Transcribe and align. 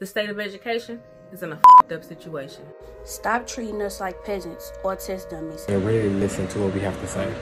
The 0.00 0.06
state 0.06 0.30
of 0.30 0.38
education 0.38 1.02
is 1.32 1.42
in 1.42 1.50
a 1.50 1.56
f***ed 1.56 1.92
up 1.92 2.04
situation. 2.04 2.62
Stop 3.02 3.48
treating 3.48 3.82
us 3.82 3.98
like 3.98 4.24
peasants 4.24 4.72
or 4.84 4.94
test 4.94 5.30
dummies. 5.30 5.64
And 5.68 5.84
really 5.84 6.08
listen 6.08 6.46
to 6.48 6.60
what 6.60 6.72
we 6.72 6.78
have 6.78 6.96
to 7.00 7.06
say. 7.08 7.34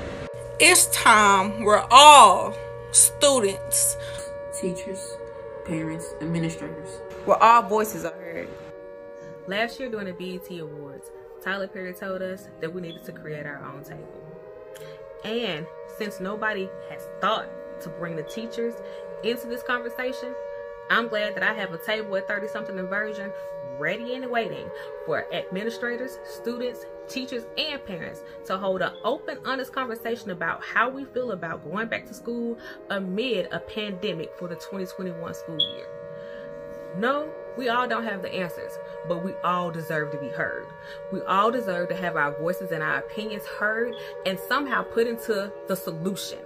It's 0.59 0.87
time 0.87 1.65
we're 1.65 1.87
all 1.91 2.55
students, 2.93 3.99
teachers, 4.59 5.07
parents, 5.67 6.15
administrators. 6.23 6.89
Where 7.27 7.37
all 7.43 7.61
voices 7.61 8.07
are 8.07 8.15
heard. 8.15 8.49
Last 9.47 9.79
year 9.79 9.91
during 9.91 10.07
the 10.07 10.15
BET 10.15 10.59
Awards, 10.59 11.11
Tyler 11.45 11.69
Perry 11.69 11.93
told 11.93 12.23
us 12.23 12.49
that 12.63 12.73
we 12.73 12.81
needed 12.81 13.05
to 13.05 13.13
create 13.13 13.45
our 13.45 13.63
own 13.67 13.85
table. 13.85 14.09
And 15.27 15.67
since 15.99 16.21
nobody 16.21 16.71
has 16.89 17.07
thought 17.21 17.51
to 17.83 17.91
bring 17.91 18.17
the 18.17 18.23
teachers 18.23 18.73
into 19.23 19.47
this 19.47 19.63
conversation, 19.63 20.35
I'm 20.91 21.09
glad 21.09 21.35
that 21.35 21.43
I 21.43 21.53
have 21.55 21.73
a 21.73 21.79
table 21.79 22.17
at 22.17 22.29
30 22.29 22.49
something 22.49 22.79
inversion 22.79 23.33
ready 23.79 24.15
and 24.15 24.31
waiting 24.31 24.71
for 25.05 25.27
administrators, 25.35 26.19
students, 26.25 26.87
teachers, 27.09 27.45
and 27.59 27.85
parents 27.85 28.23
to 28.47 28.57
hold 28.57 28.83
an 28.83 28.93
open, 29.05 29.39
honest 29.45 29.73
conversation 29.73 30.31
about 30.31 30.63
how 30.63 30.89
we 30.89 31.05
feel 31.05 31.33
about 31.33 31.65
going 31.71 31.89
back 31.89 32.07
to 32.07 32.15
school 32.15 32.57
amid 32.91 33.49
a 33.53 33.61
pandemic 33.61 34.33
for 34.39 34.49
the 34.49 34.55
2021 34.55 35.35
school 35.35 35.59
year. 35.75 35.87
No, 36.99 37.29
we 37.59 37.69
all 37.69 37.87
don't 37.87 38.05
have 38.05 38.23
the 38.23 38.33
answers, 38.33 38.73
but 39.07 39.23
we 39.23 39.33
all 39.45 39.71
deserve 39.71 40.13
to 40.13 40.19
be 40.19 40.29
heard. 40.29 40.67
We 41.13 41.21
all 41.23 41.51
deserve 41.51 41.89
to 41.91 41.97
have 41.97 42.17
our 42.17 42.33
voices 42.39 42.71
and 42.73 42.83
our 42.83 42.99
opinions 42.99 43.45
heard 43.45 43.95
and 44.25 44.39
somehow 44.39 44.83
put 44.83 45.07
into 45.07 45.53
the 45.69 45.77
solution. 45.77 46.39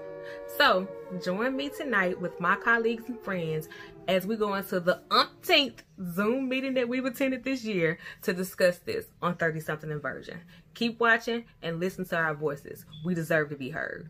So, 0.59 0.89
join 1.23 1.57
me 1.57 1.69
tonight 1.69 2.21
with 2.21 2.39
my 2.41 2.57
colleagues 2.57 3.05
and 3.09 3.21
friends 3.21 3.69
as 4.09 4.27
we 4.27 4.37
go 4.37 4.55
into 4.55 4.81
the 4.81 5.03
umpteenth 5.11 5.83
Zoom 6.13 6.49
meeting 6.49 6.75
that 6.75 6.89
we've 6.89 7.05
attended 7.05 7.45
this 7.45 7.65
year 7.65 7.99
to 8.23 8.33
discuss 8.33 8.79
this 8.79 9.07
on 9.23 9.37
30 9.37 9.61
something 9.61 9.91
inversion. 9.91 10.41
Keep 10.75 11.01
watching 11.01 11.45
and 11.63 11.81
listen 11.81 12.05
to 12.07 12.17
our 12.17 12.35
voices. 12.35 12.85
We 13.05 13.15
deserve 13.15 13.51
to 13.51 13.57
be 13.57 13.71
heard. 13.71 14.09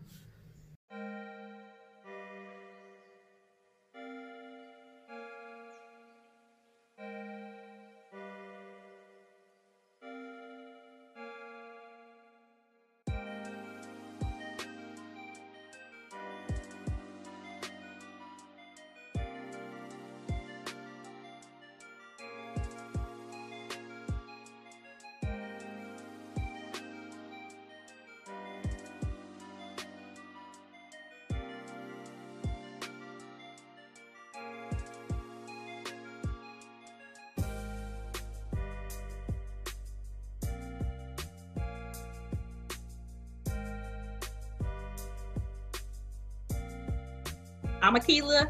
I'm 47.91 47.97
Akila. 47.97 48.49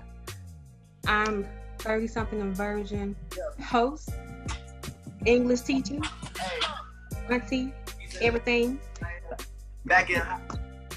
I'm 1.07 1.47
30 1.79 2.05
something 2.05 2.39
inversion 2.39 3.15
host, 3.59 4.11
English 5.25 5.61
teacher, 5.61 5.97
auntie, 7.27 7.73
everything. 8.21 8.79
Back 9.85 10.11
in. 10.11 10.21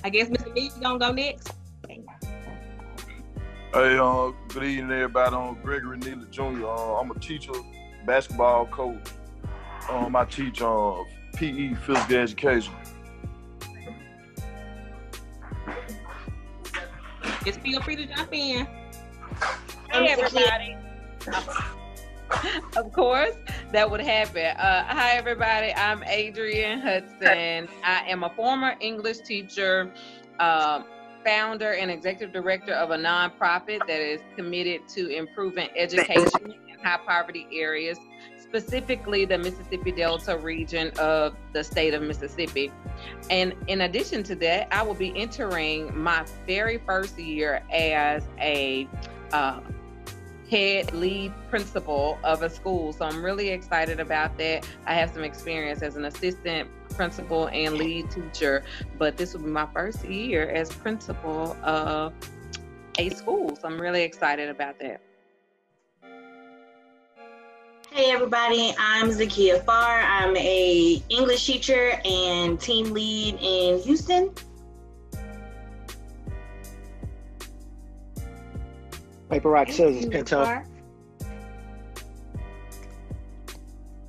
I 0.04 0.10
guess 0.10 0.28
Mr. 0.28 0.54
B 0.54 0.64
you 0.64 0.82
gonna 0.82 0.98
go 0.98 1.10
next. 1.12 1.52
Hey, 3.72 3.96
uh, 3.96 4.32
good 4.48 4.64
evening, 4.64 4.92
everybody. 4.92 5.34
I'm 5.34 5.54
Gregory 5.62 5.96
Neely 5.96 6.26
Jr. 6.30 6.66
Uh, 6.66 7.00
I'm 7.00 7.10
a 7.12 7.18
teacher, 7.18 7.52
basketball 8.04 8.66
coach. 8.66 9.08
Um, 9.88 10.14
I 10.14 10.26
teach 10.26 10.60
uh, 10.60 11.02
PE, 11.34 11.72
physical 11.76 12.16
education. 12.16 12.74
Just 17.44 17.60
feel 17.60 17.82
free 17.82 17.96
to 17.96 18.06
jump 18.06 18.32
in. 18.32 18.66
Hey, 19.90 20.08
everybody. 20.08 20.76
of 22.76 22.92
course, 22.92 23.34
that 23.72 23.90
would 23.90 24.00
happen. 24.00 24.56
Uh, 24.56 24.84
hi, 24.86 25.16
everybody. 25.16 25.74
I'm 25.74 26.02
Adrienne 26.04 26.80
Hudson. 26.80 27.68
I 27.84 28.04
am 28.08 28.24
a 28.24 28.30
former 28.30 28.74
English 28.80 29.18
teacher, 29.18 29.92
uh, 30.40 30.84
founder, 31.22 31.74
and 31.74 31.90
executive 31.90 32.32
director 32.32 32.72
of 32.72 32.90
a 32.90 32.96
nonprofit 32.96 33.80
that 33.86 34.00
is 34.00 34.20
committed 34.36 34.88
to 34.88 35.08
improving 35.14 35.68
education 35.76 36.54
in 36.68 36.78
high 36.82 36.98
poverty 37.06 37.46
areas 37.52 37.98
specifically 38.54 39.24
the 39.24 39.36
Mississippi 39.36 39.90
Delta 39.90 40.38
region 40.38 40.92
of 41.00 41.34
the 41.52 41.64
state 41.64 41.92
of 41.92 42.02
Mississippi. 42.02 42.70
And 43.30 43.54
in 43.68 43.82
addition 43.82 44.22
to 44.24 44.34
that, 44.36 44.68
I 44.72 44.82
will 44.82 44.94
be 44.94 45.12
entering 45.16 45.96
my 45.96 46.24
very 46.46 46.78
first 46.78 47.18
year 47.18 47.62
as 47.72 48.22
a 48.38 48.88
uh, 49.32 49.60
head 50.50 50.92
lead 50.92 51.32
principal 51.48 52.18
of 52.22 52.42
a 52.42 52.50
school. 52.50 52.92
So 52.92 53.04
I'm 53.04 53.24
really 53.24 53.48
excited 53.48 54.00
about 54.00 54.36
that. 54.38 54.66
I 54.86 54.94
have 54.94 55.10
some 55.10 55.24
experience 55.24 55.82
as 55.82 55.96
an 55.96 56.04
assistant 56.04 56.68
principal 56.90 57.48
and 57.48 57.74
lead 57.74 58.10
teacher, 58.10 58.62
but 58.98 59.16
this 59.16 59.34
will 59.34 59.42
be 59.42 59.50
my 59.50 59.66
first 59.72 60.04
year 60.04 60.48
as 60.50 60.70
principal 60.70 61.56
of 61.62 62.12
a 62.98 63.08
school. 63.10 63.56
So 63.56 63.66
I'm 63.66 63.80
really 63.80 64.02
excited 64.02 64.48
about 64.48 64.78
that. 64.80 65.00
Hey 67.94 68.10
everybody, 68.10 68.74
I'm 68.76 69.08
Zakia 69.10 69.64
Farr. 69.64 70.00
I'm 70.00 70.36
a 70.36 71.00
English 71.10 71.46
teacher 71.46 72.00
and 72.04 72.60
team 72.60 72.92
lead 72.92 73.38
in 73.40 73.80
Houston. 73.82 74.34
Paper 79.30 79.48
Rock 79.48 79.68
Scissors, 79.68 80.06
Pinto. 80.06 80.64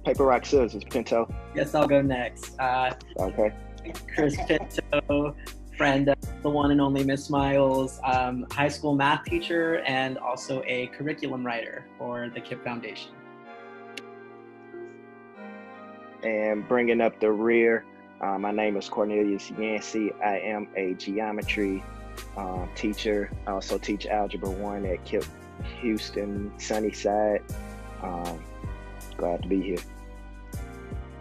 Paper 0.04 0.26
Rock 0.26 0.48
Scissors, 0.48 0.84
Pinto. 0.86 1.32
Yes, 1.54 1.76
I'll 1.76 1.88
go 1.88 2.02
next. 2.02 2.60
Uh, 2.60 2.92
okay. 3.20 3.54
Chris 4.16 4.36
Pinto, 4.48 5.36
friend 5.78 6.10
of 6.10 6.18
the 6.42 6.50
one 6.50 6.72
and 6.72 6.82
only 6.82 7.04
Miss 7.04 7.30
Miles, 7.30 8.00
um, 8.04 8.48
high 8.50 8.68
school 8.68 8.96
math 8.96 9.26
teacher, 9.26 9.82
and 9.82 10.18
also 10.18 10.64
a 10.66 10.88
curriculum 10.88 11.46
writer 11.46 11.86
for 12.00 12.32
the 12.34 12.42
KIPP 12.42 12.64
Foundation 12.64 13.12
and 16.26 16.68
bringing 16.68 17.02
up 17.02 17.20
the 17.20 17.32
rear. 17.32 17.86
Uh, 18.20 18.38
my 18.40 18.52
name 18.52 18.76
is 18.78 18.90
Cornelius 18.90 19.52
Yancey. 19.52 20.12
I 20.24 20.40
am 20.40 20.68
a 20.76 20.96
geometry 20.96 21.84
um, 22.36 22.70
teacher. 22.76 23.32
I 23.46 23.52
also 23.52 23.78
teach 23.78 24.08
Algebra 24.08 24.50
1 24.50 24.86
at 24.86 25.06
KIPP 25.06 25.28
Houston, 25.82 26.52
Sunnyside. 26.58 27.44
Um, 28.02 28.44
glad 29.18 29.44
to 29.44 29.48
be 29.48 29.62
here. 29.62 29.78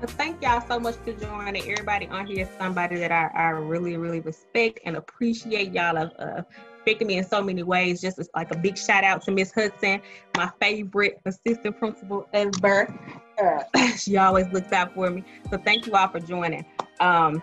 Thank 0.02 0.42
y'all 0.42 0.60
so 0.66 0.78
much 0.78 0.96
for 0.96 1.12
joining. 1.12 1.62
Everybody 1.70 2.08
on 2.08 2.26
here 2.26 2.42
is 2.42 2.48
somebody 2.58 2.96
that 2.96 3.12
I, 3.12 3.30
I 3.34 3.48
really, 3.50 3.96
really 3.96 4.20
respect 4.20 4.80
and 4.84 4.96
appreciate 4.96 5.72
y'all 5.72 5.96
of 5.96 6.12
uh, 6.18 6.42
affected 6.84 7.06
me 7.06 7.16
in 7.16 7.24
so 7.24 7.42
many 7.42 7.62
ways. 7.62 8.00
Just 8.00 8.20
like 8.34 8.50
a 8.50 8.58
big 8.58 8.76
shout 8.76 9.04
out 9.04 9.22
to 9.22 9.30
Miss 9.30 9.52
Hudson, 9.52 10.00
my 10.36 10.50
favorite 10.60 11.20
assistant 11.24 11.78
principal 11.78 12.28
ever. 12.32 12.94
Uh, 13.42 13.62
she 13.96 14.16
always 14.16 14.46
looks 14.52 14.72
out 14.72 14.94
for 14.94 15.10
me. 15.10 15.24
So 15.50 15.58
thank 15.58 15.86
you 15.86 15.94
all 15.94 16.08
for 16.08 16.20
joining. 16.20 16.64
Um, 17.00 17.42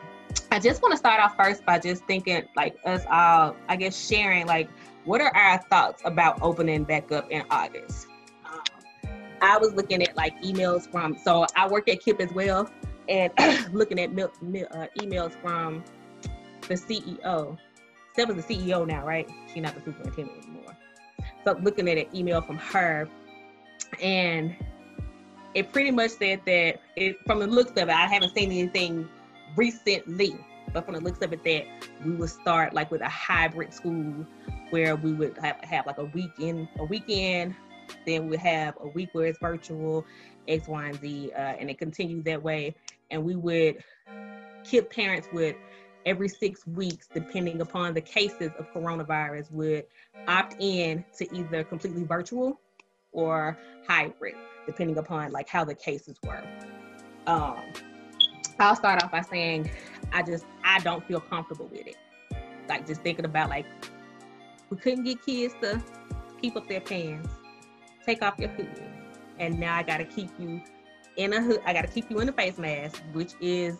I 0.51 0.59
just 0.59 0.81
want 0.81 0.93
to 0.93 0.97
start 0.97 1.19
off 1.19 1.35
first 1.35 1.65
by 1.65 1.79
just 1.79 2.05
thinking, 2.05 2.43
like 2.55 2.77
us 2.85 3.03
all, 3.09 3.55
I 3.67 3.75
guess, 3.75 4.07
sharing 4.07 4.45
like 4.45 4.69
what 5.05 5.19
are 5.19 5.35
our 5.35 5.57
thoughts 5.69 6.01
about 6.05 6.39
opening 6.41 6.83
back 6.83 7.11
up 7.11 7.29
in 7.31 7.43
August. 7.49 8.07
Um, 8.45 8.61
I 9.41 9.57
was 9.57 9.73
looking 9.73 10.03
at 10.03 10.15
like 10.15 10.39
emails 10.43 10.89
from, 10.89 11.17
so 11.17 11.45
I 11.55 11.67
work 11.67 11.89
at 11.89 12.01
KIPP 12.01 12.21
as 12.21 12.33
well, 12.33 12.69
and 13.09 13.33
looking 13.73 13.99
at 13.99 14.13
mil, 14.13 14.31
mil, 14.41 14.67
uh, 14.71 14.87
emails 14.99 15.33
from 15.41 15.83
the 16.67 16.75
CEO 16.75 17.57
Stella's 18.13 18.45
the 18.45 18.55
CEO 18.55 18.85
now, 18.85 19.05
right? 19.05 19.29
She's 19.53 19.61
not 19.63 19.75
the 19.75 19.81
superintendent 19.81 20.43
anymore. 20.43 20.77
So 21.45 21.59
looking 21.61 21.87
at 21.89 21.97
an 21.97 22.05
email 22.15 22.41
from 22.41 22.57
her, 22.57 23.07
and 24.01 24.55
it 25.53 25.71
pretty 25.71 25.91
much 25.91 26.11
said 26.11 26.41
that 26.45 26.79
it, 26.95 27.17
from 27.25 27.39
the 27.39 27.47
looks 27.47 27.71
of 27.71 27.89
it, 27.89 27.89
I 27.89 28.07
haven't 28.07 28.33
seen 28.35 28.51
anything 28.51 29.07
recently, 29.55 30.35
but 30.73 30.85
from 30.85 30.95
the 30.95 31.01
looks 31.01 31.21
of 31.23 31.33
it, 31.33 31.43
that 31.43 31.65
we 32.05 32.11
would 32.11 32.29
start 32.29 32.73
like 32.73 32.91
with 32.91 33.01
a 33.01 33.09
hybrid 33.09 33.73
school 33.73 34.25
where 34.69 34.95
we 34.95 35.13
would 35.13 35.37
have, 35.39 35.57
have 35.61 35.85
like 35.85 35.97
a 35.97 36.05
weekend, 36.05 36.67
a 36.79 36.85
weekend 36.85 37.55
then 38.05 38.29
we 38.29 38.37
have 38.37 38.77
a 38.81 38.87
week 38.87 39.09
where 39.13 39.25
it's 39.25 39.39
virtual, 39.39 40.05
X, 40.47 40.67
Y, 40.67 40.85
and 40.85 40.99
Z, 40.99 41.31
uh, 41.33 41.39
and 41.39 41.69
it 41.69 41.77
continues 41.77 42.23
that 42.25 42.41
way. 42.41 42.75
And 43.09 43.23
we 43.23 43.35
would 43.35 43.83
KIPP 44.63 44.89
parents 44.89 45.27
would 45.33 45.55
every 46.05 46.27
six 46.27 46.65
weeks, 46.67 47.07
depending 47.13 47.61
upon 47.61 47.93
the 47.93 48.01
cases 48.01 48.51
of 48.57 48.71
coronavirus, 48.73 49.51
would 49.51 49.85
opt 50.27 50.55
in 50.59 51.03
to 51.17 51.35
either 51.35 51.63
completely 51.63 52.03
virtual 52.03 52.59
or 53.11 53.57
hybrid, 53.87 54.35
depending 54.65 54.97
upon 54.97 55.31
like 55.31 55.47
how 55.47 55.63
the 55.63 55.75
cases 55.75 56.17
were. 56.23 56.43
Um, 57.27 57.61
I'll 58.59 58.75
start 58.75 59.03
off 59.03 59.11
by 59.11 59.21
saying 59.21 59.69
I 60.11 60.23
just 60.23 60.45
I 60.63 60.79
don't 60.79 61.03
feel 61.05 61.19
comfortable 61.19 61.67
with 61.67 61.87
it. 61.87 61.95
Like 62.67 62.85
just 62.85 63.01
thinking 63.01 63.25
about 63.25 63.49
like 63.49 63.65
we 64.69 64.77
couldn't 64.77 65.03
get 65.03 65.23
kids 65.25 65.53
to 65.61 65.81
keep 66.41 66.55
up 66.55 66.67
their 66.67 66.81
pants, 66.81 67.29
take 68.05 68.21
off 68.21 68.39
your 68.39 68.49
hood, 68.49 68.83
and 69.39 69.59
now 69.59 69.75
I 69.75 69.83
gotta 69.83 70.05
keep 70.05 70.29
you 70.39 70.61
in 71.17 71.33
a 71.33 71.41
hood. 71.41 71.61
I 71.65 71.73
gotta 71.73 71.87
keep 71.87 72.09
you 72.09 72.19
in 72.19 72.29
a 72.29 72.33
face 72.33 72.57
mask, 72.57 73.01
which 73.13 73.33
is 73.41 73.77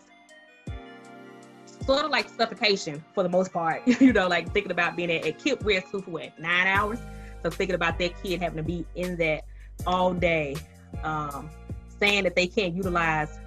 sort 1.84 2.04
of 2.04 2.10
like 2.10 2.28
suffocation 2.28 3.04
for 3.14 3.22
the 3.22 3.28
most 3.28 3.52
part. 3.52 3.82
you 4.00 4.12
know, 4.12 4.28
like 4.28 4.52
thinking 4.52 4.72
about 4.72 4.96
being 4.96 5.10
at, 5.10 5.26
at 5.26 5.38
KIPP 5.38 5.62
where 5.62 5.78
it's 5.78 5.90
for 5.90 5.98
what 6.00 6.38
nine 6.38 6.66
hours. 6.66 6.98
So 7.42 7.50
thinking 7.50 7.74
about 7.74 7.98
that 7.98 8.22
kid 8.22 8.40
having 8.40 8.58
to 8.58 8.62
be 8.62 8.86
in 8.94 9.16
that 9.16 9.44
all 9.86 10.14
day, 10.14 10.56
um, 11.02 11.50
saying 11.98 12.24
that 12.24 12.36
they 12.36 12.46
can't 12.46 12.74
utilize 12.74 13.38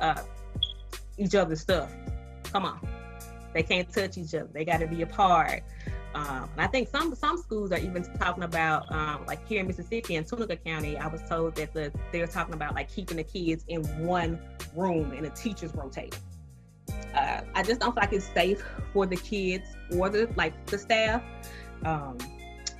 uh, 0.00 0.22
each 1.16 1.34
other's 1.34 1.60
stuff. 1.60 1.90
Come 2.52 2.66
on, 2.66 2.86
they 3.54 3.62
can't 3.62 3.90
touch 3.90 4.18
each 4.18 4.34
other. 4.34 4.48
They 4.52 4.64
got 4.64 4.78
to 4.78 4.86
be 4.86 5.02
apart. 5.02 5.62
Um, 6.14 6.48
and 6.52 6.60
I 6.60 6.68
think 6.68 6.88
some 6.88 7.12
some 7.14 7.36
schools 7.38 7.72
are 7.72 7.78
even 7.78 8.04
talking 8.18 8.44
about, 8.44 8.90
um, 8.92 9.24
like 9.26 9.46
here 9.48 9.60
in 9.60 9.66
Mississippi 9.66 10.14
in 10.14 10.24
Tunica 10.24 10.56
County, 10.56 10.96
I 10.96 11.08
was 11.08 11.22
told 11.28 11.56
that 11.56 11.72
the 11.72 11.92
they're 12.12 12.26
talking 12.26 12.54
about 12.54 12.74
like 12.74 12.92
keeping 12.94 13.16
the 13.16 13.24
kids 13.24 13.64
in 13.68 13.82
one 14.06 14.38
room 14.76 15.12
and 15.12 15.24
the 15.24 15.30
teachers 15.30 15.74
rotating. 15.74 16.20
Uh, 17.14 17.42
I 17.54 17.62
just 17.62 17.80
don't 17.80 17.94
feel 17.94 18.02
like 18.02 18.12
it's 18.12 18.26
safe 18.26 18.64
for 18.92 19.06
the 19.06 19.16
kids 19.16 19.76
or 19.96 20.08
the 20.08 20.28
like 20.36 20.66
the 20.66 20.78
staff. 20.78 21.22
Um, 21.84 22.18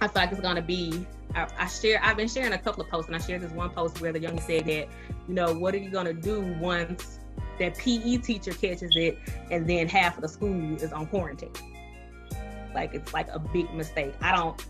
I 0.01 0.09
feel 0.09 0.23
like 0.23 0.33
it's 0.33 0.41
gonna 0.41 0.63
be. 0.63 1.07
I, 1.35 1.49
I, 1.59 1.67
share. 1.67 2.01
I've 2.03 2.17
been 2.17 2.29
sharing 2.29 2.53
a 2.53 2.59
couple 2.59 2.83
of 2.83 2.91
posts, 2.91 3.09
and 3.09 3.17
I 3.17 3.19
shared 3.19 3.43
this 3.43 3.53
one 3.53 3.71
post 3.71 4.01
where 4.01 4.13
the 4.13 4.21
young 4.21 4.41
said 4.41 4.67
that, 4.67 4.89
you 5.29 5.35
know, 5.35 5.53
what 5.55 5.75
are 5.75 5.79
you 5.79 5.91
gonna 5.91 6.13
do 6.13 6.41
once 6.61 7.19
that 7.59 7.77
PE 7.79 8.19
teacher 8.19 8.53
catches 8.53 8.95
it, 8.97 9.19
and 9.51 9.69
then 9.69 9.89
half 9.89 10.17
of 10.17 10.23
the 10.23 10.29
school 10.29 10.75
is 10.77 10.93
on 10.93 11.07
quarantine? 11.07 11.53
Like 12.75 12.95
it's 12.95 13.13
like 13.13 13.29
a 13.33 13.39
big 13.39 13.73
mistake. 13.73 14.15
I 14.21 14.35
don't. 14.35 14.65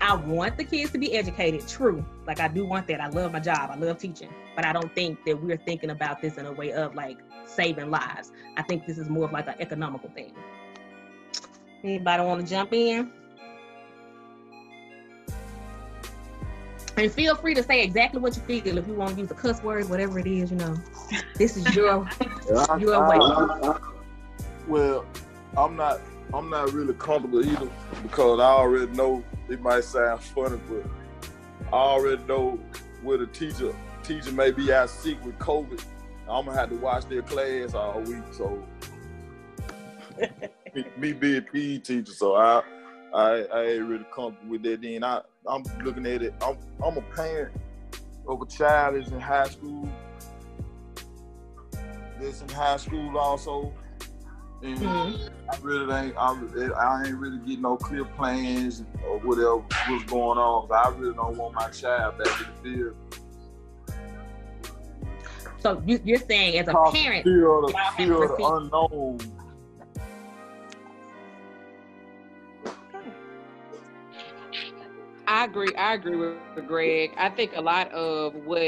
I 0.00 0.14
want 0.14 0.56
the 0.56 0.64
kids 0.64 0.92
to 0.92 0.98
be 0.98 1.14
educated, 1.14 1.66
true. 1.66 2.04
Like 2.26 2.40
I 2.40 2.48
do 2.48 2.64
want 2.64 2.86
that. 2.86 3.00
I 3.00 3.08
love 3.08 3.32
my 3.32 3.40
job. 3.40 3.70
I 3.72 3.76
love 3.76 3.98
teaching, 3.98 4.32
but 4.54 4.64
I 4.64 4.72
don't 4.72 4.94
think 4.94 5.24
that 5.24 5.42
we're 5.42 5.56
thinking 5.56 5.90
about 5.90 6.22
this 6.22 6.38
in 6.38 6.46
a 6.46 6.52
way 6.52 6.72
of 6.72 6.94
like 6.94 7.18
saving 7.46 7.90
lives. 7.90 8.32
I 8.56 8.62
think 8.62 8.86
this 8.86 8.98
is 8.98 9.08
more 9.08 9.24
of 9.24 9.32
like 9.32 9.48
an 9.48 9.56
economical 9.58 10.08
thing. 10.10 10.32
Anybody 11.82 12.22
want 12.22 12.40
to 12.40 12.46
jump 12.46 12.72
in? 12.72 13.10
And 16.96 17.12
feel 17.12 17.36
free 17.36 17.54
to 17.54 17.62
say 17.62 17.82
exactly 17.82 18.20
what 18.20 18.34
you 18.34 18.42
feel. 18.42 18.76
If 18.76 18.88
you 18.88 18.94
want 18.94 19.14
to 19.14 19.20
use 19.20 19.30
a 19.30 19.34
cuss 19.34 19.62
word, 19.62 19.88
whatever 19.88 20.18
it 20.18 20.26
is, 20.26 20.50
you 20.50 20.56
know, 20.56 20.76
this 21.36 21.56
is 21.56 21.74
your 21.74 22.08
your 22.78 23.08
way. 23.08 23.18
well, 24.66 25.06
I'm 25.56 25.76
not 25.76 26.00
I'm 26.34 26.50
not 26.50 26.72
really 26.72 26.94
comfortable 26.94 27.44
either 27.44 27.68
because 28.02 28.40
I 28.40 28.46
already 28.46 28.90
know 28.92 29.22
it 29.48 29.60
might 29.60 29.84
sound 29.84 30.22
funny, 30.22 30.60
but 30.68 30.84
I 31.72 31.76
already 31.76 32.22
know 32.24 32.58
where 33.02 33.18
the 33.18 33.26
teacher 33.26 33.74
teacher 34.02 34.32
may 34.32 34.50
be 34.50 34.72
out 34.72 34.90
sick 34.90 35.22
with 35.24 35.38
COVID 35.38 35.82
I'm 36.28 36.44
gonna 36.44 36.58
have 36.58 36.68
to 36.70 36.76
watch 36.76 37.06
their 37.06 37.22
class 37.22 37.74
all 37.74 38.00
week. 38.00 38.22
So 38.32 38.62
me, 40.74 40.84
me 40.98 41.12
being 41.12 41.42
PE 41.42 41.78
teacher, 41.78 42.12
so 42.12 42.36
I 42.36 42.62
I, 43.14 43.46
I 43.52 43.64
ain't 43.64 43.86
really 43.86 44.04
comfortable 44.14 44.50
with 44.50 44.62
that. 44.64 44.82
Then 44.82 45.04
I 45.04 45.22
I'm 45.46 45.62
looking 45.82 46.06
at 46.06 46.22
it. 46.22 46.34
I'm 46.42 46.58
I'm 46.84 46.98
a 46.98 47.02
parent 47.14 47.58
of 48.26 48.42
a 48.42 48.46
child 48.46 48.96
that's 48.96 49.10
in 49.10 49.20
high 49.20 49.48
school. 49.48 49.88
That's 52.20 52.42
in 52.42 52.48
high 52.50 52.76
school 52.76 53.16
also. 53.16 53.72
And 54.62 54.78
mm-hmm. 54.78 55.28
I 55.50 55.56
really 55.62 55.94
ain't 55.94 56.16
I, 56.16 56.32
I 56.76 57.04
ain't 57.06 57.16
really 57.16 57.38
getting 57.38 57.62
no 57.62 57.76
clear 57.76 58.04
plans 58.04 58.84
or 59.06 59.18
whatever 59.20 59.58
what's 59.58 60.04
going 60.04 60.38
on. 60.38 60.68
But 60.68 60.86
I 60.86 60.88
really 60.90 61.14
don't 61.14 61.36
want 61.36 61.54
my 61.54 61.68
child 61.70 62.18
back 62.18 62.40
in 62.40 62.46
the 62.46 62.82
field 62.82 62.96
so 65.60 65.82
you, 65.86 66.14
are 66.14 66.18
saying 66.18 66.58
as 66.58 66.68
a 66.68 66.72
parent, 66.92 67.24
fear 67.24 67.50
of 67.50 67.66
the, 67.66 67.78
fear 67.96 68.22
of 68.22 68.36
the 68.36 68.44
unknown. 68.44 69.18
I 75.26 75.44
agree. 75.44 75.74
I 75.74 75.94
agree 75.94 76.16
with 76.16 76.66
Greg. 76.66 77.10
I 77.18 77.28
think 77.28 77.56
a 77.56 77.60
lot 77.60 77.90
of 77.92 78.34
what 78.46 78.62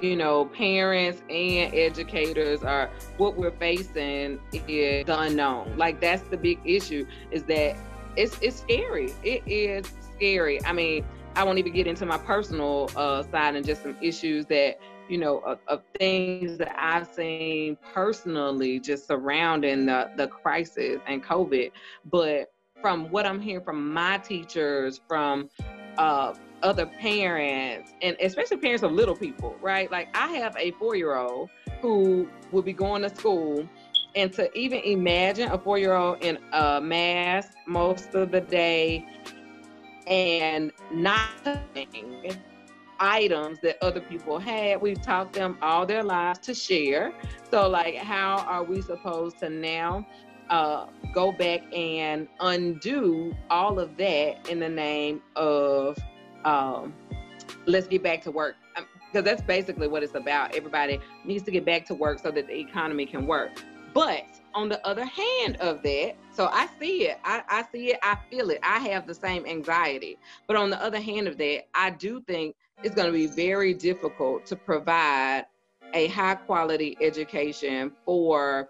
you 0.00 0.16
know, 0.16 0.46
parents 0.46 1.22
and 1.30 1.72
educators 1.74 2.62
are 2.62 2.90
what 3.16 3.36
we're 3.36 3.50
facing 3.52 4.40
is 4.52 5.06
the 5.06 5.20
unknown. 5.20 5.76
Like 5.76 6.00
that's 6.00 6.22
the 6.22 6.36
big 6.36 6.58
issue 6.64 7.06
is 7.30 7.44
that 7.44 7.76
it's 8.16 8.38
it's 8.40 8.60
scary. 8.60 9.12
It 9.22 9.42
is 9.46 9.86
scary. 10.14 10.64
I 10.64 10.72
mean, 10.72 11.04
I 11.34 11.44
won't 11.44 11.58
even 11.58 11.72
get 11.72 11.86
into 11.86 12.06
my 12.06 12.18
personal 12.18 12.90
uh, 12.96 13.22
side 13.24 13.56
and 13.56 13.64
just 13.64 13.82
some 13.82 13.96
issues 14.00 14.46
that 14.46 14.78
you 15.08 15.18
know 15.18 15.38
of, 15.40 15.58
of, 15.68 15.82
things 15.98 16.58
that 16.58 16.74
I've 16.76 17.06
seen 17.06 17.76
personally 17.94 18.80
just 18.80 19.06
surrounding 19.06 19.86
the 19.86 20.10
the 20.16 20.26
crisis 20.26 21.00
and 21.06 21.22
COVID. 21.22 21.70
But 22.06 22.52
from 22.80 23.10
what 23.10 23.26
I'm 23.26 23.40
hearing 23.40 23.64
from 23.64 23.92
my 23.92 24.18
teachers, 24.18 25.00
from 25.06 25.48
uh, 25.98 26.34
other 26.66 26.86
parents, 26.86 27.94
and 28.02 28.16
especially 28.20 28.56
parents 28.56 28.82
of 28.82 28.92
little 28.92 29.16
people, 29.16 29.56
right? 29.62 29.90
Like 29.90 30.08
I 30.14 30.28
have 30.32 30.56
a 30.58 30.72
four 30.72 30.96
year 30.96 31.14
old 31.16 31.48
who 31.80 32.28
will 32.50 32.62
be 32.62 32.72
going 32.72 33.02
to 33.02 33.14
school. 33.14 33.68
And 34.14 34.32
to 34.32 34.50
even 34.58 34.80
imagine 34.80 35.50
a 35.50 35.58
four 35.58 35.78
year 35.78 35.92
old 35.94 36.22
in 36.24 36.38
a 36.52 36.80
mask 36.80 37.52
most 37.66 38.14
of 38.14 38.30
the 38.30 38.40
day 38.40 39.06
and 40.06 40.72
not 40.90 41.28
items 42.98 43.58
that 43.60 43.76
other 43.82 44.00
people 44.00 44.38
had. 44.38 44.80
We've 44.80 45.00
taught 45.00 45.32
them 45.32 45.58
all 45.60 45.84
their 45.86 46.02
lives 46.02 46.38
to 46.40 46.54
share. 46.54 47.12
So, 47.50 47.68
like, 47.68 47.96
how 47.96 48.38
are 48.46 48.64
we 48.64 48.80
supposed 48.80 49.38
to 49.40 49.50
now 49.50 50.06
uh, 50.48 50.86
go 51.12 51.32
back 51.32 51.60
and 51.74 52.26
undo 52.40 53.34
all 53.50 53.78
of 53.78 53.96
that 53.98 54.48
in 54.48 54.60
the 54.60 54.68
name 54.68 55.22
of 55.34 55.98
um, 56.44 56.94
let's 57.66 57.86
get 57.86 58.02
back 58.02 58.22
to 58.22 58.30
work? 58.30 58.56
Because 58.74 59.20
um, 59.20 59.24
that's 59.24 59.42
basically 59.42 59.88
what 59.88 60.02
it's 60.02 60.14
about. 60.14 60.54
Everybody 60.54 61.00
needs 61.24 61.42
to 61.44 61.50
get 61.50 61.64
back 61.64 61.86
to 61.86 61.94
work 61.94 62.18
so 62.18 62.30
that 62.30 62.46
the 62.46 62.58
economy 62.58 63.06
can 63.06 63.26
work. 63.26 63.50
But 63.94 64.26
on 64.54 64.68
the 64.68 64.84
other 64.86 65.06
hand 65.06 65.56
of 65.56 65.82
that, 65.82 66.16
so 66.30 66.48
I 66.52 66.68
see 66.78 67.08
it, 67.08 67.18
I, 67.24 67.42
I 67.48 67.64
see 67.72 67.92
it, 67.92 67.98
I 68.02 68.18
feel 68.30 68.50
it, 68.50 68.58
I 68.62 68.78
have 68.80 69.06
the 69.06 69.14
same 69.14 69.46
anxiety. 69.46 70.18
But 70.46 70.56
on 70.56 70.68
the 70.68 70.82
other 70.82 71.00
hand 71.00 71.28
of 71.28 71.38
that, 71.38 71.62
I 71.74 71.90
do 71.90 72.20
think 72.20 72.56
it's 72.82 72.94
going 72.94 73.06
to 73.06 73.12
be 73.12 73.26
very 73.26 73.72
difficult 73.72 74.44
to 74.46 74.56
provide 74.56 75.46
a 75.94 76.08
high 76.08 76.34
quality 76.34 76.96
education 77.00 77.92
for 78.04 78.68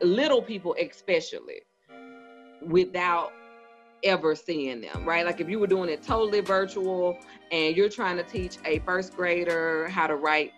little 0.00 0.42
people, 0.42 0.76
especially 0.78 1.62
without 2.66 3.32
ever 4.02 4.34
seeing 4.34 4.80
them, 4.80 5.04
right? 5.04 5.24
Like 5.24 5.40
if 5.40 5.48
you 5.48 5.58
were 5.58 5.66
doing 5.66 5.88
it 5.88 6.02
totally 6.02 6.40
virtual 6.40 7.18
and 7.50 7.76
you're 7.76 7.88
trying 7.88 8.16
to 8.16 8.22
teach 8.22 8.58
a 8.64 8.78
first 8.80 9.14
grader 9.14 9.88
how 9.88 10.06
to 10.06 10.16
write 10.16 10.52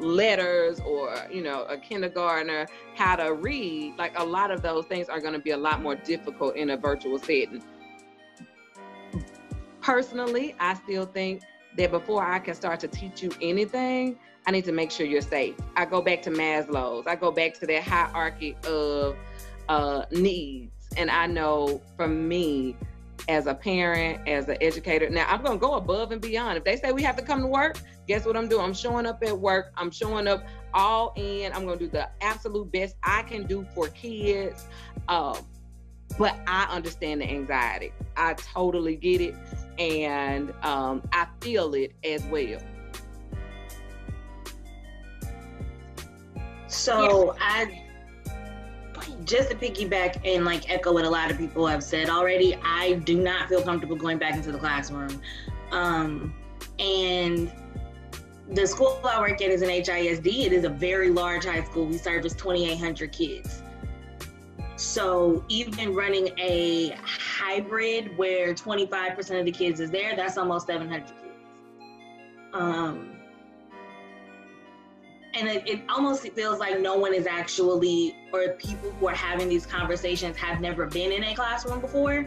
letters 0.00 0.80
or 0.80 1.12
you 1.28 1.42
know 1.42 1.64
a 1.64 1.76
kindergartner 1.76 2.68
how 2.94 3.16
to 3.16 3.34
read 3.34 3.92
like 3.98 4.16
a 4.16 4.24
lot 4.24 4.52
of 4.52 4.62
those 4.62 4.84
things 4.86 5.08
are 5.08 5.20
going 5.20 5.32
to 5.32 5.40
be 5.40 5.50
a 5.50 5.56
lot 5.56 5.82
more 5.82 5.96
difficult 5.96 6.54
in 6.54 6.70
a 6.70 6.76
virtual 6.76 7.18
setting. 7.18 7.60
Personally 9.80 10.54
i 10.60 10.74
still 10.74 11.04
think 11.04 11.42
that 11.76 11.90
before 11.90 12.24
i 12.24 12.38
can 12.38 12.54
start 12.54 12.78
to 12.78 12.86
teach 12.86 13.24
you 13.24 13.30
anything 13.40 14.16
i 14.46 14.52
need 14.52 14.64
to 14.64 14.72
make 14.72 14.92
sure 14.92 15.04
you're 15.04 15.20
safe. 15.20 15.56
I 15.76 15.84
go 15.84 16.00
back 16.00 16.22
to 16.22 16.30
maslow's. 16.30 17.08
I 17.08 17.16
go 17.16 17.32
back 17.32 17.54
to 17.54 17.66
that 17.66 17.82
hierarchy 17.82 18.56
of 18.66 19.16
uh, 19.68 20.04
needs 20.12 20.77
and 20.98 21.10
i 21.10 21.26
know 21.26 21.80
for 21.96 22.06
me 22.06 22.76
as 23.28 23.46
a 23.46 23.54
parent, 23.54 24.26
as 24.26 24.48
an 24.48 24.56
educator. 24.60 25.08
Now 25.10 25.26
I'm 25.28 25.42
gonna 25.42 25.58
go 25.58 25.74
above 25.74 26.12
and 26.12 26.20
beyond. 26.20 26.56
If 26.56 26.64
they 26.64 26.76
say 26.76 26.92
we 26.92 27.02
have 27.02 27.16
to 27.16 27.22
come 27.22 27.40
to 27.40 27.46
work, 27.46 27.78
guess 28.06 28.24
what 28.24 28.36
I'm 28.36 28.48
doing? 28.48 28.64
I'm 28.64 28.74
showing 28.74 29.06
up 29.06 29.22
at 29.22 29.38
work. 29.38 29.72
I'm 29.76 29.90
showing 29.90 30.26
up 30.26 30.46
all 30.72 31.12
in. 31.16 31.52
I'm 31.52 31.66
gonna 31.66 31.78
do 31.78 31.88
the 31.88 32.08
absolute 32.22 32.72
best 32.72 32.96
I 33.02 33.22
can 33.22 33.46
do 33.46 33.66
for 33.74 33.88
kids. 33.88 34.66
Um, 35.08 35.36
but 36.18 36.36
I 36.46 36.64
understand 36.70 37.20
the 37.20 37.30
anxiety. 37.30 37.92
I 38.16 38.34
totally 38.34 38.96
get 38.96 39.20
it. 39.20 39.34
and 39.78 40.52
um, 40.62 41.02
I 41.12 41.26
feel 41.40 41.74
it 41.74 41.94
as 42.02 42.24
well. 42.24 42.60
So 46.66 47.36
I 47.38 47.87
just 49.24 49.50
to 49.50 49.56
piggyback 49.56 50.20
and 50.24 50.44
like 50.44 50.70
echo 50.70 50.92
what 50.92 51.04
a 51.04 51.10
lot 51.10 51.30
of 51.30 51.38
people 51.38 51.66
have 51.66 51.82
said 51.82 52.08
already, 52.08 52.56
I 52.62 52.94
do 53.04 53.20
not 53.20 53.48
feel 53.48 53.62
comfortable 53.62 53.96
going 53.96 54.18
back 54.18 54.34
into 54.34 54.52
the 54.52 54.58
classroom. 54.58 55.20
Um, 55.70 56.34
and 56.78 57.52
the 58.50 58.66
school 58.66 59.00
I 59.04 59.20
work 59.20 59.42
at 59.42 59.50
is 59.50 59.62
an 59.62 59.68
HISD. 59.68 60.46
It 60.46 60.52
is 60.52 60.64
a 60.64 60.70
very 60.70 61.10
large 61.10 61.44
high 61.44 61.64
school. 61.64 61.86
We 61.86 61.98
service 61.98 62.32
2,800 62.34 63.12
kids. 63.12 63.62
So 64.76 65.44
even 65.48 65.92
running 65.92 66.30
a 66.38 66.96
hybrid 67.02 68.16
where 68.16 68.54
25% 68.54 69.40
of 69.40 69.44
the 69.44 69.52
kids 69.52 69.80
is 69.80 69.90
there, 69.90 70.14
that's 70.14 70.38
almost 70.38 70.66
700 70.68 71.06
kids. 71.06 71.12
Um, 72.54 73.17
and 75.38 75.48
it, 75.48 75.68
it 75.68 75.82
almost 75.88 76.26
feels 76.32 76.58
like 76.58 76.80
no 76.80 76.96
one 76.96 77.14
is 77.14 77.26
actually, 77.26 78.16
or 78.32 78.48
people 78.54 78.90
who 78.90 79.06
are 79.08 79.14
having 79.14 79.48
these 79.48 79.64
conversations 79.64 80.36
have 80.36 80.60
never 80.60 80.86
been 80.86 81.12
in 81.12 81.22
a 81.24 81.34
classroom 81.34 81.80
before 81.80 82.26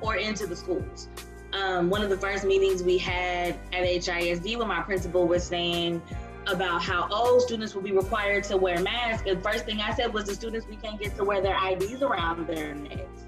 or 0.00 0.16
into 0.16 0.46
the 0.46 0.54
schools. 0.54 1.08
Um, 1.52 1.90
one 1.90 2.02
of 2.02 2.10
the 2.10 2.16
first 2.16 2.44
meetings 2.44 2.82
we 2.82 2.98
had 2.98 3.54
at 3.72 3.84
HISD 3.84 4.58
when 4.58 4.68
my 4.68 4.82
principal 4.82 5.26
was 5.26 5.42
saying 5.42 6.00
about 6.46 6.82
how 6.82 7.08
oh 7.10 7.38
students 7.38 7.74
will 7.74 7.82
be 7.82 7.92
required 7.92 8.44
to 8.44 8.56
wear 8.56 8.80
masks. 8.80 9.28
And 9.28 9.42
first 9.42 9.64
thing 9.64 9.80
I 9.80 9.92
said 9.94 10.12
was 10.12 10.26
the 10.26 10.34
students 10.34 10.66
we 10.66 10.76
can't 10.76 11.00
get 11.00 11.16
to 11.16 11.24
wear 11.24 11.40
their 11.40 11.56
IDs 11.72 12.02
around 12.02 12.46
their 12.46 12.74
necks. 12.74 13.24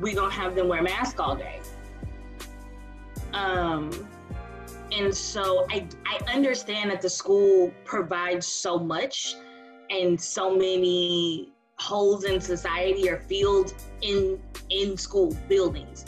We 0.00 0.14
gonna 0.14 0.32
have 0.32 0.54
them 0.54 0.68
wear 0.68 0.82
masks 0.82 1.20
all 1.20 1.36
day. 1.36 1.60
Um, 3.32 3.90
and 4.94 5.14
so 5.14 5.66
I, 5.70 5.86
I 6.06 6.32
understand 6.32 6.90
that 6.90 7.00
the 7.00 7.10
school 7.10 7.72
provides 7.84 8.46
so 8.46 8.78
much 8.78 9.36
and 9.90 10.20
so 10.20 10.56
many 10.56 11.52
holes 11.78 12.24
in 12.24 12.40
society 12.40 13.10
are 13.10 13.20
filled 13.20 13.74
in 14.02 14.40
in 14.70 14.96
school 14.96 15.36
buildings. 15.48 16.04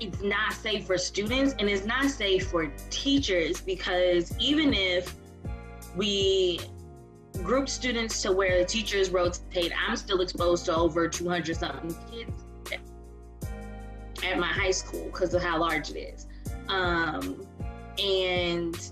It's 0.00 0.20
not 0.22 0.52
safe 0.52 0.86
for 0.86 0.98
students 0.98 1.54
and 1.58 1.68
it's 1.68 1.86
not 1.86 2.10
safe 2.10 2.48
for 2.48 2.66
teachers 2.90 3.60
because 3.60 4.36
even 4.38 4.74
if 4.74 5.14
we 5.96 6.60
group 7.42 7.68
students 7.68 8.20
to 8.22 8.32
where 8.32 8.58
the 8.60 8.64
teachers 8.64 9.10
rotate 9.10 9.70
i'm 9.86 9.94
still 9.94 10.22
exposed 10.22 10.64
to 10.64 10.74
over 10.74 11.06
200 11.06 11.54
something 11.54 11.94
kids 12.10 12.46
at 14.24 14.38
my 14.38 14.46
high 14.46 14.70
school 14.70 15.04
because 15.06 15.34
of 15.34 15.42
how 15.42 15.58
large 15.58 15.90
it 15.90 15.98
is. 15.98 16.26
Um, 16.68 17.46
and 17.98 18.90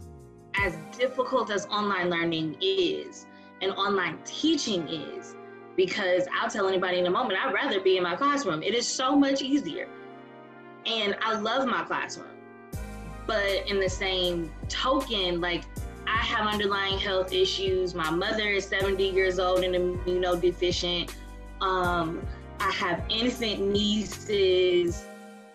as 0.56 0.76
difficult 0.96 1.50
as 1.50 1.66
online 1.66 2.10
learning 2.10 2.56
is 2.60 3.26
and 3.60 3.72
online 3.72 4.18
teaching 4.24 4.88
is, 4.88 5.36
because 5.76 6.26
I'll 6.34 6.50
tell 6.50 6.68
anybody 6.68 6.98
in 6.98 7.06
a 7.06 7.10
moment, 7.10 7.38
I'd 7.42 7.52
rather 7.52 7.80
be 7.80 7.96
in 7.96 8.02
my 8.02 8.16
classroom. 8.16 8.62
It 8.62 8.74
is 8.74 8.86
so 8.86 9.16
much 9.16 9.42
easier. 9.42 9.88
And 10.86 11.16
I 11.22 11.38
love 11.38 11.66
my 11.66 11.82
classroom. 11.84 12.28
But 13.26 13.68
in 13.68 13.80
the 13.80 13.88
same 13.88 14.52
token, 14.68 15.40
like 15.40 15.64
I 16.06 16.18
have 16.18 16.46
underlying 16.46 16.98
health 16.98 17.32
issues. 17.32 17.94
My 17.94 18.10
mother 18.10 18.48
is 18.48 18.66
70 18.66 19.02
years 19.08 19.38
old 19.38 19.64
and 19.64 19.74
immunodeficient. 19.74 21.10
Um, 21.60 22.26
I 22.60 22.70
have 22.70 23.02
infant 23.08 23.60
nieces 23.60 25.06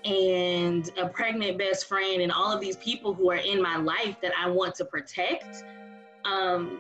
and 0.06 0.90
a 0.98 1.08
pregnant 1.08 1.58
best 1.58 1.86
friend 1.86 2.22
and 2.22 2.32
all 2.32 2.52
of 2.52 2.62
these 2.62 2.78
people 2.78 3.14
who 3.14 3.30
are 3.30 3.36
in 3.36 3.62
my 3.62 3.78
life 3.78 4.16
that 4.22 4.32
I 4.40 4.50
want 4.50 4.76
to 4.76 4.86
protect, 4.86 5.64
um, 6.26 6.80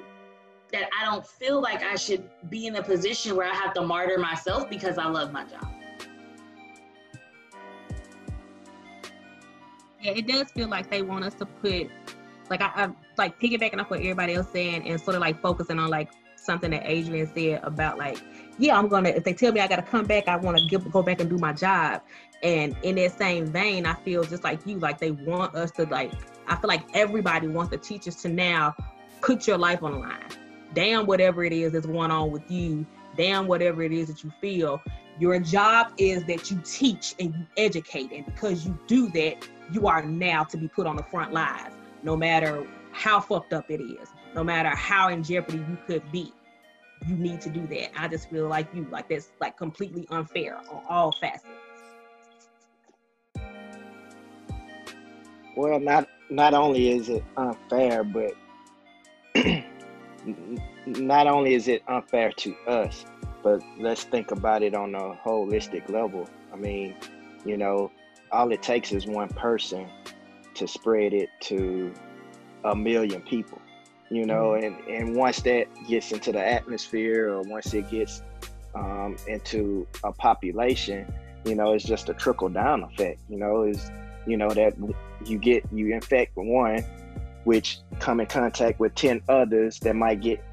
that 0.72 0.90
I 1.00 1.06
don't 1.06 1.26
feel 1.26 1.62
like 1.62 1.84
I 1.84 1.96
should 1.96 2.30
be 2.50 2.68
in 2.68 2.76
a 2.76 2.84
position 2.84 3.36
where 3.36 3.48
I 3.48 3.56
have 3.56 3.74
to 3.74 3.82
martyr 3.82 4.18
myself 4.18 4.70
because 4.70 4.98
I 4.98 5.08
love 5.08 5.34
my 5.34 5.44
job. 5.46 5.68
Yeah, 10.02 10.12
it 10.12 10.28
does 10.28 10.50
feel 10.52 10.70
like 10.70 10.90
they 10.90 11.02
want 11.02 11.26
us 11.26 11.34
to 11.36 11.46
put, 11.46 11.90
like 12.50 12.62
I, 12.62 12.72
I 12.76 12.90
like 13.18 13.40
piggybacking 13.40 13.82
off 13.82 13.90
what 13.90 14.00
everybody 14.00 14.36
else 14.36 14.50
saying 14.50 14.88
and 14.88 15.00
sort 15.02 15.16
of 15.16 15.22
like 15.22 15.42
focusing 15.42 15.78
on 15.78 15.90
like 15.90 16.10
something 16.38 16.72
that 16.72 16.84
Adrienne 16.86 17.30
said 17.36 17.60
about 17.64 17.98
like, 17.98 18.18
yeah, 18.58 18.78
I'm 18.78 18.88
gonna. 18.88 19.10
If 19.10 19.24
they 19.24 19.34
tell 19.34 19.52
me 19.52 19.60
I 19.62 19.68
gotta 19.68 19.82
come 19.82 20.06
back, 20.06 20.28
I 20.28 20.36
want 20.36 20.58
to 20.58 20.78
go 20.78 21.02
back 21.02 21.20
and 21.20 21.30
do 21.30 21.38
my 21.38 21.54
job. 21.54 22.02
And 22.42 22.76
in 22.84 22.96
that 22.96 23.18
same 23.18 23.48
vein, 23.48 23.86
I 23.86 23.94
feel 23.94 24.24
just 24.24 24.44
like 24.44 24.66
you, 24.66 24.80
like 24.80 24.98
they 24.98 25.12
want 25.12 25.56
us 25.56 25.72
to 25.72 25.84
like. 25.86 26.12
I 26.48 26.56
feel 26.56 26.68
like 26.68 26.84
everybody 26.96 27.48
wants 27.48 27.72
the 27.72 27.78
teachers 27.78 28.16
to 28.18 28.30
now 28.30 28.76
put 29.22 29.48
your 29.48 29.58
life 29.58 29.84
on 29.84 29.92
the 29.92 29.98
line. 30.00 30.24
Damn, 30.74 31.06
whatever 31.06 31.44
it 31.44 31.54
is 31.54 31.74
that's 31.74 31.86
going 31.86 32.12
on 32.12 32.32
with 32.32 32.50
you. 32.50 32.86
Damn, 33.18 33.48
whatever 33.48 33.84
it 33.84 33.92
is 33.92 34.08
that 34.08 34.24
you 34.24 34.32
feel. 34.40 34.82
Your 35.20 35.38
job 35.40 35.92
is 35.98 36.24
that 36.26 36.50
you 36.50 36.62
teach 36.64 37.14
and 37.20 37.34
you 37.34 37.46
educate, 37.58 38.12
and 38.14 38.26
because 38.26 38.66
you 38.66 38.80
do 38.88 39.10
that, 39.10 39.48
you 39.72 39.88
are 39.88 40.02
now 40.02 40.46
to 40.46 40.58
be 40.58 40.70
put 40.70 40.88
on 40.88 40.96
the 40.96 41.04
front 41.04 41.34
lines, 41.34 41.76
no 42.04 42.16
matter 42.16 42.66
how 42.92 43.20
fucked 43.20 43.52
up 43.52 43.70
it 43.70 43.82
is, 43.82 44.08
no 44.34 44.44
matter 44.44 44.70
how 44.70 45.10
in 45.10 45.22
jeopardy 45.22 45.58
you 45.58 45.78
could 45.86 46.10
be 46.12 46.32
you 47.08 47.16
need 47.16 47.42
to 47.42 47.50
do 47.50 47.66
that. 47.68 47.90
I 48.00 48.08
just 48.08 48.30
feel 48.30 48.48
like 48.48 48.68
you 48.74 48.88
like 48.92 49.10
that's 49.10 49.30
like 49.40 49.58
completely 49.58 50.08
unfair 50.10 50.58
on 50.58 50.84
all 50.90 51.12
facets. 51.12 51.48
Well, 55.60 55.78
not 55.78 56.08
not 56.30 56.54
only 56.54 56.90
is 56.90 57.10
it 57.10 57.22
unfair, 57.36 58.06
but 58.06 58.32
not 60.86 61.28
only 61.28 61.54
is 61.54 61.68
it 61.68 61.84
unfair 61.90 62.32
to 62.32 62.56
us, 62.66 63.04
but 63.44 63.62
let's 63.78 64.06
think 64.06 64.32
about 64.32 64.64
it 64.64 64.74
on 64.74 64.96
a 64.96 65.20
holistic 65.22 65.90
level. 65.90 66.30
I 66.54 66.56
mean, 66.56 66.96
you 67.46 67.58
know, 67.58 67.92
all 68.32 68.50
it 68.54 68.62
takes 68.62 68.94
is 68.94 69.06
one 69.06 69.28
person 69.28 69.90
to 70.54 70.66
spread 70.66 71.14
it 71.14 71.28
to 71.42 71.94
a 72.64 72.74
million 72.74 73.22
people 73.22 73.62
you 74.12 74.26
know 74.26 74.50
mm-hmm. 74.50 74.90
and 74.90 75.08
and 75.08 75.16
once 75.16 75.40
that 75.42 75.66
gets 75.88 76.12
into 76.12 76.32
the 76.32 76.46
atmosphere 76.46 77.30
or 77.30 77.42
once 77.44 77.74
it 77.74 77.90
gets 77.90 78.22
um, 78.76 79.16
into 79.28 79.88
a 80.04 80.12
population 80.12 81.12
you 81.46 81.56
know 81.56 81.74
it's 81.74 81.86
just 81.86 82.10
a 82.10 82.14
trickle 82.16 82.50
down 82.50 82.84
effect 82.84 83.22
you 83.30 83.38
know 83.38 83.64
is 83.64 83.90
you 84.26 84.36
know 84.36 84.50
that 84.50 84.74
you 85.26 85.38
get 85.38 85.64
you 85.72 85.94
infect 85.94 86.36
one 86.36 86.84
which 87.46 87.80
come 88.00 88.20
in 88.20 88.28
contact 88.28 88.80
with 88.80 88.94
10 88.96 89.22
others 89.30 89.80
that 89.80 89.96
might 89.96 90.22
get 90.22 90.44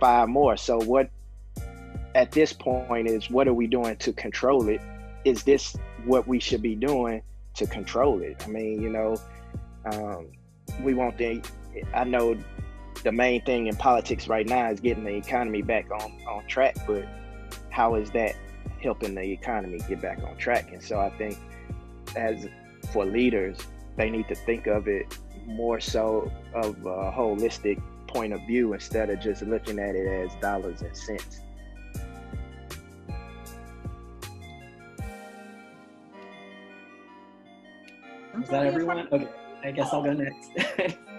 five 0.00 0.28
more. 0.28 0.56
So 0.56 0.78
what 0.78 1.08
at 2.14 2.32
this 2.32 2.52
point 2.52 3.08
is 3.08 3.30
what 3.30 3.46
are 3.46 3.54
we 3.54 3.66
doing 3.66 3.96
to 3.96 4.12
control 4.12 4.68
it? 4.68 4.80
Is 5.24 5.42
this 5.44 5.76
what 6.04 6.26
we 6.26 6.40
should 6.40 6.62
be 6.62 6.74
doing 6.74 7.22
to 7.54 7.66
control 7.66 8.20
it? 8.22 8.42
I 8.44 8.48
mean 8.48 8.82
you 8.82 8.90
know 8.90 9.16
um, 9.84 10.28
we 10.82 10.94
want 10.94 11.16
the 11.16 11.42
i 11.94 12.04
know 12.04 12.36
the 13.02 13.12
main 13.12 13.42
thing 13.42 13.66
in 13.66 13.76
politics 13.76 14.28
right 14.28 14.46
now 14.46 14.70
is 14.70 14.80
getting 14.80 15.04
the 15.04 15.14
economy 15.14 15.62
back 15.62 15.90
on, 15.90 16.12
on 16.28 16.46
track, 16.46 16.76
but 16.86 17.06
how 17.70 17.94
is 17.94 18.10
that 18.10 18.36
helping 18.82 19.14
the 19.14 19.22
economy 19.22 19.78
get 19.88 20.00
back 20.00 20.22
on 20.22 20.36
track? 20.36 20.72
And 20.72 20.82
so 20.82 20.98
I 20.98 21.10
think 21.10 21.38
as 22.16 22.46
for 22.92 23.04
leaders, 23.04 23.58
they 23.96 24.10
need 24.10 24.28
to 24.28 24.34
think 24.34 24.66
of 24.66 24.88
it 24.88 25.18
more 25.46 25.80
so 25.80 26.30
of 26.54 26.76
a 26.86 27.12
holistic 27.12 27.80
point 28.06 28.32
of 28.32 28.40
view 28.46 28.72
instead 28.72 29.10
of 29.10 29.20
just 29.20 29.42
looking 29.42 29.78
at 29.78 29.94
it 29.94 30.06
as 30.06 30.34
dollars 30.40 30.82
and 30.82 30.96
cents. 30.96 31.40
Is 38.42 38.48
that 38.48 38.66
everyone? 38.66 39.08
Okay, 39.12 39.28
I 39.62 39.70
guess 39.70 39.92
I'll 39.92 40.02
go 40.02 40.12
next. 40.12 40.96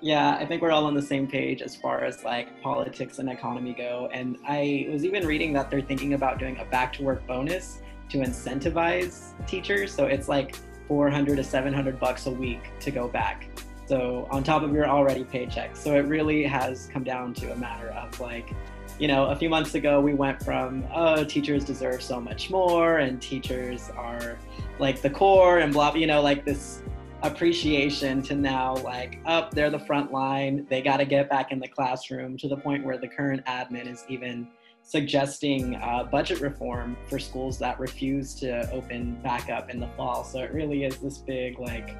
Yeah, 0.00 0.36
I 0.36 0.46
think 0.46 0.62
we're 0.62 0.70
all 0.70 0.84
on 0.84 0.94
the 0.94 1.02
same 1.02 1.26
page 1.26 1.60
as 1.60 1.74
far 1.74 2.04
as 2.04 2.22
like 2.22 2.62
politics 2.62 3.18
and 3.18 3.28
economy 3.28 3.74
go. 3.74 4.08
And 4.12 4.36
I 4.46 4.86
was 4.90 5.04
even 5.04 5.26
reading 5.26 5.52
that 5.54 5.70
they're 5.70 5.80
thinking 5.80 6.14
about 6.14 6.38
doing 6.38 6.58
a 6.60 6.64
back 6.66 6.92
to 6.94 7.02
work 7.02 7.26
bonus 7.26 7.82
to 8.10 8.18
incentivize 8.18 9.34
teachers. 9.46 9.92
So 9.92 10.06
it's 10.06 10.28
like 10.28 10.56
400 10.88 11.36
to 11.36 11.44
700 11.44 12.00
bucks 12.00 12.26
a 12.26 12.30
week 12.30 12.70
to 12.80 12.90
go 12.90 13.06
back. 13.06 13.48
So 13.86 14.26
on 14.30 14.42
top 14.42 14.62
of 14.62 14.72
your 14.72 14.86
already 14.86 15.24
paycheck. 15.24 15.76
So 15.76 15.94
it 15.94 16.06
really 16.06 16.42
has 16.44 16.88
come 16.92 17.04
down 17.04 17.34
to 17.34 17.52
a 17.52 17.56
matter 17.56 17.88
of 17.90 18.18
like, 18.20 18.52
you 18.98 19.06
know, 19.06 19.26
a 19.26 19.36
few 19.36 19.48
months 19.48 19.74
ago 19.74 20.00
we 20.00 20.14
went 20.14 20.42
from, 20.42 20.84
oh, 20.92 21.24
teachers 21.24 21.64
deserve 21.64 22.02
so 22.02 22.20
much 22.20 22.50
more 22.50 22.98
and 22.98 23.22
teachers 23.22 23.90
are 23.96 24.38
like 24.78 25.00
the 25.00 25.10
core 25.10 25.58
and 25.58 25.72
blah, 25.72 25.94
you 25.94 26.06
know, 26.06 26.20
like 26.20 26.44
this 26.44 26.82
appreciation 27.22 28.22
to 28.22 28.34
now 28.34 28.76
like 28.76 29.18
up 29.26 29.46
oh, 29.46 29.54
they're 29.54 29.70
the 29.70 29.78
front 29.78 30.12
line 30.12 30.64
they 30.70 30.80
got 30.80 30.98
to 30.98 31.04
get 31.04 31.28
back 31.28 31.50
in 31.50 31.58
the 31.58 31.66
classroom 31.66 32.36
to 32.36 32.46
the 32.46 32.56
point 32.56 32.84
where 32.84 32.96
the 32.96 33.08
current 33.08 33.44
admin 33.46 33.90
is 33.90 34.04
even 34.08 34.46
suggesting 34.88 35.76
uh, 35.76 36.02
budget 36.04 36.40
reform 36.40 36.96
for 37.08 37.18
schools 37.18 37.58
that 37.58 37.78
refuse 37.78 38.34
to 38.34 38.70
open 38.72 39.20
back 39.22 39.50
up 39.50 39.68
in 39.68 39.78
the 39.78 39.88
fall. 39.88 40.24
So 40.24 40.38
it 40.40 40.50
really 40.52 40.84
is 40.84 40.96
this 40.96 41.18
big 41.18 41.58
like 41.58 41.94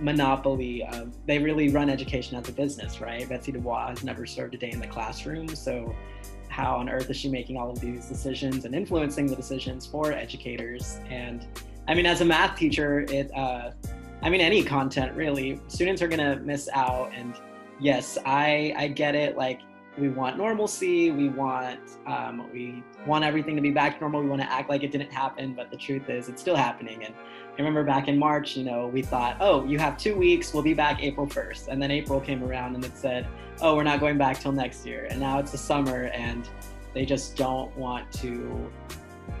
monopoly 0.00 0.84
of 0.84 1.14
they 1.26 1.38
really 1.38 1.68
run 1.68 1.88
education 1.88 2.36
as 2.36 2.48
a 2.48 2.52
business, 2.52 3.00
right? 3.00 3.28
Betsy 3.28 3.52
DeVos 3.52 3.90
has 3.90 4.04
never 4.04 4.26
served 4.26 4.54
a 4.54 4.58
day 4.58 4.70
in 4.72 4.80
the 4.80 4.86
classroom, 4.86 5.48
so 5.54 5.94
how 6.48 6.76
on 6.76 6.88
earth 6.88 7.08
is 7.08 7.16
she 7.16 7.28
making 7.28 7.56
all 7.56 7.70
of 7.70 7.80
these 7.80 8.06
decisions 8.06 8.64
and 8.64 8.74
influencing 8.74 9.26
the 9.26 9.36
decisions 9.36 9.86
for 9.86 10.12
educators? 10.12 10.98
And 11.08 11.46
I 11.86 11.94
mean, 11.94 12.06
as 12.06 12.20
a 12.20 12.24
math 12.24 12.58
teacher, 12.58 13.00
it 13.08 13.30
uh, 13.32 13.70
I 14.22 14.28
mean, 14.28 14.40
any 14.40 14.64
content 14.64 15.14
really, 15.14 15.60
students 15.68 16.02
are 16.02 16.08
gonna 16.08 16.36
miss 16.40 16.68
out. 16.72 17.12
And 17.14 17.34
yes, 17.78 18.18
I 18.26 18.74
I 18.76 18.88
get 18.88 19.14
it. 19.14 19.36
Like 19.36 19.60
we 19.98 20.08
want 20.08 20.36
normalcy, 20.36 21.10
we 21.10 21.28
want 21.28 21.80
um, 22.06 22.50
we 22.52 22.82
want 23.06 23.24
everything 23.24 23.56
to 23.56 23.62
be 23.62 23.70
back 23.70 24.00
normal. 24.00 24.22
We 24.22 24.28
want 24.28 24.42
to 24.42 24.52
act 24.52 24.68
like 24.68 24.82
it 24.82 24.92
didn't 24.92 25.12
happen, 25.12 25.54
but 25.54 25.70
the 25.70 25.76
truth 25.76 26.10
is, 26.10 26.28
it's 26.28 26.40
still 26.40 26.56
happening. 26.56 27.04
And 27.04 27.14
I 27.14 27.56
remember 27.58 27.84
back 27.84 28.08
in 28.08 28.18
March, 28.18 28.56
you 28.56 28.64
know, 28.64 28.88
we 28.88 29.00
thought, 29.00 29.38
oh, 29.40 29.64
you 29.64 29.78
have 29.78 29.96
two 29.96 30.14
weeks, 30.14 30.52
we'll 30.52 30.62
be 30.62 30.74
back 30.74 31.02
April 31.02 31.26
1st. 31.26 31.68
And 31.68 31.80
then 31.80 31.90
April 31.90 32.20
came 32.20 32.44
around 32.44 32.74
and 32.74 32.84
it 32.84 32.96
said, 32.96 33.26
oh, 33.62 33.74
we're 33.74 33.82
not 33.82 33.98
going 33.98 34.18
back 34.18 34.38
till 34.40 34.52
next 34.52 34.84
year. 34.84 35.06
And 35.08 35.18
now 35.18 35.38
it's 35.38 35.52
the 35.52 35.58
summer 35.58 36.04
and 36.08 36.46
they 36.92 37.06
just 37.06 37.36
don't 37.36 37.74
want 37.76 38.12
to. 38.14 38.70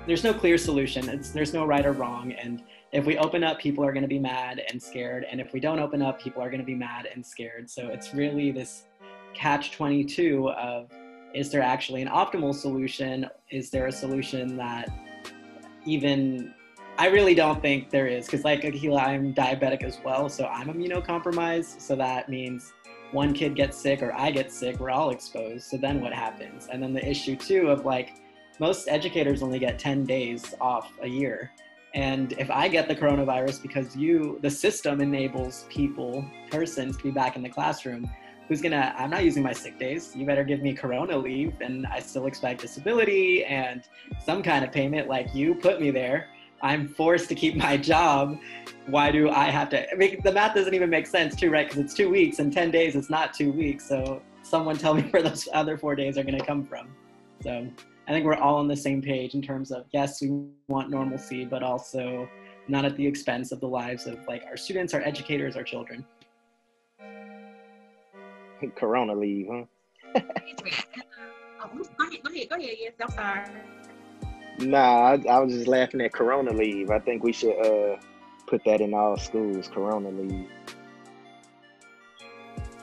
There's 0.06 0.24
no 0.24 0.32
clear 0.32 0.56
solution. 0.56 1.08
It's, 1.10 1.30
there's 1.30 1.52
no 1.52 1.66
right 1.66 1.84
or 1.84 1.92
wrong. 1.92 2.32
And 2.32 2.62
if 2.92 3.04
we 3.04 3.18
open 3.18 3.44
up, 3.44 3.58
people 3.58 3.84
are 3.84 3.92
going 3.92 4.02
to 4.02 4.08
be 4.08 4.18
mad 4.18 4.62
and 4.70 4.82
scared. 4.82 5.26
And 5.30 5.38
if 5.38 5.52
we 5.52 5.60
don't 5.60 5.78
open 5.78 6.00
up, 6.00 6.20
people 6.20 6.42
are 6.42 6.48
going 6.48 6.60
to 6.60 6.66
be 6.66 6.74
mad 6.74 7.08
and 7.12 7.24
scared. 7.24 7.68
So 7.68 7.88
it's 7.88 8.14
really 8.14 8.50
this 8.50 8.84
catch 9.36 9.72
22 9.72 10.50
of 10.50 10.90
is 11.34 11.50
there 11.50 11.62
actually 11.62 12.02
an 12.02 12.08
optimal 12.08 12.54
solution? 12.54 13.28
Is 13.50 13.70
there 13.70 13.86
a 13.86 13.92
solution 13.92 14.56
that 14.56 14.88
even 15.84 16.54
I 16.98 17.08
really 17.08 17.34
don't 17.34 17.60
think 17.60 17.90
there 17.90 18.06
is 18.06 18.24
because, 18.24 18.42
like 18.42 18.62
Akila, 18.62 19.06
I'm 19.06 19.34
diabetic 19.34 19.82
as 19.82 19.98
well, 20.02 20.30
so 20.30 20.46
I'm 20.46 20.68
immunocompromised. 20.68 21.80
So 21.80 21.94
that 21.96 22.30
means 22.30 22.72
one 23.12 23.34
kid 23.34 23.54
gets 23.54 23.76
sick 23.76 24.02
or 24.02 24.14
I 24.14 24.30
get 24.30 24.50
sick, 24.50 24.80
we're 24.80 24.90
all 24.90 25.10
exposed. 25.10 25.64
So 25.64 25.76
then 25.76 26.00
what 26.00 26.14
happens? 26.14 26.68
And 26.72 26.82
then 26.82 26.94
the 26.94 27.06
issue 27.06 27.36
too 27.36 27.68
of 27.68 27.84
like 27.84 28.14
most 28.58 28.88
educators 28.88 29.42
only 29.42 29.58
get 29.58 29.78
10 29.78 30.04
days 30.04 30.54
off 30.60 30.90
a 31.02 31.06
year. 31.06 31.52
And 31.94 32.32
if 32.38 32.50
I 32.50 32.68
get 32.68 32.88
the 32.88 32.96
coronavirus 32.96 33.62
because 33.62 33.94
you, 33.94 34.38
the 34.42 34.50
system 34.50 35.00
enables 35.00 35.66
people, 35.68 36.24
persons 36.50 36.96
to 36.96 37.02
be 37.02 37.10
back 37.10 37.36
in 37.36 37.42
the 37.42 37.48
classroom, 37.48 38.10
who's 38.48 38.60
gonna 38.60 38.94
i'm 38.98 39.10
not 39.10 39.24
using 39.24 39.42
my 39.42 39.52
sick 39.52 39.78
days. 39.78 40.14
You 40.14 40.26
better 40.26 40.44
give 40.44 40.62
me 40.62 40.72
corona 40.72 41.16
leave 41.16 41.54
and 41.60 41.86
i 41.86 42.00
still 42.00 42.26
expect 42.26 42.60
disability 42.60 43.44
and 43.44 43.82
some 44.24 44.42
kind 44.42 44.64
of 44.64 44.72
payment 44.72 45.08
like 45.08 45.34
you 45.34 45.54
put 45.54 45.80
me 45.80 45.90
there. 45.90 46.28
I'm 46.62 46.88
forced 46.88 47.28
to 47.28 47.34
keep 47.34 47.54
my 47.54 47.76
job. 47.76 48.38
Why 48.86 49.10
do 49.10 49.30
i 49.30 49.50
have 49.50 49.68
to 49.70 49.90
I 49.90 49.94
mean, 49.94 50.20
the 50.22 50.32
math 50.32 50.54
doesn't 50.54 50.74
even 50.74 50.90
make 50.90 51.06
sense 51.06 51.36
too 51.36 51.50
right? 51.50 51.68
Because 51.68 51.82
it's 51.82 51.94
two 51.94 52.08
weeks 52.08 52.38
and 52.38 52.52
10 52.52 52.70
days 52.70 52.96
it's 52.96 53.10
not 53.10 53.34
two 53.34 53.52
weeks 53.52 53.88
so 53.88 54.22
someone 54.42 54.76
tell 54.76 54.94
me 54.94 55.02
where 55.10 55.22
those 55.22 55.48
other 55.52 55.76
four 55.76 55.94
days 55.94 56.16
are 56.18 56.22
going 56.22 56.38
to 56.38 56.44
come 56.44 56.64
from. 56.64 56.88
So 57.42 57.68
i 58.08 58.12
think 58.12 58.24
we're 58.24 58.34
all 58.34 58.56
on 58.56 58.68
the 58.68 58.76
same 58.76 59.02
page 59.02 59.34
in 59.34 59.42
terms 59.42 59.70
of 59.72 59.84
yes 59.92 60.22
we 60.22 60.28
want 60.68 60.90
normalcy 60.90 61.44
but 61.44 61.62
also 61.62 62.28
not 62.68 62.84
at 62.84 62.96
the 62.96 63.06
expense 63.06 63.52
of 63.52 63.60
the 63.60 63.66
lives 63.66 64.06
of 64.06 64.18
like 64.26 64.44
our 64.44 64.56
students 64.56 64.94
our 64.94 65.00
educators 65.02 65.56
our 65.56 65.62
children 65.62 66.04
Corona 68.76 69.14
leave, 69.14 69.46
huh? 69.50 69.64
oh, 70.14 70.20
go 71.98 72.06
ahead, 72.06 72.22
go 72.22 72.32
ahead, 72.32 72.48
go 72.48 72.56
ahead. 72.56 72.76
Yes, 72.78 72.92
I'm 73.00 73.10
sorry. 73.10 73.44
Nah, 74.58 74.78
I, 74.78 75.22
I, 75.28 75.38
was 75.40 75.52
just 75.52 75.68
laughing 75.68 76.00
at 76.00 76.12
Corona 76.12 76.52
leave. 76.52 76.90
I 76.90 76.98
think 76.98 77.22
we 77.22 77.32
should 77.32 77.58
uh, 77.60 78.00
put 78.46 78.64
that 78.64 78.80
in 78.80 78.94
all 78.94 79.18
schools, 79.18 79.68
Corona 79.68 80.08
leave. 80.08 80.48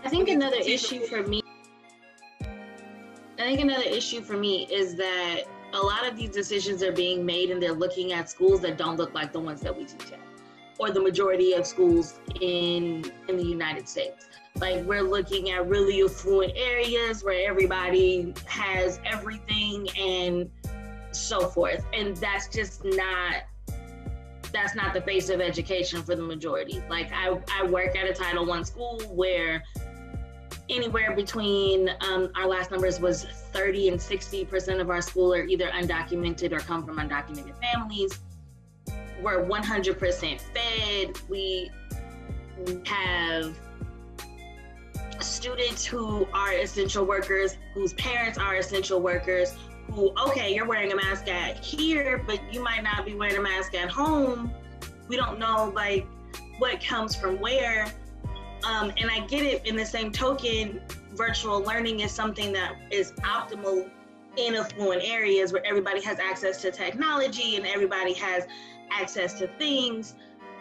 I 0.05 0.09
think 0.09 0.29
another 0.29 0.57
issue 0.57 0.99
for 1.05 1.23
me, 1.23 1.41
I 2.43 3.41
think 3.41 3.61
another 3.61 3.83
issue 3.83 4.21
for 4.21 4.37
me 4.37 4.67
is 4.71 4.95
that 4.95 5.43
a 5.73 5.79
lot 5.79 6.07
of 6.07 6.15
these 6.15 6.29
decisions 6.29 6.83
are 6.83 6.91
being 6.91 7.25
made 7.25 7.49
and 7.49 7.61
they're 7.61 7.73
looking 7.73 8.13
at 8.13 8.29
schools 8.29 8.61
that 8.61 8.77
don't 8.77 8.97
look 8.97 9.15
like 9.15 9.33
the 9.33 9.39
ones 9.39 9.61
that 9.61 9.75
we 9.75 9.85
teach 9.85 10.11
at, 10.11 10.19
or 10.77 10.91
the 10.91 11.01
majority 11.01 11.53
of 11.53 11.65
schools 11.65 12.19
in 12.41 13.11
in 13.27 13.37
the 13.37 13.45
United 13.45 13.89
States. 13.89 14.27
Like 14.59 14.83
we're 14.85 15.01
looking 15.01 15.49
at 15.49 15.67
really 15.67 16.03
affluent 16.03 16.53
areas 16.55 17.23
where 17.23 17.47
everybody 17.47 18.33
has 18.45 18.99
everything 19.03 19.89
and 19.97 20.49
so 21.11 21.47
forth. 21.47 21.85
And 21.93 22.15
that's 22.17 22.47
just 22.47 22.83
not 22.85 23.43
that's 24.51 24.75
not 24.75 24.93
the 24.93 25.01
face 25.01 25.29
of 25.29 25.41
education 25.41 26.03
for 26.03 26.15
the 26.15 26.21
majority. 26.21 26.83
Like 26.87 27.11
I, 27.11 27.39
I 27.51 27.63
work 27.63 27.97
at 27.97 28.07
a 28.07 28.13
Title 28.13 28.45
One 28.45 28.63
school 28.63 29.01
where 29.09 29.63
anywhere 30.69 31.15
between 31.15 31.89
um, 32.01 32.31
our 32.35 32.47
last 32.47 32.69
numbers 32.69 32.99
was 32.99 33.25
30 33.51 33.89
and 33.89 34.01
60 34.01 34.45
percent 34.45 34.79
of 34.79 34.91
our 34.91 35.01
school 35.01 35.33
are 35.33 35.43
either 35.43 35.69
undocumented 35.69 36.51
or 36.51 36.59
come 36.59 36.85
from 36.85 36.97
undocumented 36.97 37.59
families. 37.59 38.19
We're 39.21 39.45
100% 39.45 40.41
fed. 40.41 41.17
We 41.29 41.71
have 42.85 43.57
students 45.23 45.85
who 45.85 46.27
are 46.33 46.53
essential 46.53 47.05
workers, 47.05 47.57
whose 47.73 47.93
parents 47.93 48.37
are 48.37 48.55
essential 48.55 49.01
workers, 49.01 49.55
who, 49.91 50.13
okay, 50.27 50.53
you're 50.53 50.67
wearing 50.67 50.91
a 50.91 50.95
mask 50.95 51.27
at 51.27 51.63
here, 51.63 52.23
but 52.25 52.41
you 52.53 52.63
might 52.63 52.83
not 52.83 53.05
be 53.05 53.15
wearing 53.15 53.37
a 53.37 53.41
mask 53.41 53.75
at 53.75 53.89
home. 53.89 54.51
We 55.07 55.17
don't 55.17 55.39
know 55.39 55.71
like 55.75 56.07
what 56.57 56.83
comes 56.83 57.15
from 57.15 57.39
where. 57.39 57.91
Um, 58.63 58.91
and 58.97 59.09
I 59.11 59.21
get 59.27 59.43
it 59.43 59.65
in 59.65 59.75
the 59.75 59.85
same 59.85 60.11
token, 60.11 60.81
virtual 61.13 61.61
learning 61.61 61.99
is 61.99 62.11
something 62.11 62.53
that 62.53 62.75
is 62.91 63.11
optimal 63.23 63.89
in 64.37 64.55
affluent 64.55 65.03
areas 65.03 65.53
where 65.53 65.65
everybody 65.65 66.01
has 66.01 66.19
access 66.19 66.61
to 66.61 66.71
technology 66.71 67.55
and 67.55 67.65
everybody 67.67 68.13
has 68.13 68.45
access 68.91 69.33
to 69.39 69.47
things. 69.59 70.15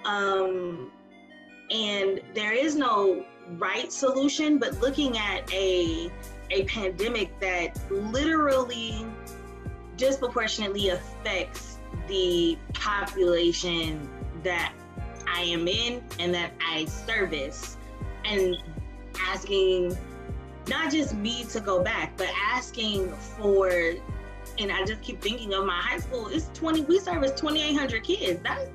Um, 0.04 0.90
and 1.70 2.20
there 2.34 2.52
is 2.52 2.74
no 2.74 3.24
right 3.50 3.92
solution, 3.92 4.58
but 4.58 4.80
looking 4.80 5.16
at 5.18 5.50
a 5.52 6.10
a 6.50 6.64
pandemic 6.64 7.38
that 7.40 7.78
literally 7.90 9.06
disproportionately 9.96 10.90
affects 10.90 11.78
the 12.08 12.58
population 12.74 14.08
that 14.42 14.74
I 15.26 15.42
am 15.42 15.66
in 15.66 16.02
and 16.18 16.34
that 16.34 16.52
I 16.60 16.84
service, 16.86 17.76
and 18.24 18.56
asking 19.18 19.96
not 20.68 20.92
just 20.92 21.14
me 21.14 21.44
to 21.44 21.60
go 21.60 21.82
back, 21.82 22.16
but 22.16 22.28
asking 22.36 23.12
for, 23.12 23.70
and 24.58 24.70
I 24.70 24.84
just 24.84 25.02
keep 25.02 25.20
thinking 25.20 25.54
of 25.54 25.64
my 25.64 25.80
high 25.80 25.98
school. 25.98 26.28
It's 26.28 26.50
20, 26.54 26.82
we 26.82 26.98
service 26.98 27.32
2,800 27.32 28.04
kids. 28.04 28.40
That's 28.42 28.70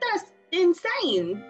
that's 0.00 0.24
insane 0.52 1.44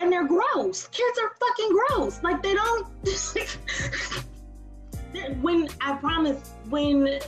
and 0.00 0.12
they're 0.12 0.26
gross. 0.26 0.88
Kids 0.88 1.18
are 1.18 1.32
fucking 1.40 1.70
gross. 1.70 2.22
Like 2.22 2.42
they 2.42 2.54
don't. 2.54 2.86
when 5.42 5.68
I 5.80 5.96
promise, 5.96 6.52
when 6.68 7.20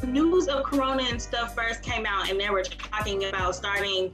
the 0.00 0.06
news 0.06 0.48
of 0.48 0.64
Corona 0.64 1.04
and 1.04 1.20
stuff 1.20 1.54
first 1.54 1.82
came 1.82 2.06
out, 2.06 2.30
and 2.30 2.40
they 2.40 2.48
were 2.50 2.62
talking 2.62 3.26
about 3.26 3.54
starting 3.54 4.12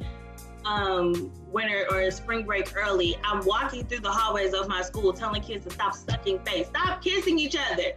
um, 0.65 1.33
winter 1.51 1.87
or 1.91 2.11
spring 2.11 2.45
break 2.45 2.77
early, 2.77 3.17
I'm 3.25 3.45
walking 3.45 3.87
through 3.87 4.01
the 4.01 4.11
hallways 4.11 4.55
of 4.55 4.69
my 4.69 4.83
school 4.83 5.13
telling 5.13 5.43
kids 5.43 5.65
to 5.65 5.71
stop 5.71 5.95
sucking 5.95 6.41
face, 6.41 6.67
stop 6.69 7.03
kissing 7.03 7.39
each 7.39 7.57
other. 7.57 7.93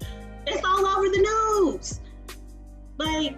It's 0.48 0.66
all 0.66 0.86
over 0.86 1.10
the 1.10 1.18
news. 1.18 2.00
Like 2.98 3.38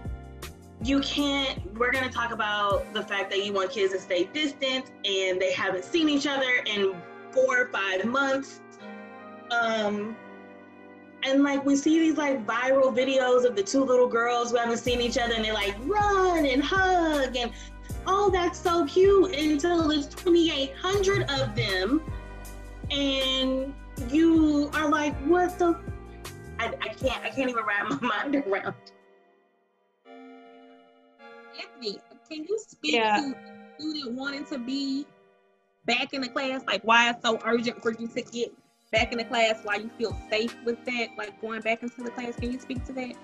you 0.84 1.00
can't 1.00 1.60
we're 1.78 1.92
going 1.92 2.04
to 2.04 2.10
talk 2.10 2.32
about 2.32 2.94
the 2.94 3.02
fact 3.02 3.30
that 3.30 3.46
you 3.46 3.54
want 3.54 3.72
kids 3.72 3.94
to 3.94 4.00
stay 4.00 4.26
distant 4.34 4.92
and 5.06 5.42
they 5.42 5.54
haven't 5.54 5.86
seen 5.86 6.10
each 6.10 6.28
other 6.28 6.64
in 6.66 6.94
four 7.32 7.62
or 7.62 7.68
five 7.70 8.06
months. 8.06 8.62
Um 9.52 10.16
and 11.24 11.42
like 11.42 11.64
we 11.64 11.78
see 11.78 12.00
these 12.00 12.18
like 12.18 12.46
viral 12.46 12.94
videos 12.94 13.46
of 13.46 13.56
the 13.56 13.64
two 13.64 13.84
little 13.84 14.08
girls 14.08 14.52
who 14.52 14.58
haven't 14.58 14.78
seen 14.78 15.00
each 15.00 15.18
other 15.18 15.34
and 15.34 15.46
they 15.46 15.54
like 15.54 15.76
run 15.86 16.46
and 16.46 16.62
hug 16.62 17.36
and 17.38 17.52
oh 18.06 18.30
that's 18.30 18.60
so 18.60 18.86
cute 18.86 19.34
until 19.34 19.88
there's 19.88 20.08
2800 20.08 21.30
of 21.32 21.56
them. 21.56 22.02
And 22.92 23.74
you 24.10 24.70
are 24.74 24.90
like 24.90 25.16
what 25.22 25.58
the 25.58 25.80
I, 26.60 26.68
I 26.82 26.88
can't 26.90 27.24
i 27.24 27.30
can't 27.30 27.50
even 27.50 27.64
wrap 27.64 27.90
my 27.90 28.00
mind 28.22 28.36
around 28.36 28.76
Anthony, 31.64 32.00
can 32.30 32.46
you 32.48 32.60
speak 32.68 32.96
yeah. 32.96 33.18
to 33.18 33.36
student 33.78 34.16
wanting 34.16 34.46
to 34.46 34.58
be 34.58 35.06
back 35.86 36.14
in 36.14 36.22
the 36.22 36.30
class? 36.30 36.62
Like, 36.68 36.84
why 36.84 37.10
it's 37.10 37.22
so 37.24 37.40
urgent 37.46 37.82
for 37.82 37.92
you 37.92 38.08
to 38.08 38.22
get 38.22 38.54
back 38.92 39.12
in 39.12 39.18
the 39.18 39.26
class, 39.26 39.60
why 39.64 39.76
you 39.76 39.90
feel 39.98 40.16
safe 40.30 40.56
with 40.66 40.84
that, 40.86 41.10
like 41.18 41.40
going 41.42 41.62
back 41.62 41.84
into 41.84 42.04
the 42.04 42.12
class. 42.12 42.36
Can 42.36 42.52
you 42.52 42.60
speak 42.60 42.84
to 42.86 42.94
that? 42.94 43.16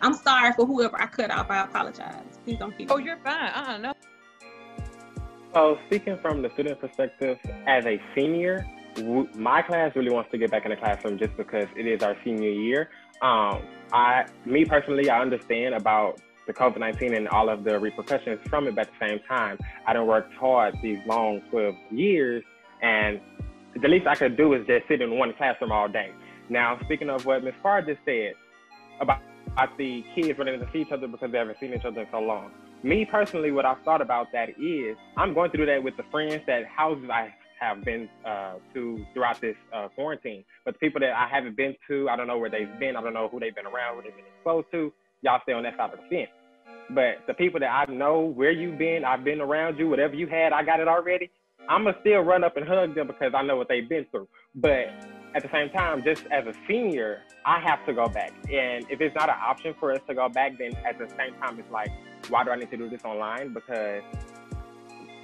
I'm 0.00 0.14
sorry 0.14 0.52
for 0.52 0.66
whoever 0.66 1.00
I 1.00 1.06
cut 1.06 1.30
off. 1.30 1.50
I 1.50 1.64
apologize. 1.64 2.38
Please 2.44 2.58
don't 2.58 2.76
keep. 2.76 2.90
Oh, 2.90 2.98
you're 2.98 3.18
fine. 3.18 3.50
I 3.54 3.72
don't 3.72 3.82
know. 3.82 3.92
So, 5.54 5.78
speaking 5.86 6.18
from 6.20 6.42
the 6.42 6.50
student 6.50 6.80
perspective, 6.80 7.38
as 7.66 7.86
a 7.86 8.00
senior, 8.14 8.66
w- 8.96 9.28
my 9.34 9.62
class 9.62 9.92
really 9.96 10.10
wants 10.10 10.30
to 10.32 10.38
get 10.38 10.50
back 10.50 10.64
in 10.64 10.70
the 10.70 10.76
classroom 10.76 11.18
just 11.18 11.36
because 11.36 11.66
it 11.76 11.86
is 11.86 12.02
our 12.02 12.16
senior 12.24 12.50
year. 12.50 12.90
Um, 13.22 13.62
I, 13.92 14.26
me 14.44 14.64
personally, 14.64 15.08
I 15.08 15.20
understand 15.20 15.74
about 15.74 16.20
the 16.46 16.52
COVID 16.52 16.78
19 16.78 17.14
and 17.14 17.28
all 17.28 17.48
of 17.48 17.64
the 17.64 17.78
repercussions 17.78 18.40
from 18.48 18.68
it, 18.68 18.74
but 18.74 18.88
at 18.88 18.92
the 18.98 19.06
same 19.06 19.20
time, 19.28 19.58
I 19.86 19.92
don't 19.92 20.06
work 20.06 20.32
hard 20.34 20.76
these 20.82 20.98
long 21.06 21.42
12 21.50 21.74
years, 21.90 22.44
and 22.82 23.20
the 23.80 23.88
least 23.88 24.06
I 24.06 24.14
could 24.14 24.36
do 24.36 24.54
is 24.54 24.66
just 24.66 24.88
sit 24.88 25.00
in 25.02 25.18
one 25.18 25.32
classroom 25.34 25.72
all 25.72 25.88
day. 25.88 26.12
Now, 26.48 26.78
speaking 26.84 27.10
of 27.10 27.26
what 27.26 27.42
Ms. 27.42 27.54
Farr 27.62 27.82
just 27.82 28.00
said 28.04 28.34
about, 29.00 29.20
about 29.48 29.76
the 29.76 30.04
kids 30.14 30.38
running 30.38 30.60
to 30.60 30.68
see 30.72 30.80
each 30.82 30.92
other 30.92 31.08
because 31.08 31.30
they 31.32 31.38
haven't 31.38 31.58
seen 31.58 31.74
each 31.74 31.84
other 31.84 32.02
in 32.02 32.06
so 32.10 32.20
long. 32.20 32.50
Me 32.82 33.04
personally, 33.04 33.50
what 33.50 33.64
I've 33.64 33.82
thought 33.84 34.00
about 34.00 34.28
that 34.32 34.50
is 34.60 34.96
I'm 35.16 35.34
going 35.34 35.50
through 35.50 35.66
that 35.66 35.82
with 35.82 35.96
the 35.96 36.04
friends 36.10 36.42
that 36.46 36.66
houses 36.66 37.10
I 37.10 37.34
have 37.58 37.84
been 37.84 38.08
uh, 38.24 38.54
to 38.74 39.04
throughout 39.12 39.40
this 39.40 39.56
uh, 39.74 39.88
quarantine. 39.88 40.44
But 40.64 40.74
the 40.74 40.78
people 40.78 41.00
that 41.00 41.12
I 41.12 41.26
haven't 41.28 41.56
been 41.56 41.74
to, 41.88 42.08
I 42.08 42.16
don't 42.16 42.26
know 42.26 42.38
where 42.38 42.50
they've 42.50 42.78
been. 42.78 42.96
I 42.96 43.02
don't 43.02 43.14
know 43.14 43.28
who 43.28 43.40
they've 43.40 43.54
been 43.54 43.66
around, 43.66 43.96
who 43.96 44.02
they've 44.02 44.16
been 44.16 44.26
exposed 44.36 44.68
to. 44.72 44.92
Y'all 45.22 45.40
stay 45.42 45.52
on 45.52 45.62
that 45.62 45.76
side 45.76 45.90
of 45.92 45.98
the 45.98 46.08
fence. 46.08 46.30
But 46.90 47.26
the 47.26 47.34
people 47.34 47.60
that 47.60 47.70
I 47.70 47.92
know 47.92 48.20
where 48.20 48.52
you've 48.52 48.78
been, 48.78 49.04
I've 49.04 49.24
been 49.24 49.40
around 49.40 49.78
you, 49.78 49.88
whatever 49.88 50.14
you 50.14 50.26
had, 50.26 50.52
I 50.52 50.62
got 50.62 50.80
it 50.80 50.88
already. 50.88 51.30
I'm 51.68 51.84
gonna 51.84 51.96
still 52.00 52.20
run 52.20 52.44
up 52.44 52.56
and 52.56 52.66
hug 52.66 52.94
them 52.94 53.08
because 53.08 53.32
I 53.34 53.42
know 53.42 53.56
what 53.56 53.68
they've 53.68 53.88
been 53.88 54.06
through. 54.10 54.28
But 54.54 54.88
at 55.34 55.42
the 55.42 55.50
same 55.52 55.68
time, 55.70 56.02
just 56.04 56.24
as 56.30 56.46
a 56.46 56.54
senior, 56.68 57.22
I 57.44 57.60
have 57.60 57.84
to 57.86 57.92
go 57.92 58.06
back. 58.06 58.32
And 58.50 58.86
if 58.88 59.00
it's 59.00 59.14
not 59.14 59.28
an 59.28 59.36
option 59.38 59.74
for 59.78 59.92
us 59.92 60.00
to 60.08 60.14
go 60.14 60.28
back, 60.28 60.58
then 60.58 60.76
at 60.88 60.98
the 60.98 61.08
same 61.08 61.34
time, 61.40 61.58
it's 61.58 61.70
like, 61.70 61.90
why 62.28 62.44
do 62.44 62.50
I 62.50 62.56
need 62.56 62.70
to 62.70 62.76
do 62.76 62.88
this 62.88 63.04
online? 63.04 63.52
Because 63.52 64.02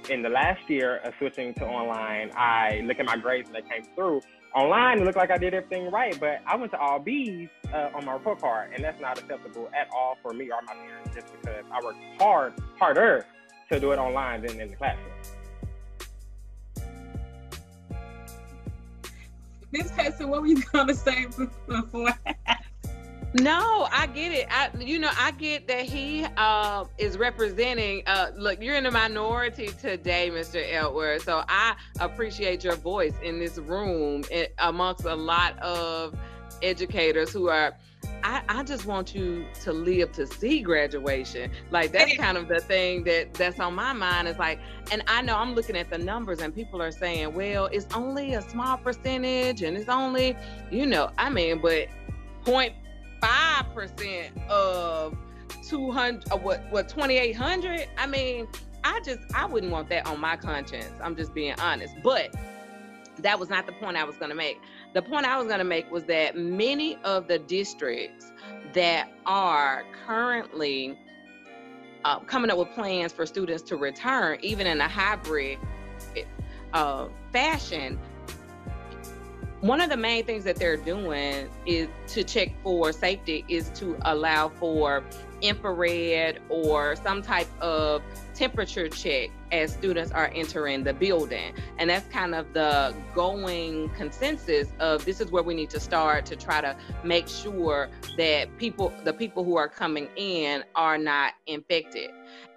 in 0.09 0.21
the 0.21 0.29
last 0.29 0.69
year 0.69 0.97
of 0.97 1.13
switching 1.17 1.53
to 1.55 1.65
online, 1.65 2.31
I 2.35 2.81
look 2.85 2.99
at 2.99 3.05
my 3.05 3.17
grades 3.17 3.49
and 3.49 3.55
they 3.55 3.67
came 3.67 3.83
through. 3.95 4.21
Online, 4.55 4.99
it 4.99 5.05
looked 5.05 5.17
like 5.17 5.31
I 5.31 5.37
did 5.39 5.55
everything 5.55 5.89
right, 5.89 6.19
but 6.19 6.39
I 6.45 6.55
went 6.55 6.71
to 6.73 6.79
all 6.79 6.99
B's 6.99 7.49
uh, 7.73 7.89
on 7.95 8.05
my 8.05 8.13
report 8.13 8.39
card, 8.39 8.71
and 8.75 8.83
that's 8.83 9.01
not 9.01 9.17
acceptable 9.17 9.67
at 9.73 9.89
all 9.91 10.15
for 10.21 10.31
me 10.31 10.51
or 10.51 10.61
my 10.61 10.73
parents, 10.73 11.09
just 11.15 11.25
because 11.41 11.63
I 11.71 11.83
worked 11.83 11.97
hard, 12.19 12.53
harder 12.77 13.25
to 13.71 13.79
do 13.79 13.91
it 13.93 13.97
online 13.97 14.43
than 14.43 14.61
in 14.61 14.69
the 14.69 14.75
classroom. 14.75 15.07
Miss 19.71 19.89
Hudson, 19.89 20.29
what 20.29 20.41
were 20.41 20.47
you 20.47 20.61
gonna 20.71 20.93
say 20.93 21.25
before? 21.67 22.13
No, 23.35 23.87
I 23.91 24.05
get 24.07 24.31
it. 24.31 24.47
I, 24.51 24.69
you 24.79 24.99
know, 24.99 25.09
I 25.17 25.31
get 25.31 25.67
that 25.67 25.85
he 25.85 26.25
uh, 26.37 26.85
is 26.99 27.17
representing. 27.17 28.03
Uh, 28.05 28.31
look, 28.35 28.61
you're 28.61 28.75
in 28.75 28.83
the 28.83 28.91
minority 28.91 29.69
today, 29.81 30.29
Mr. 30.31 30.63
Edward. 30.71 31.23
So 31.23 31.43
I 31.47 31.75
appreciate 31.99 32.63
your 32.63 32.75
voice 32.75 33.15
in 33.23 33.39
this 33.39 33.57
room 33.57 34.23
eh, 34.29 34.47
amongst 34.59 35.05
a 35.05 35.15
lot 35.15 35.57
of 35.59 36.15
educators 36.61 37.31
who 37.33 37.49
are. 37.49 37.75
I, 38.23 38.41
I 38.49 38.63
just 38.63 38.85
want 38.85 39.15
you 39.15 39.45
to 39.63 39.73
live 39.73 40.11
to 40.13 40.27
see 40.27 40.61
graduation. 40.61 41.49
Like 41.71 41.91
that's 41.91 42.15
kind 42.17 42.37
of 42.37 42.47
the 42.47 42.59
thing 42.59 43.03
that 43.05 43.33
that's 43.33 43.59
on 43.59 43.73
my 43.73 43.93
mind. 43.93 44.27
Is 44.27 44.37
like, 44.37 44.59
and 44.91 45.01
I 45.07 45.23
know 45.23 45.37
I'm 45.37 45.55
looking 45.55 45.75
at 45.75 45.89
the 45.89 45.97
numbers, 45.97 46.39
and 46.39 46.53
people 46.53 46.81
are 46.83 46.91
saying, 46.91 47.33
well, 47.33 47.65
it's 47.65 47.87
only 47.95 48.35
a 48.35 48.43
small 48.43 48.77
percentage, 48.77 49.63
and 49.63 49.75
it's 49.75 49.89
only, 49.89 50.37
you 50.69 50.85
know, 50.85 51.09
I 51.17 51.31
mean, 51.31 51.59
but 51.61 51.87
point 52.45 52.73
five 53.23 53.73
percent 53.73 54.37
of 54.49 55.15
two 55.67 55.91
hundred, 55.91 56.29
uh, 56.31 56.37
what 56.37 56.61
what 56.71 56.89
twenty 56.89 57.15
eight 57.15 57.33
hundred. 57.33 57.87
I 57.97 58.05
mean, 58.05 58.47
I 58.83 58.99
just 59.05 59.19
I 59.33 59.45
wouldn't 59.45 59.71
want 59.71 59.89
that 59.89 60.05
on 60.07 60.19
my 60.19 60.35
conscience. 60.35 60.91
I'm 61.01 61.15
just 61.15 61.33
being 61.33 61.55
honest, 61.59 61.95
but 62.03 62.35
that 63.19 63.39
was 63.39 63.49
not 63.49 63.65
the 63.65 63.71
point 63.73 63.95
I 63.95 64.03
was 64.03 64.17
going 64.17 64.29
to 64.29 64.35
make. 64.35 64.59
The 64.93 65.01
point 65.01 65.25
I 65.25 65.37
was 65.37 65.47
going 65.47 65.59
to 65.59 65.65
make 65.65 65.89
was 65.91 66.03
that 66.05 66.35
many 66.35 66.97
of 67.03 67.27
the 67.27 67.39
districts 67.39 68.31
that 68.73 69.09
are 69.25 69.83
currently 70.05 70.97
uh, 72.03 72.19
coming 72.19 72.51
up 72.51 72.57
with 72.57 72.69
plans 72.71 73.13
for 73.13 73.25
students 73.25 73.63
to 73.63 73.77
return, 73.77 74.39
even 74.41 74.67
in 74.67 74.81
a 74.81 74.87
hybrid 74.87 75.59
uh, 76.73 77.07
fashion, 77.31 77.99
one 79.63 79.79
of 79.79 79.89
the 79.89 79.95
main 79.95 80.25
things 80.25 80.43
that 80.43 80.57
they're 80.57 80.75
doing 80.75 81.47
is 81.65 81.87
to 82.05 82.21
check 82.21 82.49
for 82.61 82.91
safety 82.91 83.45
is 83.47 83.69
to 83.69 83.97
allow 84.01 84.49
for 84.49 85.05
infrared 85.39 86.41
or 86.49 86.97
some 86.97 87.21
type 87.21 87.47
of 87.61 88.01
temperature 88.33 88.89
check 88.89 89.29
as 89.53 89.71
students 89.71 90.11
are 90.11 90.29
entering 90.35 90.83
the 90.83 90.93
building. 90.93 91.53
And 91.77 91.89
that's 91.89 92.05
kind 92.11 92.35
of 92.35 92.51
the 92.51 92.93
going 93.15 93.89
consensus 93.91 94.67
of 94.81 95.05
this 95.05 95.21
is 95.21 95.31
where 95.31 95.43
we 95.43 95.53
need 95.53 95.69
to 95.69 95.79
start 95.79 96.25
to 96.25 96.35
try 96.35 96.59
to 96.59 96.75
make 97.05 97.29
sure 97.29 97.87
that 98.17 98.57
people, 98.57 98.91
the 99.05 99.13
people 99.13 99.45
who 99.45 99.55
are 99.55 99.69
coming 99.69 100.09
in, 100.17 100.65
are 100.75 100.97
not 100.97 101.35
infected. 101.47 102.11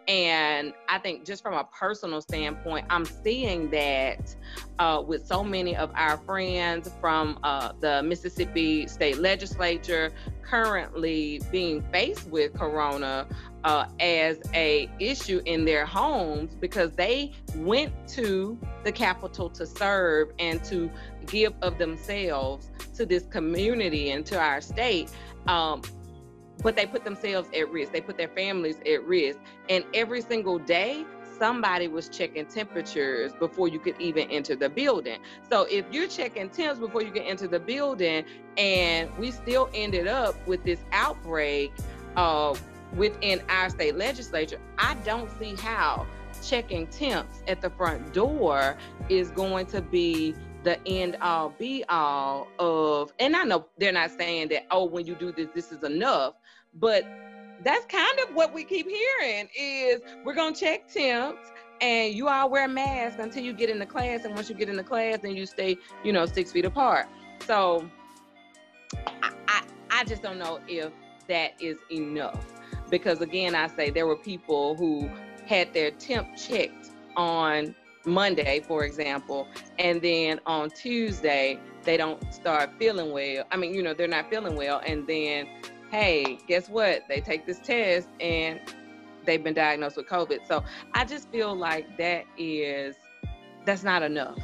And 0.08 0.72
I 0.88 0.98
think 0.98 1.24
just 1.24 1.42
from 1.42 1.54
a 1.54 1.64
personal 1.64 2.20
standpoint, 2.20 2.86
I'm 2.90 3.04
seeing 3.04 3.70
that 3.70 4.36
uh, 4.78 5.02
with 5.04 5.26
so 5.26 5.42
many 5.42 5.74
of 5.74 5.90
our 5.96 6.16
friends 6.18 6.90
from 7.00 7.40
uh, 7.42 7.72
the 7.80 8.04
Mississippi 8.04 8.86
State 8.86 9.18
Legislature 9.18 10.12
currently 10.42 11.40
being 11.50 11.82
faced 11.90 12.28
with 12.28 12.54
Corona 12.54 13.26
uh, 13.64 13.86
as 13.98 14.38
a 14.54 14.88
issue 15.00 15.42
in 15.44 15.64
their 15.64 15.84
homes 15.84 16.54
because 16.54 16.92
they 16.92 17.32
went 17.56 17.92
to 18.06 18.56
the 18.84 18.92
capital 18.92 19.50
to 19.50 19.66
serve 19.66 20.28
and 20.38 20.62
to 20.64 20.88
give 21.26 21.52
of 21.62 21.78
themselves 21.78 22.70
to 22.94 23.04
this 23.04 23.24
community 23.26 24.10
and 24.10 24.24
to 24.26 24.38
our 24.38 24.60
state. 24.60 25.10
Um, 25.48 25.82
but 26.62 26.76
they 26.76 26.86
put 26.86 27.04
themselves 27.04 27.48
at 27.56 27.70
risk. 27.70 27.92
They 27.92 28.00
put 28.00 28.16
their 28.16 28.28
families 28.28 28.78
at 28.90 29.04
risk. 29.04 29.38
And 29.68 29.84
every 29.94 30.20
single 30.22 30.58
day, 30.58 31.04
somebody 31.38 31.88
was 31.88 32.08
checking 32.08 32.46
temperatures 32.46 33.32
before 33.38 33.68
you 33.68 33.78
could 33.78 34.00
even 34.00 34.30
enter 34.30 34.56
the 34.56 34.68
building. 34.68 35.18
So 35.48 35.66
if 35.70 35.84
you're 35.90 36.08
checking 36.08 36.48
temps 36.48 36.80
before 36.80 37.02
you 37.02 37.10
can 37.10 37.22
enter 37.22 37.46
the 37.46 37.60
building, 37.60 38.24
and 38.56 39.16
we 39.18 39.30
still 39.30 39.68
ended 39.74 40.06
up 40.06 40.34
with 40.46 40.64
this 40.64 40.80
outbreak 40.92 41.72
uh, 42.16 42.54
within 42.94 43.42
our 43.48 43.68
state 43.70 43.96
legislature, 43.96 44.58
I 44.78 44.94
don't 45.04 45.30
see 45.38 45.54
how 45.56 46.06
checking 46.42 46.86
temps 46.88 47.42
at 47.48 47.60
the 47.60 47.70
front 47.70 48.12
door 48.12 48.76
is 49.08 49.30
going 49.30 49.66
to 49.66 49.80
be 49.80 50.34
the 50.64 50.78
end 50.86 51.16
all 51.22 51.50
be 51.50 51.84
all 51.88 52.48
of 52.58 53.12
and 53.20 53.36
I 53.36 53.44
know 53.44 53.66
they're 53.78 53.92
not 53.92 54.10
saying 54.10 54.48
that 54.48 54.66
oh 54.72 54.84
when 54.84 55.06
you 55.06 55.14
do 55.14 55.30
this 55.30 55.48
this 55.54 55.70
is 55.70 55.84
enough 55.84 56.34
but 56.78 57.04
that's 57.64 57.86
kind 57.86 58.18
of 58.20 58.34
what 58.34 58.52
we 58.52 58.64
keep 58.64 58.86
hearing 58.88 59.48
is 59.58 60.00
we're 60.24 60.34
gonna 60.34 60.54
check 60.54 60.92
temps 60.92 61.52
and 61.80 62.14
you 62.14 62.28
all 62.28 62.50
wear 62.50 62.68
masks 62.68 63.18
until 63.20 63.42
you 63.42 63.52
get 63.52 63.68
in 63.70 63.78
the 63.78 63.86
class 63.86 64.24
and 64.24 64.34
once 64.34 64.48
you 64.48 64.54
get 64.54 64.68
in 64.68 64.76
the 64.76 64.84
class 64.84 65.18
then 65.22 65.34
you 65.34 65.46
stay 65.46 65.76
you 66.04 66.12
know 66.12 66.26
six 66.26 66.52
feet 66.52 66.64
apart. 66.64 67.06
So 67.46 67.88
I, 69.06 69.32
I, 69.48 69.62
I 69.90 70.04
just 70.04 70.22
don't 70.22 70.38
know 70.38 70.60
if 70.68 70.92
that 71.28 71.52
is 71.60 71.78
enough 71.90 72.52
because 72.90 73.20
again 73.20 73.54
i 73.54 73.66
say 73.66 73.90
there 73.90 74.06
were 74.06 74.16
people 74.16 74.76
who 74.76 75.10
had 75.44 75.72
their 75.74 75.90
temp 75.92 76.36
checked 76.36 76.90
on 77.16 77.74
monday 78.04 78.60
for 78.60 78.84
example 78.84 79.48
and 79.78 80.00
then 80.00 80.38
on 80.46 80.70
tuesday 80.70 81.58
they 81.82 81.96
don't 81.96 82.32
start 82.32 82.70
feeling 82.78 83.10
well 83.10 83.44
i 83.50 83.56
mean 83.56 83.74
you 83.74 83.82
know 83.82 83.92
they're 83.92 84.06
not 84.06 84.30
feeling 84.30 84.54
well 84.54 84.80
and 84.86 85.06
then 85.06 85.46
hey, 85.90 86.38
guess 86.46 86.68
what? 86.68 87.04
They 87.08 87.20
take 87.20 87.46
this 87.46 87.58
test 87.58 88.08
and 88.20 88.60
they've 89.24 89.42
been 89.42 89.54
diagnosed 89.54 89.96
with 89.96 90.06
COVID. 90.06 90.46
So 90.46 90.64
I 90.94 91.04
just 91.04 91.30
feel 91.30 91.54
like 91.54 91.96
that 91.98 92.24
is 92.38 92.96
that's 93.64 93.82
not 93.82 94.02
enough. 94.02 94.38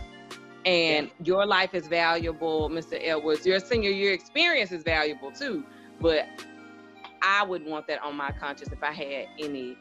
And 0.64 1.07
yeah. 1.07 1.12
your 1.24 1.46
life 1.46 1.74
is 1.74 1.88
valuable, 1.88 2.68
Mr. 2.68 2.98
Edwards. 3.00 3.46
Your 3.46 3.61
senior 3.61 3.90
year 3.90 4.12
experience 4.12 4.72
is 4.72 4.83
valuable 4.83 5.33
too. 5.33 5.64
But 6.00 6.26
I 7.22 7.44
wouldn't 7.44 7.70
want 7.70 7.87
that 7.88 8.02
on 8.02 8.16
my 8.16 8.33
conscience 8.33 8.72
if 8.72 8.83
I 8.83 8.92
had 8.92 9.26
any 9.38 9.76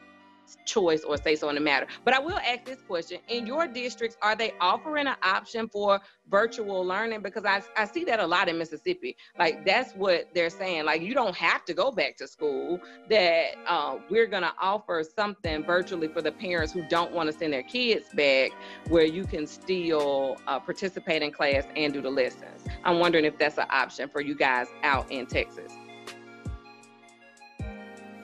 choice 0.64 1.02
or 1.04 1.16
say 1.16 1.36
so 1.36 1.48
in 1.48 1.54
the 1.54 1.60
matter. 1.60 1.86
But 2.04 2.14
I 2.14 2.18
will 2.18 2.38
ask 2.38 2.64
this 2.64 2.80
question. 2.86 3.18
In 3.28 3.46
your 3.46 3.66
districts, 3.66 4.16
are 4.22 4.34
they 4.34 4.52
offering 4.60 5.06
an 5.06 5.16
option 5.22 5.68
for 5.68 6.00
virtual 6.30 6.84
learning? 6.84 7.22
Because 7.22 7.44
I, 7.44 7.62
I 7.76 7.86
see 7.86 8.04
that 8.04 8.20
a 8.20 8.26
lot 8.26 8.48
in 8.48 8.58
Mississippi. 8.58 9.16
Like 9.38 9.64
that's 9.64 9.92
what 9.94 10.28
they're 10.34 10.50
saying. 10.50 10.84
Like 10.84 11.02
you 11.02 11.14
don't 11.14 11.36
have 11.36 11.64
to 11.66 11.74
go 11.74 11.90
back 11.90 12.16
to 12.18 12.26
school, 12.26 12.80
that 13.08 13.54
uh, 13.66 13.98
we're 14.10 14.26
going 14.26 14.42
to 14.42 14.52
offer 14.60 15.02
something 15.02 15.64
virtually 15.64 16.08
for 16.08 16.22
the 16.22 16.32
parents 16.32 16.72
who 16.72 16.82
don't 16.88 17.12
want 17.12 17.30
to 17.30 17.36
send 17.36 17.52
their 17.52 17.62
kids 17.62 18.06
back 18.14 18.52
where 18.88 19.04
you 19.04 19.24
can 19.24 19.46
still 19.46 20.36
uh, 20.46 20.58
participate 20.58 21.22
in 21.22 21.32
class 21.32 21.64
and 21.76 21.92
do 21.92 22.00
the 22.00 22.10
lessons. 22.10 22.66
I'm 22.84 22.98
wondering 22.98 23.24
if 23.24 23.38
that's 23.38 23.58
an 23.58 23.66
option 23.70 24.08
for 24.08 24.20
you 24.20 24.34
guys 24.34 24.68
out 24.82 25.10
in 25.10 25.26
Texas. 25.26 25.72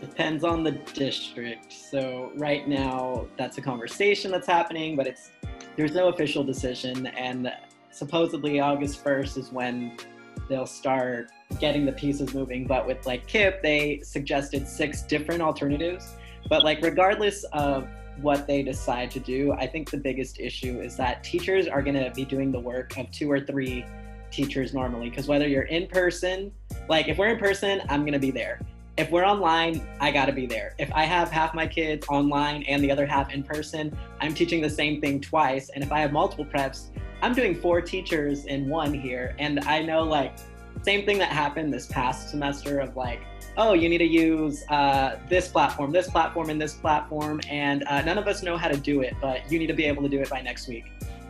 Depends 0.01 0.45
on 0.45 0.63
the 0.63 0.73
district. 0.73 1.73
So 1.73 2.31
right 2.37 2.69
now, 2.69 3.27
that's 3.37 3.59
a 3.59 3.61
conversation 3.61 4.31
that's 4.31 4.47
happening, 4.47 4.95
but 4.95 5.07
it's 5.07 5.31
there's 5.77 5.95
no 5.95 6.09
official 6.09 6.45
decision. 6.45 7.07
And 7.07 7.53
supposedly 7.91 8.61
August 8.61 9.05
1st 9.05 9.39
is 9.39 9.53
when 9.53 9.97
they'll 10.49 10.67
start 10.67 11.31
getting 11.61 11.85
the 11.85 11.93
pieces 11.93 12.33
moving. 12.33 12.67
But 12.67 12.87
with 12.87 13.07
like 13.07 13.27
KIPP, 13.27 13.63
they 13.63 14.01
suggested 14.03 14.69
six 14.69 15.03
different 15.03 15.43
alternatives. 15.43 16.15
But 16.49 16.63
like 16.63 16.81
regardless 16.83 17.45
of 17.53 17.89
what 18.21 18.47
they 18.47 18.63
decide 18.63 19.11
to 19.13 19.21
do, 19.21 19.53
I 19.53 19.67
think 19.67 19.91
the 19.91 19.99
biggest 19.99 20.41
issue 20.41 20.81
is 20.81 20.97
that 20.97 21.25
teachers 21.25 21.67
are 21.67 21.83
going 21.83 22.03
to 22.03 22.11
be 22.15 22.25
doing 22.25 22.53
the 22.53 22.61
work 22.61 22.97
of 22.97 23.11
two 23.11 23.31
or 23.31 23.41
three 23.41 23.85
teachers 24.31 24.75
normally. 24.75 25.11
Because 25.11 25.27
whether 25.27 25.49
you're 25.49 25.63
in 25.63 25.87
person, 25.89 26.53
like 26.89 27.09
if 27.09 27.19
we're 27.19 27.29
in 27.29 27.39
person, 27.39 27.83
I'm 27.89 28.03
going 28.03 28.13
to 28.13 28.19
be 28.19 28.31
there 28.31 28.61
if 28.99 29.13
we're 29.13 29.25
online, 29.25 29.87
I 30.01 30.11
gotta 30.11 30.33
be 30.33 30.45
there. 30.47 30.75
If 30.77 30.93
I 30.93 31.05
have 31.05 31.31
half 31.31 31.55
my 31.55 31.69
kids 31.69 32.05
online 32.09 32.65
and 32.65 32.83
the 32.83 32.91
other 32.91 33.07
half 33.07 33.33
in 33.33 33.45
person, 33.45 33.97
I'm 34.21 34.35
teaching 34.35 34.61
the 34.61 34.69
same 34.69 35.01
thing 35.01 35.21
twice. 35.21 35.71
And 35.71 35.85
if 35.85 35.93
I 35.93 36.01
have 36.01 36.13
multiple 36.13 36.45
preps, 36.45 36.89
I'm 37.23 37.33
doing 37.33 37.55
four 37.55 37.81
teachers 37.81 38.47
in 38.47 38.69
one 38.69 38.93
here. 38.93 39.37
And 39.39 39.61
I 39.61 39.83
know 39.83 40.03
like 40.03 40.37
same 40.83 41.07
thing 41.07 41.19
that 41.19 41.31
happened 41.31 41.73
this 41.73 41.87
past 41.87 42.31
semester 42.31 42.81
of 42.81 42.97
like, 42.97 43.21
oh, 43.57 43.73
you 43.73 43.89
need 43.89 43.99
to 43.99 44.05
use 44.05 44.65
uh, 44.69 45.19
this 45.29 45.47
platform, 45.47 45.93
this 45.93 46.11
platform, 46.11 46.51
and 46.51 46.61
this 46.61 46.75
platform, 46.75 47.41
and 47.49 47.85
uh, 47.85 48.03
none 48.03 48.19
of 48.19 48.27
us 48.27 48.43
know 48.43 48.57
how 48.57 48.69
to 48.69 48.77
do 48.77 49.03
it, 49.03 49.15
but 49.21 49.51
you 49.51 49.59
need 49.59 49.67
to 49.67 49.75
be 49.75 49.85
able 49.85 50.03
to 50.03 50.09
do 50.09 50.21
it 50.21 50.31
by 50.31 50.41
next 50.41 50.69
week. 50.69 50.85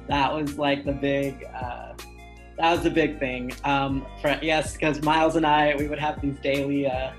That 0.08 0.34
was 0.34 0.58
like 0.58 0.84
the 0.84 0.92
big. 0.92 1.44
Uh, 1.54 1.92
that 2.58 2.72
was 2.72 2.82
the 2.82 2.90
big 2.90 3.20
thing. 3.20 3.52
Um, 3.64 4.04
for, 4.20 4.36
yes, 4.42 4.72
because 4.72 5.00
Miles 5.02 5.36
and 5.36 5.46
I, 5.46 5.76
we 5.76 5.86
would 5.86 6.00
have 6.00 6.20
these 6.20 6.36
daily 6.40 6.88
uh, 6.88 7.12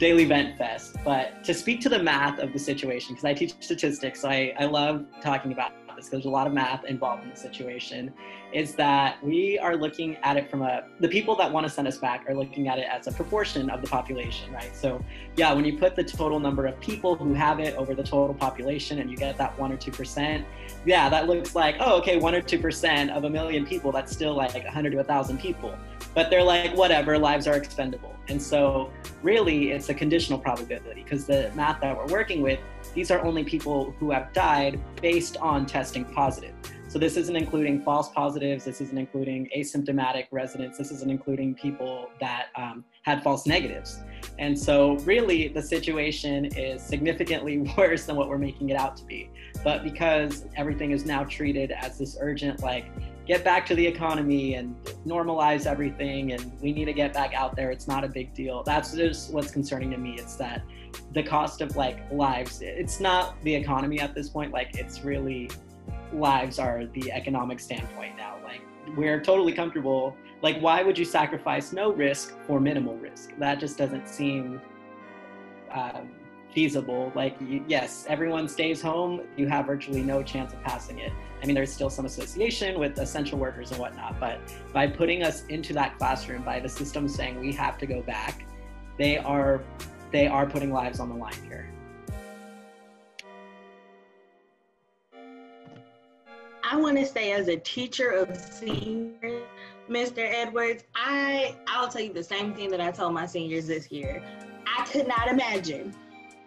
daily 0.00 0.24
vent 0.24 0.56
fest. 0.56 0.96
But 1.04 1.44
to 1.44 1.52
speak 1.52 1.80
to 1.82 1.88
the 1.88 2.02
math 2.02 2.40
of 2.40 2.52
the 2.52 2.58
situation, 2.58 3.14
because 3.14 3.26
I 3.26 3.34
teach 3.34 3.54
statistics, 3.60 4.22
so 4.22 4.28
I, 4.30 4.54
I 4.58 4.64
love 4.64 5.04
talking 5.22 5.52
about 5.52 5.72
this 5.94 6.06
because 6.06 6.22
there's 6.22 6.24
a 6.24 6.30
lot 6.30 6.46
of 6.46 6.54
math 6.54 6.84
involved 6.84 7.22
in 7.22 7.30
the 7.30 7.36
situation, 7.36 8.12
is 8.54 8.74
that 8.76 9.22
we 9.22 9.58
are 9.58 9.76
looking 9.76 10.16
at 10.22 10.38
it 10.38 10.50
from 10.50 10.62
a, 10.62 10.84
the 11.00 11.08
people 11.08 11.36
that 11.36 11.52
want 11.52 11.66
to 11.66 11.70
send 11.70 11.86
us 11.86 11.98
back 11.98 12.24
are 12.28 12.34
looking 12.34 12.66
at 12.68 12.78
it 12.78 12.86
as 12.90 13.06
a 13.06 13.12
proportion 13.12 13.68
of 13.68 13.82
the 13.82 13.88
population, 13.88 14.50
right? 14.54 14.74
So 14.74 15.04
yeah, 15.36 15.52
when 15.52 15.66
you 15.66 15.76
put 15.78 15.94
the 15.94 16.04
total 16.04 16.40
number 16.40 16.66
of 16.66 16.80
people 16.80 17.14
who 17.14 17.34
have 17.34 17.60
it 17.60 17.76
over 17.76 17.94
the 17.94 18.02
total 18.02 18.34
population 18.34 19.00
and 19.00 19.10
you 19.10 19.18
get 19.18 19.36
that 19.36 19.58
one 19.58 19.70
or 19.70 19.76
2%, 19.76 20.44
yeah, 20.86 21.10
that 21.10 21.28
looks 21.28 21.54
like, 21.54 21.76
oh, 21.78 21.98
okay, 21.98 22.16
one 22.16 22.34
or 22.34 22.40
2% 22.40 23.10
of 23.14 23.24
a 23.24 23.30
million 23.30 23.66
people, 23.66 23.92
that's 23.92 24.10
still 24.10 24.34
like 24.34 24.54
100 24.54 24.90
to 24.90 24.96
1,000 24.96 25.38
people. 25.38 25.76
But 26.14 26.30
they're 26.30 26.42
like, 26.42 26.74
whatever, 26.74 27.18
lives 27.18 27.46
are 27.46 27.56
expendable. 27.56 28.16
And 28.30 28.40
so, 28.40 28.92
really, 29.24 29.72
it's 29.72 29.88
a 29.88 29.94
conditional 29.94 30.38
probability 30.38 31.02
because 31.02 31.26
the 31.26 31.50
math 31.56 31.80
that 31.80 31.96
we're 31.96 32.06
working 32.06 32.42
with, 32.42 32.60
these 32.94 33.10
are 33.10 33.20
only 33.24 33.42
people 33.42 33.92
who 33.98 34.12
have 34.12 34.32
died 34.32 34.80
based 35.02 35.36
on 35.38 35.66
testing 35.66 36.04
positive. 36.04 36.54
So, 36.86 37.00
this 37.00 37.16
isn't 37.16 37.34
including 37.34 37.82
false 37.82 38.10
positives, 38.10 38.64
this 38.64 38.80
isn't 38.80 38.96
including 38.96 39.50
asymptomatic 39.56 40.26
residents, 40.30 40.78
this 40.78 40.92
isn't 40.92 41.10
including 41.10 41.56
people 41.56 42.08
that 42.20 42.46
um, 42.54 42.84
had 43.02 43.20
false 43.24 43.46
negatives. 43.46 43.98
And 44.38 44.56
so, 44.56 44.96
really, 44.98 45.48
the 45.48 45.62
situation 45.62 46.44
is 46.44 46.80
significantly 46.80 47.58
worse 47.76 48.04
than 48.04 48.14
what 48.14 48.28
we're 48.28 48.38
making 48.38 48.70
it 48.70 48.76
out 48.76 48.96
to 48.98 49.04
be. 49.04 49.28
But 49.64 49.82
because 49.82 50.46
everything 50.56 50.92
is 50.92 51.04
now 51.04 51.24
treated 51.24 51.72
as 51.72 51.98
this 51.98 52.16
urgent, 52.20 52.62
like, 52.62 52.86
get 53.30 53.44
back 53.44 53.64
to 53.64 53.76
the 53.76 53.86
economy 53.86 54.54
and 54.54 54.74
normalize 55.06 55.64
everything 55.64 56.32
and 56.32 56.50
we 56.60 56.72
need 56.72 56.86
to 56.86 56.92
get 56.92 57.12
back 57.12 57.32
out 57.32 57.54
there. 57.54 57.70
It's 57.70 57.86
not 57.86 58.02
a 58.02 58.08
big 58.08 58.34
deal. 58.34 58.64
That's 58.64 58.92
just 58.92 59.32
what's 59.32 59.52
concerning 59.52 59.92
to 59.92 59.98
me. 59.98 60.16
It's 60.18 60.34
that 60.34 60.62
the 61.12 61.22
cost 61.22 61.60
of 61.60 61.76
like 61.76 62.00
lives 62.10 62.60
it's 62.60 62.98
not 62.98 63.40
the 63.44 63.54
economy 63.54 64.00
at 64.00 64.16
this 64.16 64.28
point. 64.28 64.52
Like 64.52 64.76
it's 64.76 65.04
really 65.04 65.48
lives 66.12 66.58
are 66.58 66.86
the 66.86 67.12
economic 67.12 67.60
standpoint 67.60 68.16
now. 68.16 68.34
Like 68.42 68.62
we're 68.96 69.20
totally 69.20 69.52
comfortable. 69.52 70.16
Like 70.42 70.58
why 70.58 70.82
would 70.82 70.98
you 70.98 71.04
sacrifice 71.04 71.72
no 71.72 71.92
risk 71.92 72.34
for 72.48 72.58
minimal 72.58 72.96
risk? 72.96 73.30
That 73.38 73.60
just 73.60 73.78
doesn't 73.78 74.08
seem 74.08 74.60
um, 75.70 76.10
feasible. 76.52 77.12
Like 77.14 77.40
you, 77.40 77.64
yes 77.68 78.06
everyone 78.08 78.48
stays 78.48 78.82
home. 78.82 79.20
You 79.36 79.46
have 79.46 79.66
virtually 79.66 80.02
no 80.02 80.20
chance 80.20 80.52
of 80.52 80.60
passing 80.64 80.98
it 80.98 81.12
I 81.42 81.46
mean, 81.46 81.54
there's 81.54 81.72
still 81.72 81.90
some 81.90 82.04
association 82.04 82.78
with 82.78 82.98
essential 82.98 83.38
workers 83.38 83.70
and 83.70 83.80
whatnot, 83.80 84.20
but 84.20 84.38
by 84.72 84.86
putting 84.86 85.22
us 85.22 85.44
into 85.46 85.72
that 85.74 85.96
classroom, 85.96 86.42
by 86.42 86.60
the 86.60 86.68
system 86.68 87.08
saying 87.08 87.40
we 87.40 87.52
have 87.52 87.78
to 87.78 87.86
go 87.86 88.02
back, 88.02 88.44
they 88.98 89.16
are 89.16 89.62
they 90.10 90.26
are 90.26 90.44
putting 90.44 90.72
lives 90.72 91.00
on 91.00 91.08
the 91.08 91.14
line 91.14 91.32
here. 91.44 91.70
I 96.62 96.76
want 96.76 96.98
to 96.98 97.06
say, 97.06 97.32
as 97.32 97.48
a 97.48 97.56
teacher 97.56 98.10
of 98.10 98.36
seniors, 98.36 99.42
Mr. 99.88 100.18
Edwards, 100.18 100.84
I 100.94 101.56
I'll 101.66 101.88
tell 101.88 102.02
you 102.02 102.12
the 102.12 102.22
same 102.22 102.54
thing 102.54 102.70
that 102.70 102.80
I 102.80 102.90
told 102.90 103.14
my 103.14 103.26
seniors 103.26 103.66
this 103.66 103.90
year. 103.90 104.22
I 104.66 104.84
could 104.84 105.08
not 105.08 105.28
imagine 105.28 105.94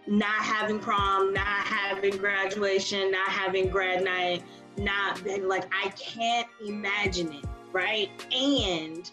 not 0.07 0.41
having 0.41 0.79
prom, 0.79 1.33
not 1.33 1.45
having 1.45 2.17
graduation, 2.17 3.11
not 3.11 3.29
having 3.29 3.69
grad 3.69 4.03
night, 4.03 4.43
not 4.77 5.23
been 5.23 5.47
like 5.47 5.65
I 5.73 5.89
can't 5.89 6.47
imagine 6.65 7.31
it, 7.33 7.45
right? 7.71 8.09
And 8.33 9.09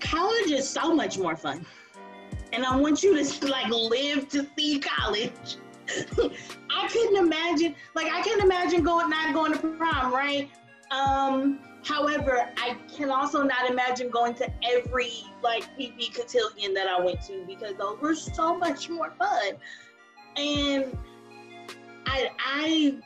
college 0.00 0.50
is 0.50 0.68
so 0.68 0.94
much 0.94 1.18
more 1.18 1.36
fun. 1.36 1.64
And 2.52 2.64
I 2.64 2.76
want 2.76 3.02
you 3.02 3.22
to 3.22 3.46
like 3.46 3.68
live 3.68 4.28
to 4.30 4.46
see 4.56 4.78
college. 4.80 5.56
I 6.70 6.88
couldn't 6.88 7.16
imagine, 7.16 7.74
like 7.94 8.12
I 8.12 8.22
not 8.22 8.42
imagine 8.42 8.82
going 8.82 9.08
not 9.08 9.34
going 9.34 9.52
to 9.52 9.58
prom, 9.58 10.12
right? 10.12 10.50
Um, 10.90 11.60
however, 11.84 12.48
I 12.56 12.76
can 12.94 13.10
also 13.10 13.42
not 13.42 13.70
imagine 13.70 14.10
going 14.10 14.34
to 14.34 14.50
every 14.62 15.24
like 15.42 15.64
PP 15.78 16.14
cotillion 16.14 16.74
that 16.74 16.86
I 16.88 17.00
went 17.00 17.22
to 17.22 17.44
because 17.46 17.74
those 17.76 17.98
were 18.00 18.14
so 18.14 18.56
much 18.56 18.88
more 18.88 19.12
fun. 19.18 19.54
And 20.36 20.96
I 22.06 22.30
I 22.38 22.98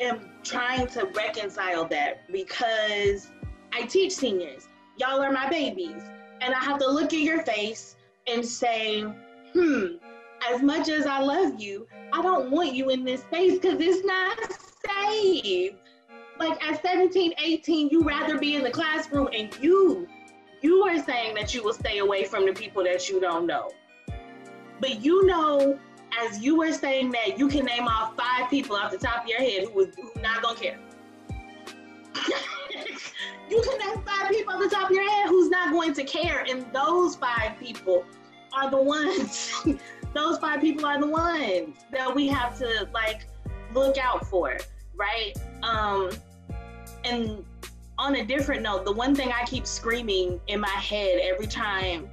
am 0.00 0.30
trying 0.42 0.86
to 0.88 1.06
reconcile 1.14 1.86
that 1.86 2.30
because 2.32 3.30
I 3.72 3.82
teach 3.82 4.12
seniors. 4.12 4.68
Y'all 4.96 5.20
are 5.20 5.32
my 5.32 5.48
babies. 5.48 6.02
And 6.40 6.54
I 6.54 6.58
have 6.58 6.78
to 6.80 6.90
look 6.90 7.12
at 7.12 7.20
your 7.20 7.42
face 7.42 7.96
and 8.26 8.44
say, 8.44 9.02
hmm, 9.52 9.86
as 10.50 10.62
much 10.62 10.88
as 10.88 11.06
I 11.06 11.20
love 11.20 11.60
you, 11.60 11.86
I 12.12 12.22
don't 12.22 12.50
want 12.50 12.74
you 12.74 12.90
in 12.90 13.04
this 13.04 13.22
space 13.22 13.58
because 13.58 13.80
it's 13.80 14.04
not 14.04 14.38
safe. 14.86 15.74
Like 16.44 16.62
at 16.62 16.82
17, 16.82 17.32
18, 17.42 17.88
you 17.88 18.02
rather 18.02 18.38
be 18.38 18.54
in 18.54 18.62
the 18.62 18.70
classroom 18.70 19.28
and 19.32 19.56
you, 19.62 20.06
you 20.62 20.82
are 20.82 21.02
saying 21.02 21.34
that 21.36 21.54
you 21.54 21.64
will 21.64 21.72
stay 21.72 21.98
away 21.98 22.24
from 22.24 22.44
the 22.46 22.52
people 22.52 22.84
that 22.84 23.08
you 23.08 23.20
don't 23.20 23.46
know. 23.46 23.70
But 24.80 25.02
you 25.02 25.24
know 25.26 25.78
as 26.22 26.40
you 26.40 26.56
were 26.56 26.72
saying 26.72 27.10
that, 27.12 27.38
you 27.38 27.48
can 27.48 27.64
name 27.64 27.88
off 27.88 28.16
five 28.16 28.50
people 28.50 28.76
off 28.76 28.92
the 28.92 28.98
top 28.98 29.24
of 29.24 29.28
your 29.28 29.38
head 29.38 29.64
who 29.64 29.72
was 29.72 29.88
who 29.96 30.10
not 30.20 30.42
gonna 30.42 30.58
care. 30.58 30.78
you 33.50 33.62
can 33.62 33.78
name 33.78 34.04
five 34.04 34.28
people 34.28 34.54
off 34.54 34.62
the 34.62 34.68
top 34.68 34.90
of 34.90 34.96
your 34.96 35.08
head 35.08 35.28
who's 35.28 35.50
not 35.50 35.72
going 35.72 35.92
to 35.94 36.04
care, 36.04 36.44
and 36.48 36.66
those 36.72 37.16
five 37.16 37.58
people 37.58 38.04
are 38.52 38.70
the 38.70 38.80
ones. 38.80 39.64
those 40.14 40.38
five 40.38 40.60
people 40.60 40.86
are 40.86 41.00
the 41.00 41.08
ones 41.08 41.76
that 41.90 42.14
we 42.14 42.28
have 42.28 42.56
to 42.58 42.88
like 42.92 43.26
look 43.72 43.98
out 43.98 44.26
for, 44.26 44.56
right? 44.96 45.34
Um, 45.62 46.10
and 47.04 47.44
on 47.98 48.16
a 48.16 48.24
different 48.24 48.62
note, 48.62 48.84
the 48.84 48.92
one 48.92 49.14
thing 49.14 49.30
I 49.30 49.44
keep 49.44 49.66
screaming 49.66 50.40
in 50.48 50.60
my 50.60 50.68
head 50.68 51.20
every 51.22 51.46
time 51.46 52.08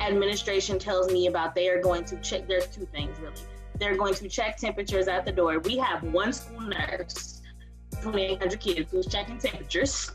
administration 0.00 0.78
tells 0.78 1.10
me 1.12 1.26
about 1.26 1.54
they 1.54 1.68
are 1.68 1.80
going 1.80 2.04
to 2.04 2.16
check 2.20 2.46
there's 2.48 2.66
two 2.66 2.86
things 2.86 3.18
really. 3.20 3.34
They're 3.78 3.96
going 3.96 4.14
to 4.14 4.28
check 4.28 4.58
temperatures 4.58 5.08
at 5.08 5.24
the 5.24 5.32
door. 5.32 5.58
We 5.60 5.78
have 5.78 6.02
one 6.02 6.32
school 6.32 6.60
nurse 6.60 7.40
2800 8.02 8.60
kids 8.60 8.90
who's 8.90 9.06
checking 9.06 9.38
temperatures. 9.38 10.12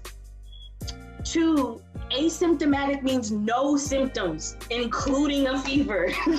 Two 1.24 1.82
asymptomatic 2.12 3.04
means 3.04 3.32
no 3.32 3.76
symptoms 3.78 4.56
including 4.70 5.48
a 5.48 5.60
fever. 5.60 6.12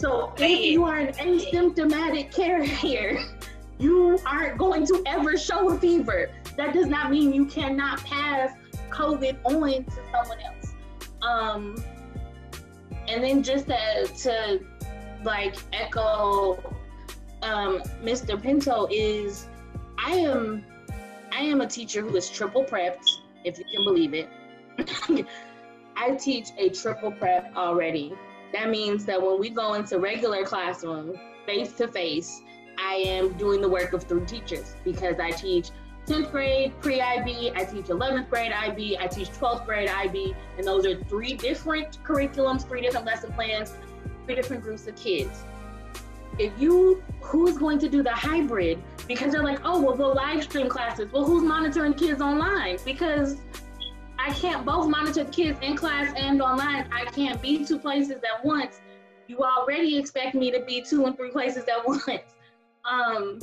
So 0.00 0.32
if 0.38 0.60
you 0.64 0.84
are 0.84 0.96
an 0.96 1.12
asymptomatic 1.12 2.34
carrier, 2.34 3.22
you 3.78 4.18
aren't 4.24 4.56
going 4.56 4.86
to 4.86 5.02
ever 5.04 5.36
show 5.36 5.68
a 5.68 5.78
fever. 5.78 6.30
That 6.56 6.74
does 6.74 6.86
not 6.86 7.10
mean 7.10 7.32
you 7.32 7.46
cannot 7.46 8.04
pass 8.04 8.52
COVID 8.90 9.38
on 9.44 9.84
to 9.84 10.00
someone 10.12 10.38
else. 10.40 10.74
Um, 11.22 11.82
and 13.08 13.22
then 13.22 13.42
just 13.42 13.66
to, 13.66 14.06
to 14.06 14.60
like 15.24 15.56
echo 15.72 16.62
um, 17.42 17.80
Mr. 18.02 18.40
Pinto 18.40 18.86
is 18.90 19.48
I 19.98 20.12
am 20.12 20.64
I 21.32 21.40
am 21.40 21.60
a 21.60 21.66
teacher 21.66 22.02
who 22.02 22.14
is 22.16 22.28
triple 22.28 22.64
prepped, 22.64 23.06
if 23.44 23.58
you 23.58 23.64
can 23.64 23.84
believe 23.84 24.14
it. 24.14 24.28
I 25.96 26.12
teach 26.12 26.48
a 26.58 26.70
triple 26.70 27.12
prep 27.12 27.52
already. 27.56 28.14
That 28.52 28.70
means 28.70 29.04
that 29.04 29.20
when 29.20 29.38
we 29.38 29.50
go 29.50 29.74
into 29.74 29.98
regular 29.98 30.44
classroom, 30.44 31.18
face 31.46 31.72
to 31.74 31.86
face, 31.86 32.40
I 32.78 32.94
am 32.94 33.32
doing 33.34 33.60
the 33.60 33.68
work 33.68 33.92
of 33.92 34.04
three 34.04 34.24
teachers 34.24 34.74
because 34.84 35.20
I 35.20 35.30
teach 35.30 35.70
10th 36.10 36.32
grade 36.32 36.72
pre-IB, 36.80 37.52
I 37.54 37.64
teach 37.64 37.84
11th 37.84 38.28
grade 38.28 38.50
IB, 38.50 38.98
I 38.98 39.06
teach 39.06 39.28
12th 39.28 39.64
grade 39.64 39.88
IB, 39.88 40.34
and 40.58 40.66
those 40.66 40.84
are 40.84 40.96
three 41.04 41.34
different 41.34 42.02
curriculums, 42.02 42.66
three 42.66 42.80
different 42.80 43.06
lesson 43.06 43.32
plans, 43.32 43.74
three 44.26 44.34
different 44.34 44.64
groups 44.64 44.88
of 44.88 44.96
kids. 44.96 45.44
If 46.36 46.52
you, 46.58 47.00
who's 47.20 47.56
going 47.56 47.78
to 47.78 47.88
do 47.88 48.02
the 48.02 48.10
hybrid? 48.10 48.82
Because 49.06 49.30
they're 49.30 49.44
like, 49.44 49.60
oh, 49.62 49.80
well, 49.80 49.94
the 49.94 50.06
live 50.06 50.42
stream 50.42 50.68
classes. 50.68 51.12
Well, 51.12 51.24
who's 51.24 51.44
monitoring 51.44 51.94
kids 51.94 52.20
online? 52.20 52.78
Because 52.84 53.36
I 54.18 54.32
can't 54.32 54.66
both 54.66 54.88
monitor 54.88 55.22
the 55.22 55.30
kids 55.30 55.60
in 55.62 55.76
class 55.76 56.12
and 56.16 56.42
online. 56.42 56.88
I 56.92 57.04
can't 57.04 57.40
be 57.40 57.64
two 57.64 57.78
places 57.78 58.16
at 58.16 58.44
once. 58.44 58.80
You 59.28 59.38
already 59.38 59.96
expect 59.96 60.34
me 60.34 60.50
to 60.50 60.60
be 60.64 60.82
two 60.82 61.04
and 61.04 61.16
three 61.16 61.30
places 61.30 61.66
at 61.68 61.86
once. 61.86 62.34
Um, 62.84 63.38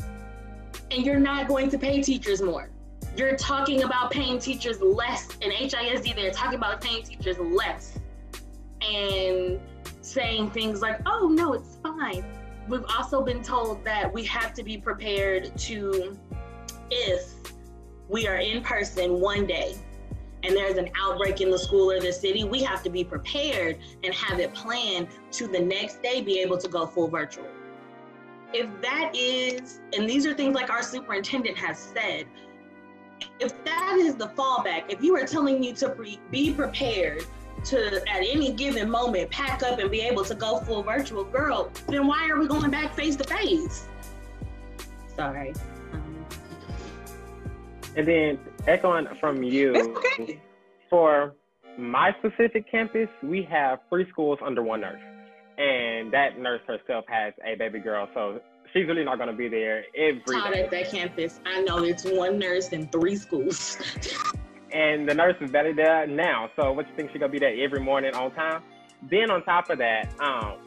and 0.92 1.06
you're 1.06 1.20
not 1.20 1.48
going 1.48 1.70
to 1.70 1.78
pay 1.78 2.02
teachers 2.02 2.42
more. 2.42 2.70
You're 3.16 3.36
talking 3.36 3.84
about 3.84 4.12
paying 4.12 4.40
teachers 4.40 4.80
less. 4.82 5.28
In 5.42 5.52
HISD, 5.52 6.16
they're 6.16 6.32
talking 6.32 6.58
about 6.58 6.82
paying 6.82 7.04
teachers 7.04 7.40
less 7.40 7.98
and 8.82 9.60
saying 10.02 10.52
things 10.52 10.82
like, 10.82 11.00
oh, 11.06 11.28
no, 11.28 11.54
it's 11.54 11.78
fine. 11.82 12.24
We've 12.68 12.86
also 12.96 13.24
been 13.24 13.42
told 13.42 13.84
that 13.86 14.14
we 14.14 14.24
have 14.26 14.54
to 14.54 14.64
be 14.64 14.78
prepared 14.78 15.56
to, 15.58 16.18
if 16.92 17.34
we 18.08 18.28
are 18.28 18.38
in 18.38 18.62
person 18.62 19.20
one 19.20 19.48
day 19.48 19.76
and 20.44 20.56
there's 20.56 20.78
an 20.78 20.90
outbreak 20.96 21.42
in 21.42 21.50
the 21.50 21.58
school 21.58 21.92
or 21.92 22.00
the 22.00 22.14
city, 22.14 22.44
we 22.44 22.62
have 22.64 22.84
to 22.84 22.90
be 22.90 23.04
prepared 23.04 23.80
and 24.04 24.14
have 24.14 24.40
it 24.40 24.54
planned 24.54 25.08
to 25.32 25.48
the 25.48 25.60
next 25.60 26.04
day 26.04 26.22
be 26.22 26.40
able 26.40 26.58
to 26.58 26.68
go 26.68 26.86
full 26.86 27.08
virtual 27.08 27.48
if 28.54 28.70
that 28.82 29.12
is, 29.14 29.82
and 29.94 30.10
these 30.10 30.26
are 30.26 30.34
things 30.34 30.56
like 30.56 30.70
our 30.70 30.84
superintendent 30.84 31.58
has 31.58 31.78
said, 31.78 32.26
if 33.40 33.64
that 33.66 33.98
is 33.98 34.16
the 34.16 34.28
fallback, 34.30 34.86
if 34.90 35.02
you 35.04 35.16
are 35.16 35.26
telling 35.26 35.60
me 35.60 35.74
to 35.74 35.90
pre- 35.90 36.20
be 36.32 36.54
prepared 36.54 37.24
to 37.66 37.98
at 38.08 38.18
any 38.18 38.54
given 38.54 38.90
moment 38.90 39.30
pack 39.32 39.64
up 39.64 39.80
and 39.80 39.90
be 39.90 40.02
able 40.02 40.24
to 40.24 40.36
go 40.36 40.60
full 40.60 40.84
virtual, 40.84 41.24
girl, 41.24 41.72
then 41.88 42.08
why 42.08 42.30
are 42.30 42.40
we 42.40 42.48
going 42.48 42.70
back 42.72 42.96
face 42.96 43.16
to 43.16 43.24
face? 43.24 43.88
Sorry. 45.16 45.54
Um, 45.94 46.26
and 47.96 48.08
then 48.08 48.40
echoing 48.68 49.08
from 49.20 49.42
you, 49.44 49.96
okay. 49.98 50.40
for 50.90 51.34
my 51.78 52.16
specific 52.20 52.70
campus, 52.70 53.10
we 53.24 53.42
have 53.44 53.80
three 53.90 54.08
schools 54.10 54.40
under 54.44 54.62
one 54.62 54.82
nurse 54.82 55.02
and 55.58 56.12
that 56.14 56.40
nurse 56.40 56.62
herself 56.68 57.06
has 57.08 57.34
a 57.46 57.56
baby 57.56 57.80
girl, 57.80 58.08
so 58.14 58.40
she's 58.74 58.88
really 58.88 59.04
not 59.04 59.18
going 59.18 59.30
to 59.30 59.36
be 59.36 59.48
there 59.48 59.84
every 59.96 60.22
Taught 60.22 60.54
day. 60.54 60.64
at 60.64 60.72
that 60.72 60.92
campus. 60.92 61.40
I 61.46 61.62
know 61.62 61.84
it's 61.84 62.04
one 62.06 62.38
nurse 62.40 62.70
in 62.70 62.88
three 62.88 63.16
schools. 63.16 63.78
and 64.72 65.08
the 65.08 65.14
nurse 65.14 65.36
is 65.42 65.50
better 65.52 65.74
there 65.74 66.06
now. 66.08 66.50
So 66.56 66.72
what 66.74 66.88
you 66.88 66.94
think 66.96 67.12
she's 67.12 67.20
gonna 67.20 67.32
be 67.32 67.40
there 67.40 67.56
every 67.64 67.80
morning 67.80 68.14
on 68.16 68.32
time? 68.32 68.62
Then 69.10 69.32
on 69.32 69.44
top 69.44 69.70
of 69.70 69.78
that, 69.78 70.14
um, 70.20 70.58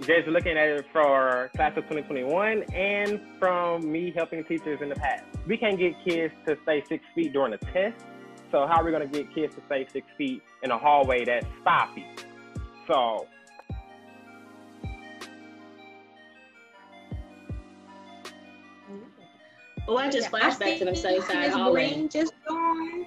just 0.00 0.26
looking 0.26 0.56
at 0.56 0.68
it 0.68 0.86
for 0.92 1.50
class 1.54 1.76
of 1.76 1.84
2021 1.84 2.62
and 2.74 3.20
from 3.38 3.90
me 3.90 4.12
helping 4.16 4.42
teachers 4.44 4.80
in 4.80 4.88
the 4.88 4.94
past, 4.94 5.24
we 5.46 5.56
can't 5.56 5.78
get 5.78 5.92
kids 6.04 6.32
to 6.46 6.56
stay 6.62 6.82
six 6.88 7.04
feet 7.14 7.32
during 7.32 7.52
a 7.52 7.58
test. 7.58 8.04
So 8.50 8.66
how 8.66 8.80
are 8.80 8.84
we 8.84 8.90
gonna 8.90 9.06
get 9.06 9.32
kids 9.34 9.54
to 9.54 9.62
stay 9.66 9.86
six 9.92 10.06
feet 10.16 10.42
in 10.62 10.70
a 10.70 10.78
hallway 10.78 11.24
that's 11.24 11.46
five 11.64 11.90
feet? 11.94 12.24
So 12.86 13.26
Oh, 19.88 19.96
I 19.96 20.10
just 20.10 20.28
flashed 20.28 20.60
back 20.60 20.78
to 20.78 20.84
them 20.84 20.94
Sunnyside 20.94 21.50
hallway. 21.50 21.92
Green 21.92 22.08
just 22.08 22.32
joined. 22.48 23.06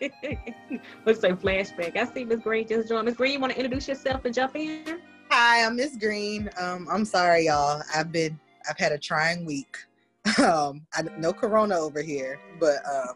Let's 1.06 1.20
say 1.20 1.30
flashback. 1.32 1.96
I 1.96 2.04
see 2.12 2.24
Miss 2.24 2.40
Green 2.40 2.68
just 2.68 2.88
joined. 2.88 3.06
Miss 3.06 3.16
Green, 3.16 3.32
you 3.32 3.40
want 3.40 3.52
to 3.52 3.58
introduce 3.58 3.88
yourself 3.88 4.24
and 4.24 4.34
jump 4.34 4.54
in? 4.56 5.00
Hi, 5.30 5.64
I'm 5.64 5.76
Miss 5.76 5.96
Green. 5.96 6.50
Um, 6.60 6.86
I'm 6.90 7.04
sorry, 7.04 7.46
y'all. 7.46 7.82
I've 7.94 8.12
been 8.12 8.38
I've 8.68 8.78
had 8.78 8.92
a 8.92 8.98
trying 8.98 9.44
week. 9.44 9.76
Um, 10.38 10.86
I, 10.94 11.02
no 11.16 11.32
corona 11.32 11.76
over 11.76 12.02
here, 12.02 12.38
but 12.60 12.76
um, 12.86 13.14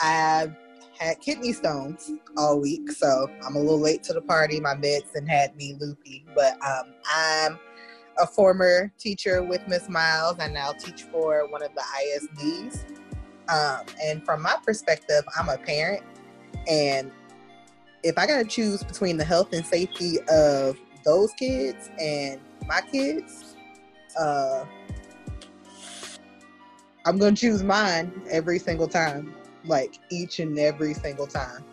I've 0.00 0.56
had 0.98 1.20
kidney 1.20 1.52
stones 1.52 2.10
all 2.38 2.58
week, 2.58 2.90
so 2.90 3.30
I'm 3.46 3.56
a 3.56 3.58
little 3.58 3.78
late 3.78 4.02
to 4.04 4.14
the 4.14 4.22
party. 4.22 4.58
My 4.58 4.74
medicine 4.74 5.26
had 5.26 5.54
me 5.54 5.76
loopy, 5.78 6.24
but 6.34 6.54
um, 6.64 6.94
I'm 7.04 7.58
a 8.20 8.26
former 8.26 8.92
teacher 8.98 9.42
with 9.42 9.66
Miss 9.66 9.88
Miles. 9.88 10.36
I 10.38 10.48
now 10.48 10.72
teach 10.72 11.04
for 11.04 11.48
one 11.50 11.62
of 11.62 11.70
the 11.74 11.82
ISDs. 11.82 12.84
Um, 13.48 13.86
and 14.04 14.24
from 14.24 14.42
my 14.42 14.56
perspective, 14.64 15.24
I'm 15.36 15.48
a 15.48 15.56
parent. 15.58 16.02
And 16.68 17.10
if 18.02 18.16
I 18.18 18.26
got 18.26 18.38
to 18.38 18.44
choose 18.44 18.82
between 18.82 19.16
the 19.16 19.24
health 19.24 19.52
and 19.52 19.64
safety 19.64 20.18
of 20.28 20.78
those 21.04 21.32
kids 21.32 21.90
and 21.98 22.40
my 22.66 22.80
kids, 22.82 23.56
uh, 24.18 24.64
I'm 27.06 27.18
going 27.18 27.34
to 27.34 27.40
choose 27.40 27.62
mine 27.62 28.22
every 28.30 28.58
single 28.58 28.86
time, 28.86 29.34
like 29.64 29.98
each 30.10 30.38
and 30.38 30.58
every 30.58 30.94
single 30.94 31.26
time. 31.26 31.64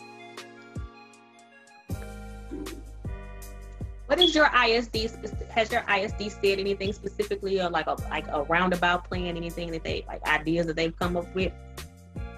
What 4.08 4.22
is 4.22 4.34
your 4.34 4.50
ISD? 4.66 5.12
Has 5.50 5.70
your 5.70 5.84
ISD 5.90 6.32
said 6.32 6.60
anything 6.60 6.94
specifically, 6.94 7.60
or 7.60 7.70
like 7.70 7.88
a 7.88 7.96
like 8.10 8.26
a 8.30 8.44
roundabout 8.44 9.04
plan? 9.04 9.36
Anything 9.36 9.70
that 9.72 9.84
they 9.84 10.06
like 10.08 10.24
ideas 10.26 10.66
that 10.68 10.78
they've 10.78 10.98
come 10.98 11.18
up 11.18 11.34
with? 11.36 11.52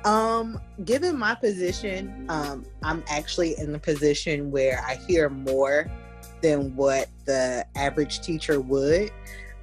Um, 0.04 0.60
given 0.84 1.18
my 1.18 1.36
position, 1.36 2.26
um, 2.30 2.66
I'm 2.82 3.04
actually 3.08 3.56
in 3.60 3.72
the 3.72 3.78
position 3.78 4.50
where 4.50 4.84
I 4.84 4.96
hear 4.96 5.30
more 5.30 5.86
than 6.42 6.76
what 6.76 7.08
the 7.26 7.66
average 7.76 8.22
teacher 8.22 8.60
would. 8.62 9.12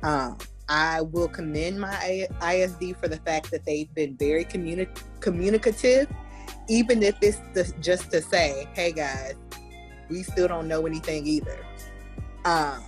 Um, 0.05 0.38
I 0.69 1.01
will 1.01 1.29
commend 1.29 1.81
my 1.81 2.29
ISD 2.40 2.97
for 3.01 3.09
the 3.09 3.19
fact 3.25 3.51
that 3.51 3.64
they've 3.64 3.92
been 3.95 4.16
very 4.16 4.45
communi- 4.45 4.88
communicative, 5.19 6.07
even 6.69 7.03
if 7.03 7.16
it's 7.21 7.40
just 7.81 8.12
to 8.12 8.23
say, 8.23 8.69
"Hey 8.75 8.92
guys, 8.92 9.35
we 10.09 10.23
still 10.23 10.47
don't 10.47 10.69
know 10.69 10.87
anything 10.87 11.27
either." 11.27 11.66
Um 12.47 12.83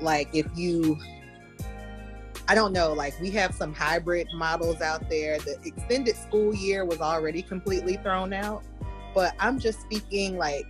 like 0.00 0.28
if 0.34 0.46
you 0.54 0.98
I 2.48 2.54
don't 2.56 2.72
know, 2.72 2.92
like 2.92 3.14
we 3.20 3.30
have 3.30 3.54
some 3.54 3.72
hybrid 3.72 4.26
models 4.34 4.80
out 4.80 5.08
there. 5.08 5.38
The 5.38 5.56
extended 5.64 6.16
school 6.16 6.52
year 6.52 6.84
was 6.84 7.00
already 7.00 7.42
completely 7.42 7.94
thrown 7.98 8.32
out, 8.32 8.64
but 9.14 9.34
I'm 9.38 9.60
just 9.60 9.80
speaking 9.82 10.36
like 10.36 10.68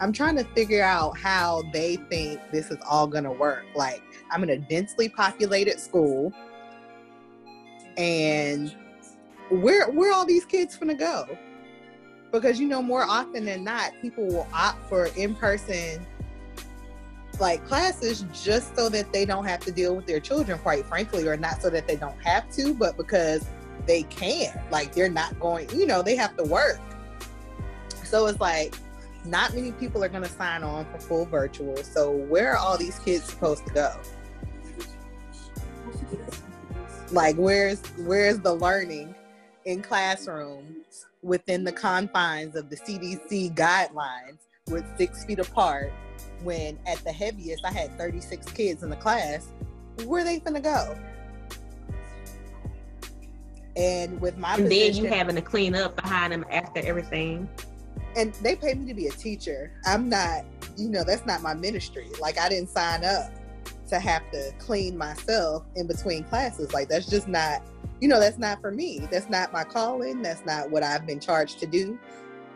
I'm 0.00 0.12
trying 0.12 0.34
to 0.36 0.44
figure 0.54 0.82
out 0.82 1.16
how 1.16 1.62
they 1.72 1.94
think 1.94 2.40
this 2.50 2.72
is 2.72 2.78
all 2.88 3.06
to 3.22 3.30
work. 3.30 3.66
Like 3.76 4.02
I'm 4.32 4.42
in 4.42 4.50
a 4.50 4.58
densely 4.58 5.08
populated 5.08 5.78
school 5.78 6.32
and 7.96 8.74
where 9.50 9.90
where 9.90 10.12
all 10.12 10.26
these 10.26 10.44
kids 10.44 10.76
gonna 10.76 10.94
go? 10.94 11.38
Because 12.32 12.60
you 12.60 12.68
know 12.68 12.82
more 12.82 13.02
often 13.02 13.44
than 13.44 13.64
not 13.64 13.92
people 14.00 14.26
will 14.26 14.46
opt 14.52 14.88
for 14.88 15.06
in-person 15.16 16.04
like 17.38 17.64
classes 17.66 18.24
just 18.32 18.76
so 18.76 18.88
that 18.88 19.12
they 19.12 19.24
don't 19.24 19.46
have 19.46 19.60
to 19.60 19.72
deal 19.72 19.96
with 19.96 20.06
their 20.06 20.20
children 20.20 20.58
quite 20.58 20.84
frankly 20.86 21.26
or 21.26 21.36
not 21.36 21.62
so 21.62 21.70
that 21.70 21.88
they 21.88 21.96
don't 21.96 22.20
have 22.22 22.50
to 22.52 22.74
but 22.74 22.96
because 22.96 23.46
they 23.86 24.02
can. 24.04 24.58
Like 24.70 24.94
they're 24.94 25.10
not 25.10 25.38
going 25.40 25.68
you 25.70 25.86
know 25.86 26.02
they 26.02 26.16
have 26.16 26.36
to 26.36 26.44
work. 26.44 26.80
So 28.04 28.26
it's 28.26 28.40
like 28.40 28.74
not 29.24 29.54
many 29.54 29.72
people 29.72 30.02
are 30.02 30.08
going 30.08 30.22
to 30.22 30.28
sign 30.28 30.62
on 30.62 30.86
for 30.86 30.98
full 30.98 31.24
virtual. 31.26 31.76
So 31.78 32.10
where 32.10 32.52
are 32.52 32.56
all 32.56 32.78
these 32.78 32.98
kids 33.00 33.24
supposed 33.24 33.66
to 33.66 33.72
go? 33.72 33.92
Like 37.12 37.36
where's 37.36 37.80
where's 37.98 38.38
the 38.38 38.54
learning 38.54 39.14
in 39.64 39.82
classrooms 39.82 40.79
within 41.22 41.64
the 41.64 41.72
confines 41.72 42.56
of 42.56 42.70
the 42.70 42.76
CDC 42.76 43.54
guidelines 43.54 44.38
with 44.68 44.84
six 44.96 45.24
feet 45.24 45.38
apart 45.38 45.92
when 46.42 46.78
at 46.86 46.98
the 47.04 47.12
heaviest 47.12 47.64
I 47.64 47.72
had 47.72 47.96
36 47.98 48.50
kids 48.52 48.82
in 48.82 48.90
the 48.90 48.96
class. 48.96 49.52
Where 50.04 50.24
they 50.24 50.38
gonna 50.38 50.60
go? 50.60 50.96
And 53.76 54.20
with 54.20 54.36
my 54.38 54.54
and 54.54 54.64
position, 54.64 54.94
then 54.94 55.04
you 55.04 55.10
having 55.10 55.36
to 55.36 55.42
clean 55.42 55.74
up 55.74 55.96
behind 55.96 56.32
them 56.32 56.44
after 56.50 56.80
everything. 56.80 57.48
and 58.16 58.34
they 58.36 58.56
paid 58.56 58.80
me 58.80 58.86
to 58.86 58.94
be 58.94 59.06
a 59.06 59.12
teacher. 59.12 59.72
I'm 59.86 60.08
not, 60.08 60.44
you 60.76 60.88
know, 60.88 61.04
that's 61.04 61.24
not 61.26 61.42
my 61.42 61.54
ministry. 61.54 62.08
Like 62.20 62.38
I 62.38 62.48
didn't 62.48 62.70
sign 62.70 63.04
up 63.04 63.30
to 63.90 63.98
have 63.98 64.28
to 64.32 64.52
clean 64.58 64.96
myself 64.96 65.64
in 65.76 65.86
between 65.86 66.24
classes. 66.24 66.72
Like 66.72 66.88
that's 66.88 67.06
just 67.06 67.28
not, 67.28 67.62
you 68.00 68.08
know, 68.08 68.18
that's 68.18 68.38
not 68.38 68.60
for 68.60 68.70
me. 68.70 69.06
That's 69.10 69.28
not 69.28 69.52
my 69.52 69.64
calling. 69.64 70.22
That's 70.22 70.44
not 70.44 70.70
what 70.70 70.82
I've 70.82 71.06
been 71.06 71.20
charged 71.20 71.58
to 71.60 71.66
do. 71.66 71.98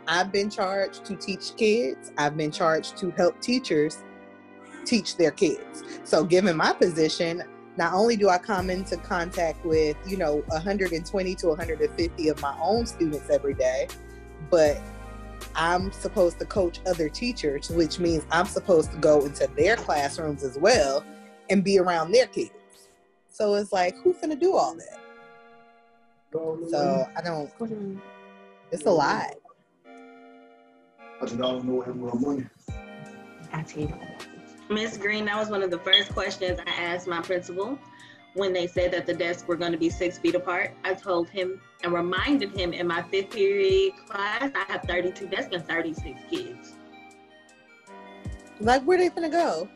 I've 0.07 0.31
been 0.31 0.49
charged 0.49 1.05
to 1.05 1.15
teach 1.15 1.55
kids. 1.55 2.11
I've 2.17 2.37
been 2.37 2.51
charged 2.51 2.97
to 2.97 3.11
help 3.11 3.41
teachers 3.41 4.03
teach 4.85 5.17
their 5.17 5.31
kids. 5.31 5.83
So 6.03 6.23
given 6.23 6.55
my 6.55 6.73
position, 6.73 7.43
not 7.77 7.93
only 7.93 8.15
do 8.15 8.29
I 8.29 8.37
come 8.37 8.69
into 8.69 8.97
contact 8.97 9.65
with, 9.65 9.97
you 10.07 10.17
know, 10.17 10.43
120 10.47 11.35
to 11.35 11.47
150 11.47 12.29
of 12.29 12.41
my 12.41 12.55
own 12.61 12.85
students 12.85 13.29
every 13.29 13.53
day, 13.53 13.87
but 14.49 14.79
I'm 15.55 15.91
supposed 15.91 16.39
to 16.39 16.45
coach 16.45 16.79
other 16.85 17.09
teachers, 17.09 17.69
which 17.69 17.99
means 17.99 18.23
I'm 18.31 18.45
supposed 18.45 18.91
to 18.91 18.97
go 18.97 19.25
into 19.25 19.47
their 19.57 19.75
classrooms 19.75 20.43
as 20.43 20.57
well 20.57 21.03
and 21.49 21.63
be 21.63 21.79
around 21.79 22.11
their 22.11 22.27
kids. 22.27 22.51
So 23.29 23.55
it's 23.55 23.71
like, 23.71 23.95
who's 24.03 24.17
gonna 24.17 24.35
do 24.35 24.55
all 24.55 24.75
that? 24.75 24.99
So 26.69 27.07
I 27.15 27.21
don't. 27.21 27.51
It's 28.71 28.85
a 28.85 28.91
lot. 28.91 29.35
I 31.21 31.25
don't 31.25 31.65
know 31.65 31.81
him. 31.81 32.49
I 33.53 33.63
tell 33.63 33.83
you. 33.83 33.93
Miss 34.69 34.97
Green, 34.97 35.25
that 35.25 35.37
was 35.37 35.49
one 35.49 35.61
of 35.61 35.69
the 35.69 35.79
first 35.79 36.11
questions 36.13 36.59
I 36.65 36.71
asked 36.71 37.07
my 37.07 37.21
principal 37.21 37.77
when 38.33 38.51
they 38.51 38.67
said 38.67 38.91
that 38.91 39.05
the 39.05 39.13
desks 39.13 39.47
were 39.47 39.55
going 39.55 39.71
to 39.71 39.77
be 39.77 39.89
six 39.89 40.17
feet 40.17 40.35
apart. 40.35 40.73
I 40.83 40.93
told 40.93 41.29
him 41.29 41.61
and 41.83 41.93
reminded 41.93 42.51
him 42.57 42.73
in 42.73 42.87
my 42.87 43.01
fifth 43.03 43.29
period 43.29 43.93
class, 44.07 44.51
I 44.53 44.71
have 44.71 44.81
32 44.83 45.27
desks 45.27 45.53
and 45.53 45.65
36 45.65 46.19
kids. 46.29 46.73
Like, 48.59 48.83
where 48.83 48.97
they 48.97 49.09
gonna 49.09 49.29
go? 49.29 49.69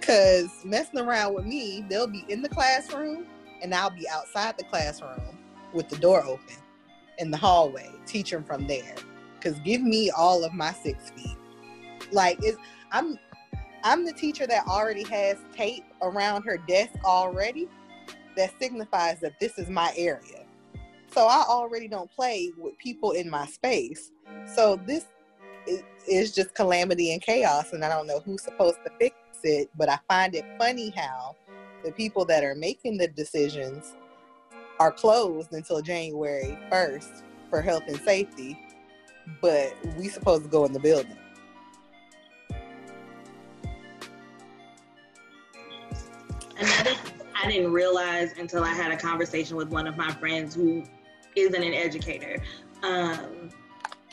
Cause 0.00 0.50
messing 0.64 1.00
around 1.00 1.34
with 1.34 1.46
me, 1.46 1.84
they'll 1.88 2.06
be 2.06 2.24
in 2.28 2.42
the 2.42 2.48
classroom 2.48 3.26
and 3.62 3.74
I'll 3.74 3.90
be 3.90 4.06
outside 4.08 4.58
the 4.58 4.64
classroom 4.64 5.38
with 5.72 5.88
the 5.88 5.96
door 5.96 6.22
open 6.24 6.56
in 7.18 7.30
the 7.30 7.36
hallway, 7.36 7.90
teaching 8.06 8.44
from 8.44 8.66
there. 8.66 8.94
Cause 9.40 9.58
give 9.64 9.82
me 9.82 10.10
all 10.10 10.44
of 10.44 10.52
my 10.52 10.72
six 10.72 11.10
feet. 11.10 11.36
Like 12.12 12.38
it's 12.42 12.58
I'm 12.92 13.18
I'm 13.82 14.04
the 14.04 14.12
teacher 14.12 14.46
that 14.46 14.66
already 14.66 15.04
has 15.04 15.36
tape 15.54 15.84
around 16.02 16.42
her 16.44 16.56
desk 16.56 16.92
already 17.04 17.68
that 18.36 18.52
signifies 18.58 19.20
that 19.20 19.38
this 19.40 19.58
is 19.58 19.68
my 19.68 19.92
area. 19.96 20.44
So 21.12 21.26
I 21.26 21.44
already 21.46 21.86
don't 21.86 22.10
play 22.10 22.50
with 22.58 22.76
people 22.78 23.12
in 23.12 23.30
my 23.30 23.46
space. 23.46 24.10
So 24.54 24.80
this 24.86 25.06
is, 25.66 25.82
is 26.08 26.34
just 26.34 26.54
calamity 26.54 27.12
and 27.12 27.22
chaos, 27.22 27.72
and 27.72 27.84
I 27.84 27.88
don't 27.88 28.06
know 28.06 28.20
who's 28.20 28.42
supposed 28.42 28.78
to 28.84 28.92
fix 28.98 29.16
it. 29.42 29.68
But 29.76 29.88
I 29.88 29.98
find 30.08 30.34
it 30.34 30.44
funny 30.58 30.92
how 30.96 31.36
the 31.84 31.92
people 31.92 32.24
that 32.26 32.44
are 32.44 32.54
making 32.54 32.98
the 32.98 33.08
decisions 33.08 33.94
are 34.80 34.92
closed 34.92 35.52
until 35.52 35.80
January 35.80 36.58
1st 36.70 37.22
for 37.50 37.60
health 37.60 37.84
and 37.86 38.00
safety, 38.00 38.58
but 39.40 39.74
we 39.96 40.08
supposed 40.08 40.44
to 40.44 40.48
go 40.48 40.64
in 40.64 40.72
the 40.72 40.80
building. 40.80 41.16
Another 46.58 46.92
I 47.44 47.50
didn't 47.50 47.72
realize 47.72 48.32
until 48.38 48.64
I 48.64 48.72
had 48.72 48.90
a 48.90 48.96
conversation 48.96 49.56
with 49.56 49.68
one 49.68 49.86
of 49.86 49.98
my 49.98 50.10
friends 50.12 50.54
who 50.54 50.82
isn't 51.36 51.62
an 51.62 51.74
educator. 51.74 52.42
Um, 52.82 53.50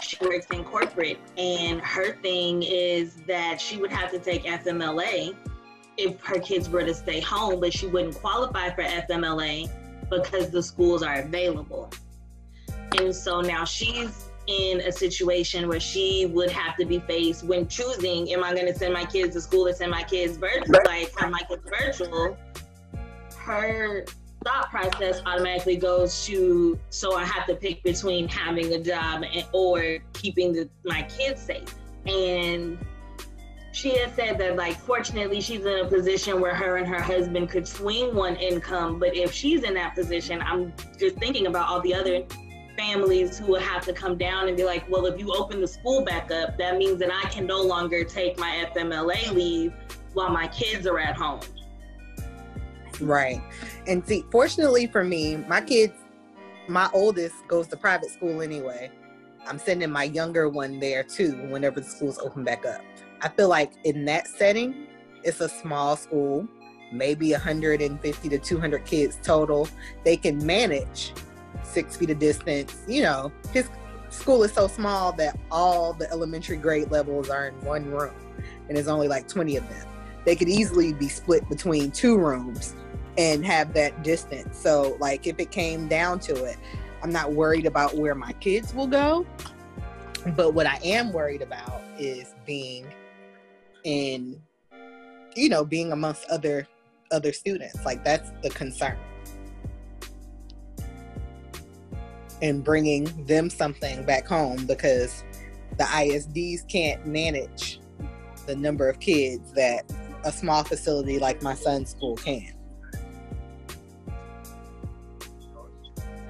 she 0.04 0.18
works 0.22 0.47
in 0.52 0.64
corporate, 0.64 1.20
and 1.38 1.82
her 1.82 2.16
thing 2.18 2.64
is 2.64 3.16
that 3.28 3.60
she 3.60 3.78
would 3.78 3.91
have 3.91 4.12
to 4.12 4.20
take 4.20 4.43
FMLA 4.43 5.36
if 5.97 6.22
her 6.22 6.39
kids 6.39 6.70
were 6.70 6.84
to 6.84 6.93
stay 6.93 7.20
home, 7.20 7.60
but 7.60 7.74
she 7.74 7.88
wouldn't 7.88 8.16
qualify 8.16 8.70
for 8.70 8.84
FMLA 8.84 9.70
because 10.10 10.49
the 10.49 10.62
schools 10.62 11.04
are 11.04 11.20
available. 11.20 11.89
And 12.97 13.16
so 13.16 13.41
now 13.41 13.64
she's 13.64 14.32
in 14.47 14.82
a 14.82 14.91
situation 14.91 15.68
where 15.68 15.80
she 15.80 16.26
would 16.28 16.49
have 16.49 16.76
to 16.78 16.86
be 16.86 16.99
faced 16.99 17.43
when 17.43 17.68
choosing 17.68 18.32
am 18.34 18.43
I 18.43 18.54
going 18.54 18.66
to 18.66 18.74
send 18.74 18.93
my 18.93 19.06
kids 19.06 19.36
to 19.36 19.41
school 19.41 19.68
or 19.68 19.74
send 19.74 19.91
my 19.91 20.04
kids 20.04 20.38
virtual, 20.38 20.80
like 20.86 21.18
have 21.18 21.32
my 21.32 21.41
kids 21.47 21.64
virtual. 21.80 22.38
Her 23.38 24.06
thought 24.44 24.70
process 24.70 25.22
automatically 25.26 25.78
goes 25.78 26.26
to 26.26 26.80
so 26.89 27.16
I 27.16 27.26
have 27.26 27.46
to 27.48 27.56
pick 27.56 27.84
between 27.84 28.28
having 28.28 28.74
a 28.74 28.80
job 28.80 29.24
and, 29.24 29.46
or 29.54 30.00
keeping 30.14 30.54
the, 30.54 30.70
my 30.84 31.04
kids 31.04 31.42
safe. 31.42 31.76
And 32.06 32.78
she 33.72 33.98
has 33.98 34.14
said 34.16 34.38
that 34.39 34.56
like 34.56 34.76
fortunately 34.76 35.42
she's 35.42 35.66
in 35.66 35.86
a 35.86 35.88
position 35.88 36.42
where 36.42 36.56
her 36.56 36.78
and 36.78 36.88
her 36.88 37.02
husband 37.02 37.50
could 37.50 37.68
swing 37.68 38.16
one 38.16 38.36
income, 38.36 39.00
but 39.00 39.16
if 39.16 39.32
she's 39.32 39.64
in 39.64 39.74
that 39.76 39.96
position, 39.96 40.42
I'm 40.42 40.74
just 40.98 41.18
thinking 41.18 41.48
about 41.48 41.70
all 41.70 41.82
the 41.82 41.94
other 41.94 42.24
families 42.78 43.38
who 43.38 43.48
will 43.48 43.60
have 43.60 43.86
to 43.86 43.94
come 43.94 44.18
down 44.18 44.48
and 44.48 44.58
be 44.58 44.64
like, 44.64 44.89
well, 44.89 45.06
if 45.06 45.20
you 45.20 45.34
open 45.34 45.62
the 45.62 45.68
school 45.68 46.04
back 46.04 46.32
up, 46.32 46.58
that 46.58 46.78
means 46.78 47.00
that 47.00 47.12
I 47.12 47.30
can 47.30 47.46
no 47.46 47.62
longer 47.62 48.04
take 48.04 48.39
my 48.39 48.66
FMLA 48.76 49.34
leave 49.34 49.74
while 50.14 50.30
my 50.30 50.48
kids 50.48 50.88
are 50.88 51.00
at 51.00 51.16
home. 51.16 51.42
Right. 53.00 53.42
And 53.88 54.05
see, 54.07 54.25
fortunately 54.32 54.88
for 54.88 55.03
me, 55.03 55.38
my 55.38 55.61
kids, 55.61 55.93
my 56.67 56.89
oldest 56.93 57.36
goes 57.47 57.67
to 57.69 57.77
private 57.77 58.11
school 58.11 58.41
anyway. 58.41 58.91
I'm 59.47 59.57
sending 59.57 59.89
my 59.89 60.03
younger 60.03 60.49
one 60.49 60.79
there 60.79 61.03
too 61.03 61.34
whenever 61.49 61.79
the 61.79 61.88
schools 61.88 62.19
open 62.19 62.43
back 62.43 62.65
up. 62.65 62.82
I 63.21 63.29
feel 63.29 63.49
like 63.49 63.71
in 63.84 64.05
that 64.05 64.27
setting, 64.27 64.88
it's 65.23 65.41
a 65.41 65.49
small 65.49 65.95
school, 65.95 66.47
maybe 66.91 67.32
150 67.32 68.29
to 68.29 68.38
200 68.38 68.86
kids 68.86 69.17
total. 69.23 69.67
They 70.03 70.17
can 70.17 70.45
manage 70.45 71.13
six 71.63 71.97
feet 71.97 72.11
of 72.11 72.19
distance. 72.19 72.75
You 72.88 73.03
know, 73.03 73.32
his 73.51 73.69
school 74.09 74.43
is 74.43 74.53
so 74.53 74.67
small 74.67 75.11
that 75.13 75.39
all 75.49 75.93
the 75.93 76.09
elementary 76.11 76.57
grade 76.57 76.91
levels 76.91 77.29
are 77.29 77.47
in 77.47 77.59
one 77.61 77.89
room, 77.89 78.13
and 78.67 78.77
there's 78.77 78.88
only 78.88 79.07
like 79.07 79.27
20 79.27 79.57
of 79.57 79.67
them. 79.69 79.88
They 80.25 80.36
could 80.36 80.49
easily 80.49 80.93
be 80.93 81.09
split 81.09 81.47
between 81.49 81.91
two 81.91 82.17
rooms 82.17 82.75
and 83.18 83.45
have 83.45 83.74
that 83.74 84.03
distance. 84.03 84.57
So, 84.57 84.97
like, 84.99 85.28
if 85.28 85.39
it 85.39 85.51
came 85.51 85.88
down 85.88 86.20
to 86.22 86.45
it, 86.45 86.57
I'm 87.03 87.12
not 87.12 87.34
worried 87.34 87.66
about 87.66 87.95
where 87.95 88.16
my 88.16 88.34
kids 88.34 88.74
will 88.74 88.88
go. 88.88 89.26
But 90.36 90.53
what 90.53 90.68
I 90.68 90.80
am 90.84 91.12
worried 91.12 91.41
about 91.41 91.82
is 91.97 92.36
being 92.45 92.86
in, 93.84 94.39
you 95.36 95.49
know, 95.49 95.66
being 95.66 95.91
amongst 95.91 96.26
other 96.26 96.68
other 97.12 97.34
students. 97.34 97.84
Like 97.86 98.03
that's 98.03 98.32
the 98.41 98.49
concern. 98.51 98.97
And 102.41 102.64
bringing 102.64 103.26
them 103.26 103.49
something 103.49 104.03
back 104.05 104.28
home 104.28 104.66
because 104.66 105.24
the 105.78 105.84
ISDs 105.84 106.68
can't 106.68 107.05
manage 107.05 107.80
the 108.47 108.55
number 108.55 108.89
of 108.89 108.99
kids 108.99 109.51
that 109.53 109.91
a 110.24 110.32
small 110.32 110.64
facility 110.64 111.20
like 111.20 111.41
my 111.43 111.53
son's 111.53 111.91
school 111.91 112.16
can. 112.16 112.53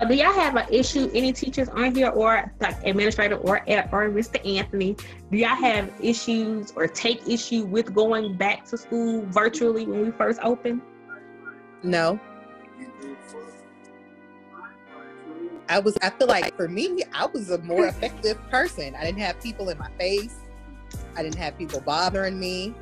Do 0.07 0.15
y'all 0.15 0.33
have 0.33 0.55
an 0.55 0.65
issue? 0.71 1.11
Any 1.13 1.31
teachers 1.31 1.69
on 1.69 1.93
here, 1.93 2.09
or 2.09 2.51
like 2.59 2.75
administrator, 2.83 3.35
or 3.35 3.57
or 3.57 4.09
Mr. 4.09 4.43
Anthony? 4.57 4.95
Do 5.31 5.37
y'all 5.37 5.49
have 5.49 5.91
issues 6.01 6.73
or 6.75 6.87
take 6.87 7.27
issue 7.27 7.65
with 7.65 7.93
going 7.93 8.35
back 8.35 8.65
to 8.65 8.77
school 8.77 9.23
virtually 9.27 9.85
when 9.85 10.01
we 10.01 10.11
first 10.11 10.39
opened? 10.41 10.81
No. 11.83 12.19
I 15.69 15.77
was. 15.77 15.95
I 16.01 16.09
feel 16.09 16.27
like 16.27 16.55
for 16.57 16.67
me, 16.67 17.03
I 17.13 17.27
was 17.27 17.51
a 17.51 17.59
more 17.59 17.85
effective 17.87 18.41
person. 18.49 18.95
I 18.95 19.03
didn't 19.03 19.19
have 19.19 19.39
people 19.39 19.69
in 19.69 19.77
my 19.77 19.89
face. 19.99 20.35
I 21.15 21.21
didn't 21.21 21.37
have 21.37 21.57
people 21.59 21.79
bothering 21.79 22.39
me. 22.39 22.73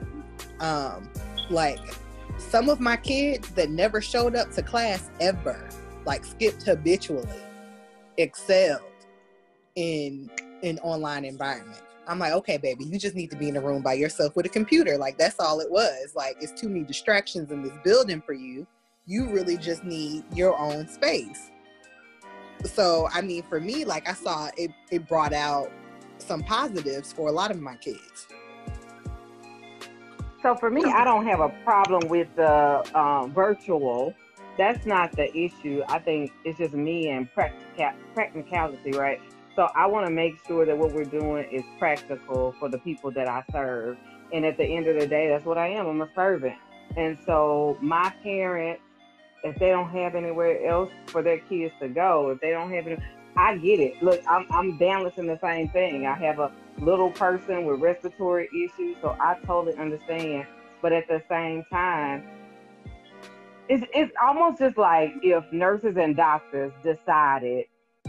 Um, 0.61 1.09
like 1.49 1.80
some 2.38 2.70
of 2.70 2.80
my 2.80 2.95
kids 2.95 3.49
that 3.51 3.70
never 3.70 3.99
showed 3.99 4.36
up 4.36 4.51
to 4.51 4.63
class 4.63 5.11
ever 5.20 5.70
like 6.10 6.26
skipped 6.26 6.64
habitually 6.64 7.28
excelled 8.18 8.82
in 9.76 10.30
an 10.64 10.78
online 10.80 11.24
environment 11.24 11.82
i'm 12.07 12.20
like 12.20 12.34
okay 12.34 12.57
baby 12.57 12.84
you 12.84 12.99
just 12.99 13.16
need 13.16 13.32
to 13.32 13.38
be 13.38 13.47
in 13.47 13.55
a 13.55 13.62
room 13.62 13.82
by 13.82 13.93
yourself 13.93 14.36
with 14.36 14.45
a 14.45 14.49
computer 14.49 14.97
like 14.97 15.18
that's 15.18 15.39
all 15.39 15.62
it 15.62 15.72
was 15.72 16.12
like 16.16 16.36
it's 16.41 16.60
too 16.60 16.68
many 16.68 16.84
distractions 16.84 17.51
in 17.51 17.64
this 17.64 17.74
building 17.84 18.22
for 18.22 18.34
you 18.34 18.68
you 19.05 19.26
really 19.30 19.55
just 19.55 19.86
need 19.86 20.26
your 20.36 20.57
own 20.60 20.86
space 20.88 21.49
so 22.66 23.07
I 23.14 23.22
mean, 23.22 23.43
for 23.43 23.60
me, 23.60 23.86
like 23.86 24.07
I 24.07 24.14
saw 24.14 24.49
it, 24.57 24.72
it 24.91 25.07
brought 25.07 25.34
out 25.34 25.72
some 26.18 26.43
positives 26.43 27.14
for 27.14 27.30
a 27.30 27.32
lot 27.32 27.51
of 27.51 27.60
my 27.62 27.76
kids. 27.76 28.28
So 30.41 30.55
for 30.55 30.70
me, 30.70 30.84
I 30.86 31.03
don't 31.03 31.26
have 31.26 31.39
a 31.41 31.49
problem 31.64 32.07
with 32.10 32.28
the 32.36 32.97
um, 32.97 33.34
virtual. 33.34 34.14
That's 34.60 34.86
not 34.86 35.14
the 35.14 35.34
issue. 35.34 35.84
I 35.88 35.99
think 35.99 36.34
it's 36.43 36.57
just 36.57 36.74
me 36.74 37.07
and 37.07 37.30
practica- 37.34 37.95
practicality, 38.14 38.91
right? 38.91 39.22
So 39.55 39.70
I 39.74 39.86
want 39.86 40.05
to 40.05 40.12
make 40.12 40.34
sure 40.45 40.66
that 40.66 40.78
what 40.78 40.91
we're 40.91 41.05
doing 41.05 41.47
is 41.49 41.64
practical 41.80 42.53
for 42.60 42.68
the 42.68 42.78
people 42.80 43.10
that 43.12 43.26
I 43.26 43.41
serve. 43.53 43.95
And 44.34 44.45
at 44.45 44.57
the 44.57 44.66
end 44.66 44.88
of 44.88 44.99
the 44.99 45.07
day, 45.07 45.30
that's 45.30 45.45
what 45.45 45.57
I 45.57 45.68
am. 45.70 45.88
I'm 45.88 46.01
a 46.01 46.10
servant. 46.14 46.55
And 46.97 47.18
so 47.26 47.78
my 47.80 48.14
parents, 48.22 48.82
if 49.45 49.57
they 49.60 49.70
don't 49.70 49.91
have 49.91 50.14
anywhere 50.14 50.68
else 50.68 50.91
for 51.07 51.24
their 51.24 51.39
kids 51.39 51.74
to 51.80 51.88
go, 51.88 52.30
if 52.32 52.41
they 52.41 52.51
don't 52.51 52.70
have 52.74 52.86
any, 52.86 52.97
I 53.38 53.55
get 53.60 53.80
it. 53.80 54.03
Look, 54.03 54.22
I'm, 54.28 54.45
I'm 54.51 54.78
balancing 54.78 55.28
the 55.28 55.39
same 55.39 55.70
thing. 55.70 56.05
I 56.05 56.16
have 56.16 56.39
a 56.39 56.51
little 56.80 57.12
person 57.12 57.64
with 57.64 57.80
respiratory 57.80 58.49
issues, 58.53 58.97
so 59.01 59.16
I 59.22 59.38
totally 59.45 59.78
understand. 59.78 60.47
But 60.82 60.91
at 60.91 61.07
the 61.07 61.24
same 61.30 61.64
time, 61.72 62.26
it's, 63.70 63.86
it's 63.93 64.11
almost 64.22 64.59
just 64.59 64.78
like 64.78 65.13
if 65.22 65.43
nurses 65.53 65.95
and 65.95 66.15
doctors 66.15 66.74
decided 66.84 67.65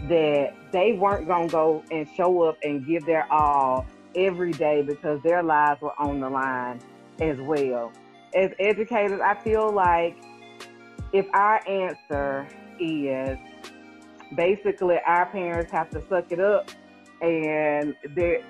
that 0.09 0.55
they 0.71 0.93
weren't 0.93 1.27
going 1.27 1.47
to 1.47 1.51
go 1.51 1.83
and 1.91 2.07
show 2.17 2.41
up 2.41 2.57
and 2.63 2.85
give 2.85 3.05
their 3.05 3.31
all 3.31 3.85
every 4.15 4.51
day 4.51 4.81
because 4.81 5.21
their 5.23 5.43
lives 5.43 5.79
were 5.81 5.93
on 5.99 6.19
the 6.19 6.29
line 6.29 6.79
as 7.19 7.37
well. 7.41 7.91
As 8.33 8.49
educators, 8.59 9.21
I 9.21 9.35
feel 9.35 9.71
like 9.71 10.17
if 11.13 11.27
our 11.33 11.65
answer 11.67 12.47
is 12.79 13.37
basically 14.35 14.97
our 15.05 15.27
parents 15.27 15.71
have 15.71 15.89
to 15.91 16.01
suck 16.09 16.31
it 16.31 16.39
up 16.39 16.71
and 17.21 17.93
they 18.15 18.43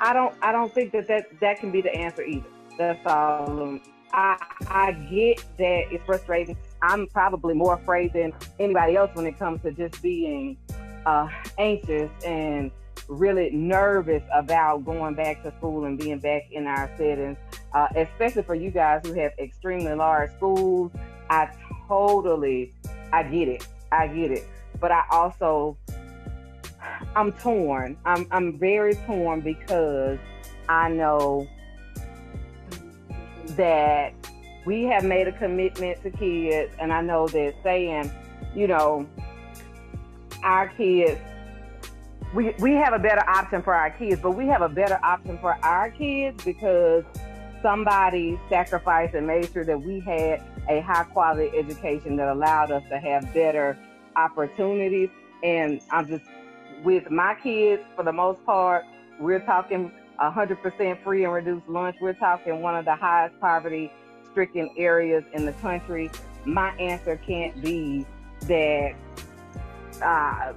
I 0.00 0.12
don't 0.12 0.34
I 0.42 0.50
don't 0.50 0.72
think 0.72 0.92
that 0.92 1.06
that, 1.06 1.26
that 1.40 1.60
can 1.60 1.70
be 1.70 1.80
the 1.80 1.94
answer 1.94 2.22
either. 2.22 2.48
That's 2.76 3.06
all. 3.06 3.78
I 4.14 4.36
I 4.68 4.92
get 4.92 5.42
that 5.58 5.92
it's 5.92 6.04
frustrating. 6.06 6.56
I'm 6.82 7.08
probably 7.08 7.54
more 7.54 7.74
afraid 7.74 8.12
than 8.12 8.32
anybody 8.60 8.96
else 8.96 9.10
when 9.14 9.26
it 9.26 9.38
comes 9.38 9.60
to 9.62 9.72
just 9.72 10.00
being 10.02 10.56
uh, 11.04 11.28
anxious 11.58 12.10
and 12.24 12.70
really 13.08 13.50
nervous 13.50 14.22
about 14.32 14.84
going 14.84 15.14
back 15.14 15.42
to 15.42 15.52
school 15.58 15.84
and 15.84 15.98
being 15.98 16.20
back 16.20 16.42
in 16.52 16.66
our 16.66 16.88
settings, 16.96 17.36
uh, 17.72 17.88
especially 17.96 18.42
for 18.42 18.54
you 18.54 18.70
guys 18.70 19.00
who 19.04 19.12
have 19.14 19.32
extremely 19.38 19.94
large 19.94 20.30
schools. 20.36 20.92
I 21.28 21.50
totally, 21.88 22.72
I 23.12 23.24
get 23.24 23.48
it. 23.48 23.66
I 23.90 24.06
get 24.06 24.30
it. 24.30 24.46
But 24.80 24.92
I 24.92 25.02
also, 25.10 25.76
I'm 27.16 27.32
torn. 27.32 27.96
I'm, 28.04 28.26
I'm 28.30 28.58
very 28.58 28.94
torn 29.06 29.40
because 29.40 30.18
I 30.68 30.88
know 30.88 31.48
that 33.52 34.12
we 34.64 34.84
have 34.84 35.04
made 35.04 35.28
a 35.28 35.32
commitment 35.32 36.02
to 36.02 36.10
kids, 36.10 36.74
and 36.80 36.92
I 36.92 37.00
know 37.02 37.28
that 37.28 37.54
saying, 37.62 38.10
you 38.54 38.66
know, 38.66 39.06
our 40.42 40.68
kids, 40.68 41.20
we, 42.34 42.54
we 42.58 42.72
have 42.72 42.92
a 42.92 42.98
better 42.98 43.28
option 43.28 43.62
for 43.62 43.74
our 43.74 43.90
kids, 43.90 44.20
but 44.20 44.32
we 44.32 44.46
have 44.46 44.62
a 44.62 44.68
better 44.68 44.98
option 45.02 45.38
for 45.38 45.54
our 45.64 45.90
kids 45.90 46.42
because 46.44 47.04
somebody 47.62 48.38
sacrificed 48.48 49.14
and 49.14 49.26
made 49.26 49.50
sure 49.52 49.64
that 49.64 49.80
we 49.80 50.00
had 50.00 50.42
a 50.68 50.80
high 50.80 51.04
quality 51.04 51.56
education 51.56 52.16
that 52.16 52.28
allowed 52.28 52.70
us 52.70 52.82
to 52.90 52.98
have 52.98 53.32
better 53.32 53.78
opportunities. 54.16 55.08
And 55.42 55.80
I'm 55.90 56.06
just 56.06 56.24
with 56.82 57.10
my 57.10 57.34
kids, 57.42 57.82
for 57.96 58.04
the 58.04 58.12
most 58.12 58.44
part, 58.44 58.84
we're 59.18 59.40
talking 59.40 59.90
100% 60.20 61.02
free 61.02 61.24
and 61.24 61.32
reduced 61.32 61.68
lunch. 61.68 61.96
We're 62.00 62.14
talking 62.14 62.60
one 62.60 62.76
of 62.76 62.84
the 62.84 62.94
highest 62.94 63.38
poverty 63.40 63.92
stricken 64.30 64.70
areas 64.76 65.24
in 65.32 65.46
the 65.46 65.52
country. 65.54 66.10
My 66.44 66.70
answer 66.76 67.16
can't 67.16 67.60
be 67.62 68.06
that 68.42 68.94
uh, 70.02 70.52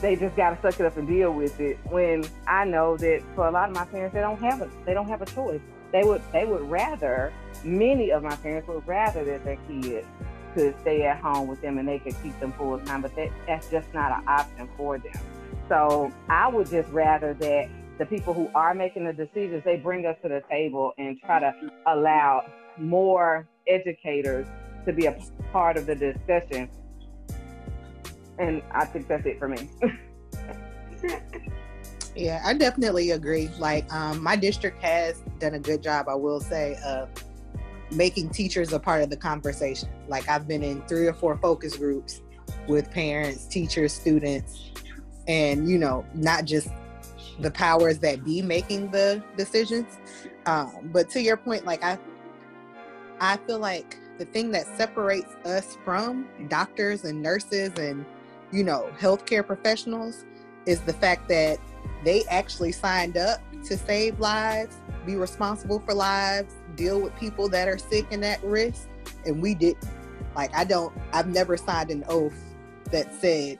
they 0.00 0.16
just 0.16 0.36
got 0.36 0.50
to 0.50 0.62
suck 0.62 0.80
it 0.80 0.86
up 0.86 0.96
and 0.96 1.08
deal 1.08 1.32
with 1.32 1.58
it. 1.60 1.78
When 1.84 2.24
I 2.46 2.64
know 2.64 2.96
that 2.98 3.22
for 3.34 3.48
a 3.48 3.50
lot 3.50 3.68
of 3.68 3.74
my 3.74 3.84
parents, 3.86 4.14
they 4.14 4.20
don't 4.20 4.40
have 4.40 4.62
a 4.62 4.70
they 4.84 4.94
don't 4.94 5.08
have 5.08 5.22
a 5.22 5.26
choice. 5.26 5.60
They 5.92 6.02
would 6.02 6.22
they 6.32 6.44
would 6.44 6.62
rather 6.62 7.32
many 7.64 8.10
of 8.10 8.22
my 8.22 8.36
parents 8.36 8.68
would 8.68 8.86
rather 8.86 9.24
that 9.24 9.44
their 9.44 9.58
kids 9.68 10.06
could 10.54 10.78
stay 10.80 11.02
at 11.02 11.18
home 11.20 11.48
with 11.48 11.60
them 11.60 11.78
and 11.78 11.88
they 11.88 11.98
could 11.98 12.14
keep 12.22 12.38
them 12.38 12.52
full 12.52 12.78
time, 12.80 13.02
but 13.02 13.14
that, 13.16 13.28
that's 13.46 13.68
just 13.70 13.92
not 13.92 14.12
an 14.12 14.28
option 14.28 14.68
for 14.76 14.98
them. 14.98 15.12
So 15.68 16.12
I 16.28 16.48
would 16.48 16.70
just 16.70 16.90
rather 16.92 17.34
that 17.34 17.68
the 17.98 18.06
people 18.06 18.34
who 18.34 18.50
are 18.54 18.74
making 18.74 19.04
the 19.04 19.12
decisions, 19.12 19.62
they 19.64 19.76
bring 19.76 20.06
us 20.06 20.16
to 20.22 20.28
the 20.28 20.42
table 20.50 20.92
and 20.98 21.18
try 21.20 21.40
to 21.40 21.54
allow 21.86 22.44
more 22.76 23.46
educators 23.68 24.46
to 24.86 24.92
be 24.92 25.06
a 25.06 25.16
part 25.52 25.76
of 25.76 25.86
the 25.86 25.94
discussion. 25.94 26.68
And 28.38 28.62
I 28.72 28.84
think 28.84 29.06
that's 29.06 29.24
it 29.26 29.38
for 29.38 29.48
me. 29.48 29.70
yeah, 32.16 32.42
I 32.44 32.54
definitely 32.54 33.12
agree. 33.12 33.48
Like, 33.58 33.90
um, 33.92 34.20
my 34.22 34.34
district 34.34 34.82
has 34.82 35.22
done 35.38 35.54
a 35.54 35.60
good 35.60 35.82
job, 35.82 36.08
I 36.08 36.16
will 36.16 36.40
say, 36.40 36.76
of 36.84 37.08
making 37.92 38.30
teachers 38.30 38.72
a 38.72 38.80
part 38.80 39.02
of 39.02 39.10
the 39.10 39.16
conversation. 39.16 39.88
Like, 40.08 40.28
I've 40.28 40.48
been 40.48 40.64
in 40.64 40.82
three 40.82 41.06
or 41.06 41.14
four 41.14 41.38
focus 41.38 41.76
groups 41.76 42.22
with 42.66 42.90
parents, 42.90 43.46
teachers, 43.46 43.92
students, 43.92 44.72
and, 45.28 45.68
you 45.68 45.78
know, 45.78 46.04
not 46.14 46.44
just 46.44 46.68
the 47.38 47.50
powers 47.50 47.98
that 48.00 48.24
be 48.24 48.42
making 48.42 48.90
the 48.90 49.22
decisions. 49.36 49.98
Um, 50.46 50.90
but 50.92 51.10
to 51.10 51.22
your 51.22 51.36
point, 51.36 51.64
like, 51.64 51.82
I 51.82 51.98
I 53.20 53.36
feel 53.38 53.58
like 53.58 53.96
the 54.18 54.24
thing 54.24 54.50
that 54.52 54.66
separates 54.76 55.32
us 55.44 55.76
from 55.84 56.28
doctors 56.48 57.04
and 57.04 57.22
nurses 57.22 57.72
and, 57.78 58.04
you 58.52 58.64
know, 58.64 58.90
healthcare 58.98 59.46
professionals 59.46 60.24
is 60.66 60.80
the 60.80 60.92
fact 60.92 61.28
that 61.28 61.58
they 62.04 62.24
actually 62.24 62.72
signed 62.72 63.16
up 63.16 63.40
to 63.64 63.76
save 63.76 64.20
lives, 64.20 64.76
be 65.06 65.16
responsible 65.16 65.80
for 65.80 65.94
lives, 65.94 66.54
deal 66.74 67.00
with 67.00 67.16
people 67.16 67.48
that 67.48 67.68
are 67.68 67.78
sick 67.78 68.06
and 68.10 68.24
at 68.24 68.42
risk. 68.44 68.88
And 69.24 69.40
we 69.40 69.54
didn't. 69.54 69.88
Like, 70.36 70.54
I 70.54 70.64
don't, 70.64 70.92
I've 71.12 71.28
never 71.28 71.56
signed 71.56 71.90
an 71.90 72.04
oath 72.08 72.38
that 72.90 73.12
said, 73.20 73.58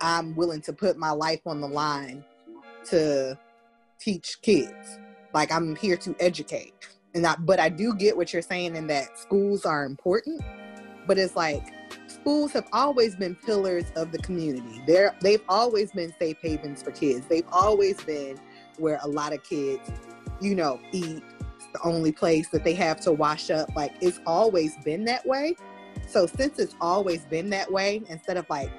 I'm 0.00 0.34
willing 0.34 0.60
to 0.62 0.72
put 0.72 0.96
my 0.96 1.10
life 1.10 1.40
on 1.46 1.60
the 1.60 1.68
line 1.68 2.24
to 2.86 3.38
teach 3.98 4.38
kids. 4.42 4.98
Like, 5.34 5.50
I'm 5.50 5.76
here 5.76 5.96
to 5.98 6.14
educate 6.20 6.74
and 7.14 7.26
I, 7.26 7.36
but 7.38 7.60
I 7.60 7.68
do 7.68 7.94
get 7.94 8.16
what 8.16 8.32
you're 8.32 8.42
saying 8.42 8.76
in 8.76 8.86
that 8.88 9.18
schools 9.18 9.64
are 9.64 9.84
important, 9.84 10.42
but 11.06 11.18
it's 11.18 11.36
like 11.36 11.66
schools 12.06 12.52
have 12.52 12.66
always 12.72 13.16
been 13.16 13.34
pillars 13.34 13.84
of 13.96 14.12
the 14.12 14.18
community. 14.18 14.82
They're 14.86 15.14
they've 15.20 15.42
always 15.48 15.92
been 15.92 16.12
safe 16.18 16.38
havens 16.42 16.82
for 16.82 16.90
kids. 16.90 17.26
They've 17.26 17.46
always 17.52 18.02
been 18.04 18.38
where 18.78 18.98
a 19.02 19.08
lot 19.08 19.32
of 19.32 19.42
kids, 19.42 19.90
you 20.40 20.54
know, 20.54 20.80
eat. 20.92 21.22
The 21.72 21.80
only 21.84 22.12
place 22.12 22.48
that 22.50 22.64
they 22.64 22.74
have 22.74 23.00
to 23.00 23.12
wash 23.12 23.50
up. 23.50 23.74
Like 23.74 23.94
it's 24.02 24.20
always 24.26 24.76
been 24.84 25.06
that 25.06 25.24
way. 25.24 25.54
So 26.06 26.26
since 26.26 26.58
it's 26.58 26.74
always 26.82 27.24
been 27.24 27.48
that 27.50 27.72
way, 27.72 28.02
instead 28.10 28.36
of 28.36 28.44
like 28.50 28.70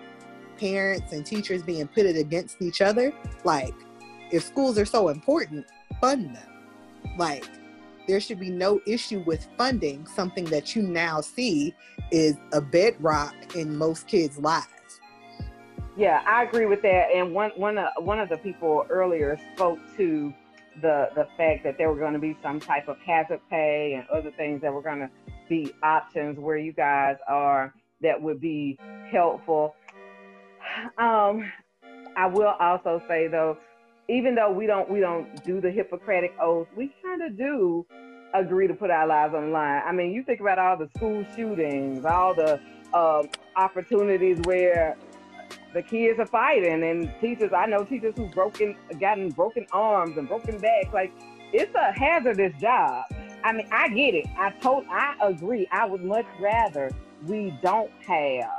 parents 0.60 1.12
and 1.12 1.26
teachers 1.26 1.64
being 1.64 1.88
pitted 1.88 2.18
against 2.18 2.62
each 2.62 2.82
other, 2.82 3.12
like 3.45 3.74
if 4.34 4.44
schools 4.44 4.80
are 4.80 4.86
so 4.86 5.10
important, 5.10 5.66
fund 6.02 6.36
them. 6.36 6.50
Like 7.18 7.48
there 8.08 8.20
should 8.20 8.40
be 8.40 8.50
no 8.50 8.82
issue 8.86 9.24
with 9.26 9.48
funding 9.58 10.06
something 10.08 10.46
that 10.46 10.76
you 10.76 10.82
now 10.82 11.22
see 11.22 11.74
is 12.12 12.36
a 12.52 12.60
bedrock 12.60 13.36
in 13.56 13.78
most 13.78 14.08
kids' 14.08 14.38
lives. 14.40 14.68
Yeah, 15.96 16.24
I 16.28 16.44
agree 16.44 16.66
with 16.66 16.82
that. 16.82 17.10
And 17.14 17.34
one 17.34 17.52
one 17.56 17.78
uh, 17.78 17.90
one 18.00 18.20
of 18.20 18.28
the 18.28 18.38
people 18.38 18.86
earlier 18.90 19.40
spoke 19.56 19.80
to 19.98 20.34
the 20.82 21.10
the 21.14 21.28
fact 21.38 21.64
that 21.64 21.78
there 21.78 21.90
were 21.92 22.00
going 22.00 22.14
to 22.14 22.20
be 22.20 22.36
some 22.42 22.60
type 22.60 22.88
of 22.88 22.98
hazard 23.06 23.40
pay 23.52 23.94
and 23.94 24.08
other 24.10 24.32
things 24.32 24.62
that 24.64 24.74
were 24.74 24.82
going 24.82 25.00
to 25.00 25.10
be 25.48 25.72
options 25.84 26.40
where 26.40 26.58
you 26.58 26.74
guys 26.74 27.18
are 27.28 27.72
that 28.02 28.20
would 28.20 28.42
be 28.42 28.80
helpful. 29.12 29.76
Um, 30.98 31.52
I 32.16 32.26
will 32.26 32.56
also 32.60 33.02
say 33.08 33.28
though, 33.28 33.58
even 34.14 34.36
though 34.36 34.51
we 34.51 34.68
don't 34.68 34.89
we 34.89 34.99
don't 34.99 35.43
do 35.43 35.59
the 35.59 35.72
Hippocratic 35.72 36.36
oath, 36.39 36.68
we 36.76 36.93
kind 37.03 37.22
of 37.24 37.36
do 37.38 37.86
agree 38.34 38.68
to 38.68 38.74
put 38.74 38.91
our 38.91 39.07
lives 39.07 39.34
on 39.34 39.45
the 39.45 39.51
line. 39.51 39.82
I 39.86 39.91
mean, 39.91 40.11
you 40.11 40.24
think 40.24 40.39
about 40.39 40.59
all 40.59 40.78
the 40.78 40.89
school 40.95 41.26
shootings, 41.36 42.05
all 42.05 42.34
the 42.36 42.59
uh, 42.93 43.24
opportunities 43.55 44.39
where 44.43 44.97
the 45.74 45.82
kids 45.82 46.20
are 46.20 46.28
fighting, 46.28 46.84
and 46.84 47.11
teachers. 47.20 47.51
I 47.53 47.66
know 47.66 47.84
teachers 47.84 48.14
who've 48.16 48.32
broken, 48.32 48.76
gotten 48.99 49.30
broken 49.30 49.66
arms 49.72 50.18
and 50.18 50.28
broken 50.28 50.59
backs. 50.59 50.93
Like 50.93 51.11
it's 51.51 51.74
a 51.74 51.91
hazardous 51.91 52.53
job. 52.61 53.05
I 53.43 53.51
mean, 53.51 53.68
I 53.72 53.89
get 53.89 54.14
it. 54.14 54.28
I 54.38 54.51
told, 54.61 54.86
I 54.89 55.16
agree. 55.22 55.68
I 55.72 55.86
would 55.86 56.03
much 56.03 56.26
rather 56.39 56.91
we 57.26 57.57
don't 57.61 57.91
have 58.07 58.49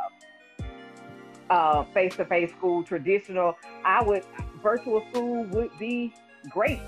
uh, 1.49 1.85
face-to-face 1.95 2.51
school, 2.51 2.83
traditional. 2.83 3.57
I 3.85 4.03
would 4.03 4.25
virtual 4.65 5.05
school 5.11 5.45
would 5.45 5.71
be 5.79 6.13
great. 6.51 6.81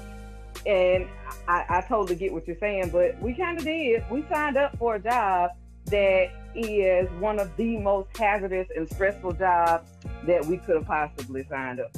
And 0.64 1.06
I, 1.46 1.64
I 1.68 1.80
totally 1.82 2.16
get 2.16 2.32
what 2.32 2.48
you're 2.48 2.58
saying, 2.58 2.90
but 2.90 3.20
we 3.22 3.34
kind 3.34 3.56
of 3.56 3.64
did. 3.64 4.02
We 4.10 4.24
signed 4.28 4.56
up 4.56 4.76
for 4.78 4.96
a 4.96 4.98
job 4.98 5.50
that 5.84 6.30
is 6.56 7.08
one 7.20 7.38
of 7.38 7.54
the 7.56 7.78
most 7.78 8.08
hazardous 8.16 8.66
and 8.74 8.88
stressful 8.88 9.34
jobs 9.34 9.88
that 10.26 10.44
we 10.46 10.56
could 10.56 10.76
have 10.76 10.86
possibly 10.86 11.46
signed 11.48 11.78
up. 11.78 11.96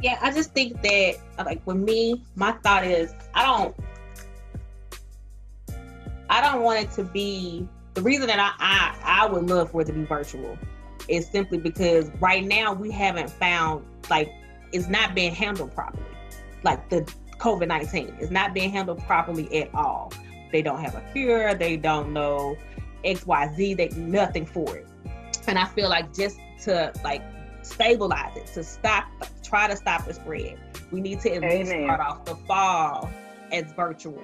Yeah, 0.00 0.18
I 0.22 0.32
just 0.32 0.54
think 0.54 0.80
that 0.82 1.16
like 1.44 1.60
with 1.66 1.76
me, 1.76 2.22
my 2.36 2.52
thought 2.52 2.86
is 2.86 3.12
I 3.34 3.44
don't 3.44 3.76
I 6.30 6.40
don't 6.40 6.62
want 6.62 6.84
it 6.84 6.92
to 6.92 7.02
be 7.02 7.68
the 7.94 8.02
reason 8.02 8.28
that 8.28 8.38
I, 8.38 8.52
I 8.60 9.24
I 9.24 9.26
would 9.26 9.50
love 9.50 9.72
for 9.72 9.82
it 9.82 9.86
to 9.86 9.92
be 9.92 10.04
virtual 10.04 10.56
is 11.08 11.26
simply 11.26 11.58
because 11.58 12.10
right 12.20 12.44
now 12.44 12.72
we 12.72 12.90
haven't 12.90 13.30
found 13.30 13.84
like 14.10 14.30
it's 14.72 14.88
not 14.88 15.14
being 15.14 15.34
handled 15.34 15.74
properly. 15.74 16.04
Like 16.62 16.88
the 16.90 17.10
COVID 17.38 17.68
nineteen 17.68 18.14
is 18.20 18.30
not 18.30 18.54
being 18.54 18.70
handled 18.70 19.02
properly 19.04 19.62
at 19.62 19.74
all. 19.74 20.12
They 20.52 20.62
don't 20.62 20.80
have 20.80 20.94
a 20.94 21.02
cure. 21.12 21.54
They 21.54 21.76
don't 21.76 22.12
know 22.12 22.56
X 23.04 23.26
Y 23.26 23.54
Z. 23.56 23.74
They 23.74 23.88
nothing 23.90 24.46
for 24.46 24.76
it. 24.76 24.86
And 25.46 25.58
I 25.58 25.66
feel 25.66 25.88
like 25.88 26.14
just 26.14 26.38
to 26.62 26.92
like 27.04 27.22
stabilize 27.62 28.36
it, 28.36 28.46
to 28.54 28.64
stop, 28.64 29.06
try 29.42 29.68
to 29.68 29.76
stop 29.76 30.06
the 30.06 30.14
spread, 30.14 30.58
we 30.90 31.00
need 31.00 31.20
to 31.20 31.34
at 31.34 31.42
least 31.42 31.70
start 31.70 32.00
off 32.00 32.24
the 32.24 32.34
fall 32.34 33.10
as 33.52 33.72
virtual. 33.72 34.22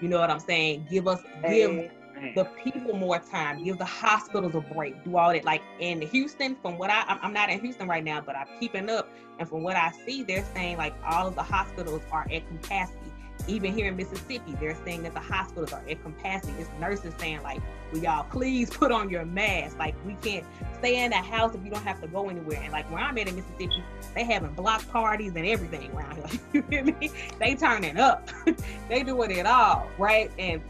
You 0.00 0.08
know 0.08 0.18
what 0.18 0.30
I'm 0.30 0.40
saying? 0.40 0.86
Give 0.90 1.08
us 1.08 1.20
give 1.48 1.70
Amen. 1.70 1.90
The 2.34 2.44
people 2.62 2.94
more 2.96 3.18
time. 3.18 3.62
Give 3.64 3.78
the 3.78 3.84
hospitals 3.84 4.54
a 4.54 4.60
break. 4.60 5.02
Do 5.04 5.16
all 5.16 5.32
that. 5.32 5.44
Like 5.44 5.62
in 5.80 6.00
Houston, 6.02 6.56
from 6.62 6.78
what 6.78 6.90
I, 6.90 7.02
I'm- 7.02 7.32
not 7.32 7.50
in 7.50 7.60
Houston 7.60 7.88
right 7.88 8.04
now, 8.04 8.20
but 8.20 8.36
I'm 8.36 8.46
keeping 8.58 8.88
up. 8.88 9.08
And 9.38 9.48
from 9.48 9.62
what 9.62 9.76
I 9.76 9.92
see, 10.06 10.22
they're 10.22 10.44
saying 10.54 10.78
like 10.78 10.94
all 11.04 11.26
of 11.28 11.34
the 11.34 11.42
hospitals 11.42 12.02
are 12.10 12.26
at 12.32 12.46
capacity. 12.48 13.12
Even 13.48 13.72
here 13.72 13.86
in 13.86 13.96
Mississippi, 13.96 14.56
they're 14.60 14.76
saying 14.84 15.02
that 15.04 15.14
the 15.14 15.20
hospitals 15.20 15.72
are 15.72 15.82
at 15.88 16.02
capacity. 16.02 16.52
It's 16.58 16.70
nurses 16.80 17.14
saying 17.18 17.42
like, 17.42 17.60
"Will 17.92 18.00
y'all 18.00 18.24
please 18.24 18.70
put 18.76 18.90
on 18.90 19.08
your 19.10 19.24
mask? 19.24 19.78
Like 19.78 19.94
we 20.04 20.14
can't 20.14 20.44
stay 20.78 21.04
in 21.04 21.10
the 21.10 21.16
house 21.16 21.54
if 21.54 21.64
you 21.64 21.70
don't 21.70 21.84
have 21.84 22.00
to 22.00 22.08
go 22.08 22.28
anywhere." 22.28 22.60
And 22.62 22.72
like 22.72 22.90
where 22.90 23.00
I'm 23.00 23.16
at 23.18 23.28
in 23.28 23.36
Mississippi, 23.36 23.82
they 24.14 24.24
having 24.24 24.52
block 24.52 24.86
parties 24.88 25.32
and 25.36 25.46
everything 25.46 25.92
around 25.92 26.16
here. 26.16 26.40
you 26.52 26.64
hear 26.70 26.84
me? 26.84 27.10
They 27.38 27.54
turning 27.54 27.98
up. 27.98 28.28
they 28.88 29.02
doing 29.02 29.30
it 29.30 29.46
all, 29.46 29.88
right? 29.98 30.30
And 30.38 30.60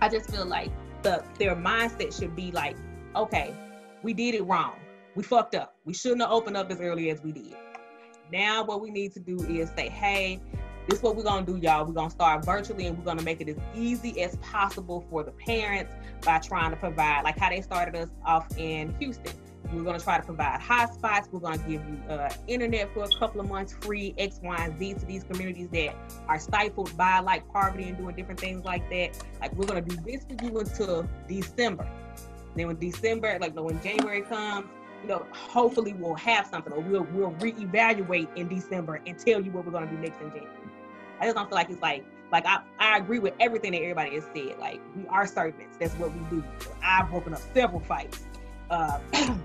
I 0.00 0.08
just 0.08 0.30
feel 0.30 0.46
like 0.46 0.70
the 1.02 1.24
their 1.38 1.56
mindset 1.56 2.18
should 2.18 2.36
be 2.36 2.52
like, 2.52 2.76
okay, 3.16 3.54
we 4.02 4.12
did 4.12 4.34
it 4.34 4.42
wrong. 4.42 4.74
We 5.14 5.22
fucked 5.22 5.54
up. 5.54 5.76
We 5.84 5.94
shouldn't 5.94 6.22
have 6.22 6.30
opened 6.30 6.56
up 6.56 6.70
as 6.70 6.80
early 6.80 7.10
as 7.10 7.22
we 7.22 7.32
did. 7.32 7.54
Now 8.32 8.64
what 8.64 8.80
we 8.80 8.90
need 8.90 9.12
to 9.12 9.20
do 9.20 9.36
is 9.44 9.70
say, 9.76 9.88
hey, 9.90 10.40
this 10.88 10.98
is 10.98 11.02
what 11.02 11.16
we're 11.16 11.22
gonna 11.22 11.46
do, 11.46 11.56
y'all. 11.56 11.84
We're 11.84 11.92
gonna 11.92 12.10
start 12.10 12.44
virtually 12.44 12.86
and 12.86 12.98
we're 12.98 13.04
gonna 13.04 13.22
make 13.22 13.40
it 13.40 13.48
as 13.48 13.56
easy 13.74 14.20
as 14.22 14.36
possible 14.36 15.04
for 15.10 15.22
the 15.22 15.30
parents 15.32 15.92
by 16.24 16.38
trying 16.38 16.70
to 16.70 16.76
provide, 16.76 17.22
like 17.22 17.38
how 17.38 17.50
they 17.50 17.60
started 17.60 17.94
us 17.94 18.08
off 18.24 18.46
in 18.58 18.94
Houston. 18.98 19.32
We're 19.72 19.84
gonna 19.84 20.00
try 20.00 20.18
to 20.18 20.24
provide 20.24 20.60
hotspots. 20.60 21.32
We're 21.32 21.40
gonna 21.40 21.58
give 21.58 21.82
you 21.88 21.98
uh, 22.08 22.30
internet 22.46 22.92
for 22.92 23.04
a 23.04 23.18
couple 23.18 23.40
of 23.40 23.48
months 23.48 23.74
free, 23.80 24.14
X, 24.18 24.40
Y, 24.42 24.56
and 24.58 24.78
Z 24.78 24.94
to 24.94 25.06
these 25.06 25.24
communities 25.24 25.68
that 25.72 25.94
are 26.28 26.38
stifled 26.38 26.94
by 26.96 27.20
like 27.20 27.48
poverty 27.48 27.84
and 27.84 27.96
doing 27.96 28.14
different 28.14 28.40
things 28.40 28.64
like 28.64 28.88
that. 28.90 29.18
Like 29.40 29.54
we're 29.54 29.66
gonna 29.66 29.80
do 29.80 29.96
this 30.04 30.24
for 30.24 30.44
you 30.44 30.58
until 30.58 31.08
December. 31.28 31.88
Then 32.54 32.66
when 32.66 32.78
December, 32.78 33.38
like 33.40 33.58
when 33.58 33.80
January 33.82 34.22
comes, 34.22 34.66
you 35.02 35.08
know, 35.08 35.26
hopefully 35.32 35.94
we'll 35.94 36.14
have 36.14 36.46
something, 36.46 36.72
or 36.72 36.80
we'll 36.80 37.06
we'll 37.12 37.32
reevaluate 37.32 38.28
in 38.36 38.48
December 38.48 39.00
and 39.06 39.18
tell 39.18 39.40
you 39.40 39.52
what 39.52 39.64
we're 39.64 39.72
gonna 39.72 39.90
do 39.90 39.96
next 39.98 40.20
in 40.20 40.28
January. 40.30 40.48
I 41.22 41.26
just 41.26 41.36
don't 41.36 41.48
feel 41.48 41.54
like 41.54 41.70
it's 41.70 41.80
like 41.80 42.04
like 42.32 42.44
I, 42.46 42.62
I 42.80 42.98
agree 42.98 43.20
with 43.20 43.34
everything 43.38 43.72
that 43.72 43.82
everybody 43.82 44.16
has 44.16 44.24
said. 44.34 44.58
Like 44.58 44.80
we 44.96 45.06
are 45.06 45.24
servants. 45.24 45.76
That's 45.78 45.94
what 45.94 46.12
we 46.12 46.20
do. 46.30 46.42
I've 46.82 47.08
broken 47.10 47.32
up 47.32 47.40
several 47.54 47.78
fights. 47.78 48.24
Uh, 48.68 48.98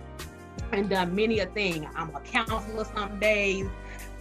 and 0.71 0.89
done 0.89 1.15
many 1.15 1.39
a 1.39 1.45
thing. 1.45 1.88
I'm 1.95 2.15
a 2.15 2.19
counselor 2.21 2.84
some 2.95 3.19
days. 3.19 3.67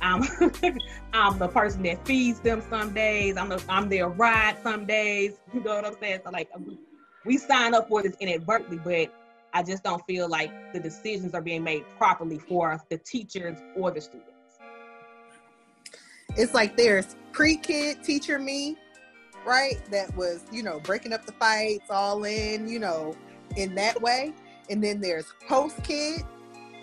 I'm 0.02 0.22
I'm 1.14 1.38
the 1.38 1.48
person 1.48 1.82
that 1.84 2.06
feeds 2.06 2.40
them 2.40 2.62
some 2.68 2.92
days. 2.92 3.38
I'm 3.38 3.48
the, 3.48 3.62
I'm 3.70 3.88
their 3.88 4.08
ride 4.08 4.58
some 4.62 4.84
days. 4.84 5.38
You 5.54 5.60
know 5.62 5.76
what 5.76 5.86
I'm 5.86 5.96
saying? 5.98 6.20
So 6.24 6.30
like 6.32 6.50
we, 6.58 6.78
we 7.24 7.38
sign 7.38 7.72
up 7.72 7.88
for 7.88 8.02
this 8.02 8.16
inadvertently, 8.20 8.80
but 8.84 9.14
I 9.54 9.62
just 9.62 9.82
don't 9.82 10.04
feel 10.06 10.28
like 10.28 10.50
the 10.74 10.80
decisions 10.80 11.32
are 11.32 11.40
being 11.40 11.64
made 11.64 11.86
properly 11.96 12.38
for 12.38 12.78
the 12.90 12.98
teachers 12.98 13.56
or 13.74 13.90
the 13.90 14.02
students. 14.02 14.35
It's 16.36 16.54
like 16.54 16.76
there's 16.76 17.16
pre-kid 17.32 18.02
teacher 18.02 18.38
me, 18.38 18.76
right? 19.46 19.80
That 19.90 20.14
was, 20.16 20.44
you 20.52 20.62
know, 20.62 20.80
breaking 20.80 21.12
up 21.12 21.26
the 21.26 21.32
fights 21.32 21.90
all 21.90 22.24
in, 22.24 22.68
you 22.68 22.78
know, 22.78 23.14
in 23.56 23.74
that 23.76 24.00
way. 24.00 24.32
And 24.68 24.82
then 24.82 25.00
there's 25.00 25.26
post-kid 25.48 26.22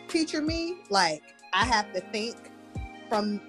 teacher 0.07 0.41
me. 0.41 0.77
Like 0.89 1.21
I 1.53 1.65
have 1.65 1.91
to 1.93 2.01
think 2.11 2.35
from 3.09 3.41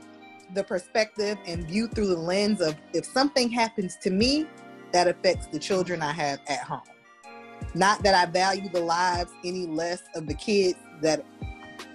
the 0.55 0.63
perspective 0.63 1.39
and 1.47 1.67
view 1.67 1.89
through 1.89 2.09
the 2.09 2.17
lens 2.17 2.61
of 2.61 2.77
if 2.93 3.05
something 3.05 3.51
happens 3.51 3.97
to 4.03 4.11
me, 4.11 4.47
that 4.93 5.09
affects 5.09 5.49
the 5.49 5.59
children 5.59 6.03
I 6.03 6.13
have 6.13 6.39
at 6.47 6.61
home. 6.61 6.81
Not 7.75 8.03
that 8.05 8.15
I 8.15 8.31
value 8.31 8.69
the 8.69 8.81
lives 8.81 9.33
any 9.45 9.67
less 9.67 10.03
of 10.15 10.29
the 10.29 10.35
kids 10.35 10.79
that, 11.03 11.25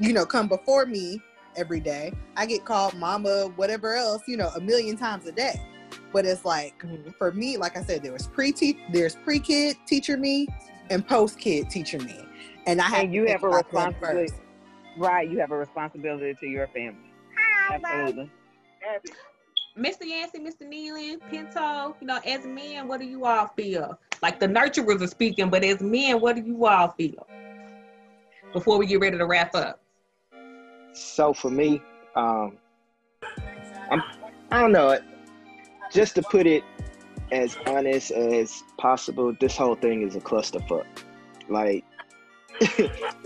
you 0.01 0.11
know, 0.11 0.25
come 0.25 0.49
before 0.49 0.85
me 0.85 1.21
every 1.59 1.79
day. 1.79 2.13
I 2.37 2.45
get 2.45 2.65
called 2.65 2.95
mama, 2.95 3.51
whatever 3.55 3.93
else, 3.95 4.23
you 4.27 4.37
know, 4.37 4.49
a 4.55 4.61
million 4.61 4.97
times 4.97 5.27
a 5.27 5.31
day. 5.31 5.61
But 6.13 6.25
it's 6.25 6.45
like 6.45 6.79
mm-hmm. 6.79 7.11
for 7.17 7.31
me, 7.31 7.57
like 7.57 7.77
I 7.77 7.83
said, 7.83 8.01
there 8.01 8.13
was 8.13 8.27
pre 8.27 8.53
there's 8.91 9.15
pre 9.15 9.39
kid 9.39 9.77
teacher 9.85 10.17
me 10.17 10.47
and 10.89 11.05
post 11.07 11.39
kid 11.39 11.69
teacher 11.69 11.99
me, 11.99 12.15
and 12.65 12.81
I 12.81 12.85
have 12.85 13.03
and 13.05 13.13
you 13.13 13.25
to 13.25 13.31
have 13.31 13.43
a 13.43 13.49
responsibility, 13.49 14.29
first. 14.29 14.41
right? 14.97 15.29
You 15.29 15.39
have 15.39 15.51
a 15.51 15.57
responsibility 15.57 16.35
to 16.39 16.47
your 16.47 16.67
family. 16.67 17.11
Absolutely. 17.71 18.31
Mr. 19.77 20.03
Yancey, 20.03 20.39
Mr. 20.39 20.67
Nealon, 20.67 21.19
Pinto, 21.29 21.95
you 22.01 22.07
know, 22.07 22.19
as 22.25 22.45
men, 22.45 22.87
what 22.87 22.99
do 22.99 23.05
you 23.05 23.25
all 23.25 23.47
feel? 23.55 23.97
Like 24.21 24.39
the 24.39 24.47
nurturers 24.47 25.01
are 25.01 25.07
speaking, 25.07 25.49
but 25.49 25.63
as 25.63 25.79
men, 25.79 26.19
what 26.19 26.35
do 26.35 26.41
you 26.41 26.65
all 26.65 26.89
feel? 26.89 27.25
Before 28.51 28.77
we 28.77 28.87
get 28.87 28.99
ready 28.99 29.17
to 29.17 29.25
wrap 29.25 29.55
up. 29.55 29.81
So 30.99 31.33
for 31.33 31.49
me, 31.49 31.81
um, 32.15 32.57
I'm, 33.91 34.03
I 34.51 34.61
don't 34.61 34.71
know. 34.71 34.99
Just 35.91 36.15
to 36.15 36.21
put 36.21 36.45
it 36.45 36.63
as 37.31 37.57
honest 37.65 38.11
as 38.11 38.63
possible, 38.77 39.35
this 39.39 39.55
whole 39.57 39.75
thing 39.75 40.01
is 40.03 40.15
a 40.15 40.19
clusterfuck. 40.19 40.85
Like, 41.47 41.83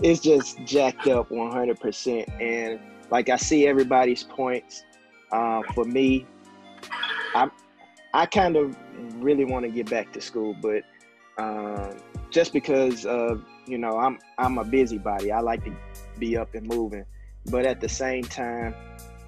it's 0.02 0.20
just 0.20 0.62
jacked 0.64 1.06
up 1.08 1.28
100%. 1.30 2.40
And 2.40 2.80
like, 3.10 3.28
I 3.28 3.36
see 3.36 3.66
everybody's 3.66 4.22
points. 4.22 4.84
Uh, 5.32 5.62
for 5.74 5.84
me, 5.84 6.26
I'm, 7.34 7.50
I 8.14 8.26
kind 8.26 8.56
of 8.56 8.76
really 9.16 9.44
want 9.44 9.64
to 9.64 9.70
get 9.70 9.90
back 9.90 10.12
to 10.12 10.20
school, 10.20 10.54
but 10.62 10.84
um, 11.38 11.96
just 12.30 12.52
because 12.52 13.04
of 13.06 13.44
you 13.66 13.78
know 13.78 13.98
I'm 13.98 14.18
I'm 14.38 14.58
a 14.58 14.64
busybody. 14.64 15.32
I 15.32 15.40
like 15.40 15.64
to 15.64 15.72
be 16.18 16.36
up 16.36 16.54
and 16.54 16.66
moving, 16.66 17.04
but 17.46 17.66
at 17.66 17.80
the 17.80 17.88
same 17.88 18.24
time, 18.24 18.74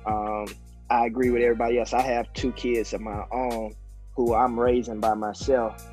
um, 0.07 0.47
I 0.89 1.07
agree 1.07 1.31
with 1.31 1.43
everybody 1.43 1.79
else. 1.79 1.93
I 1.93 2.03
have 2.03 2.33
two 2.33 2.53
kids 2.53 2.93
of 2.93 3.01
my 3.01 3.25
own 3.33 3.75
who 4.15 4.35
I'm 4.35 4.59
raising 4.59 5.01
by 5.01 5.15
myself, 5.15 5.87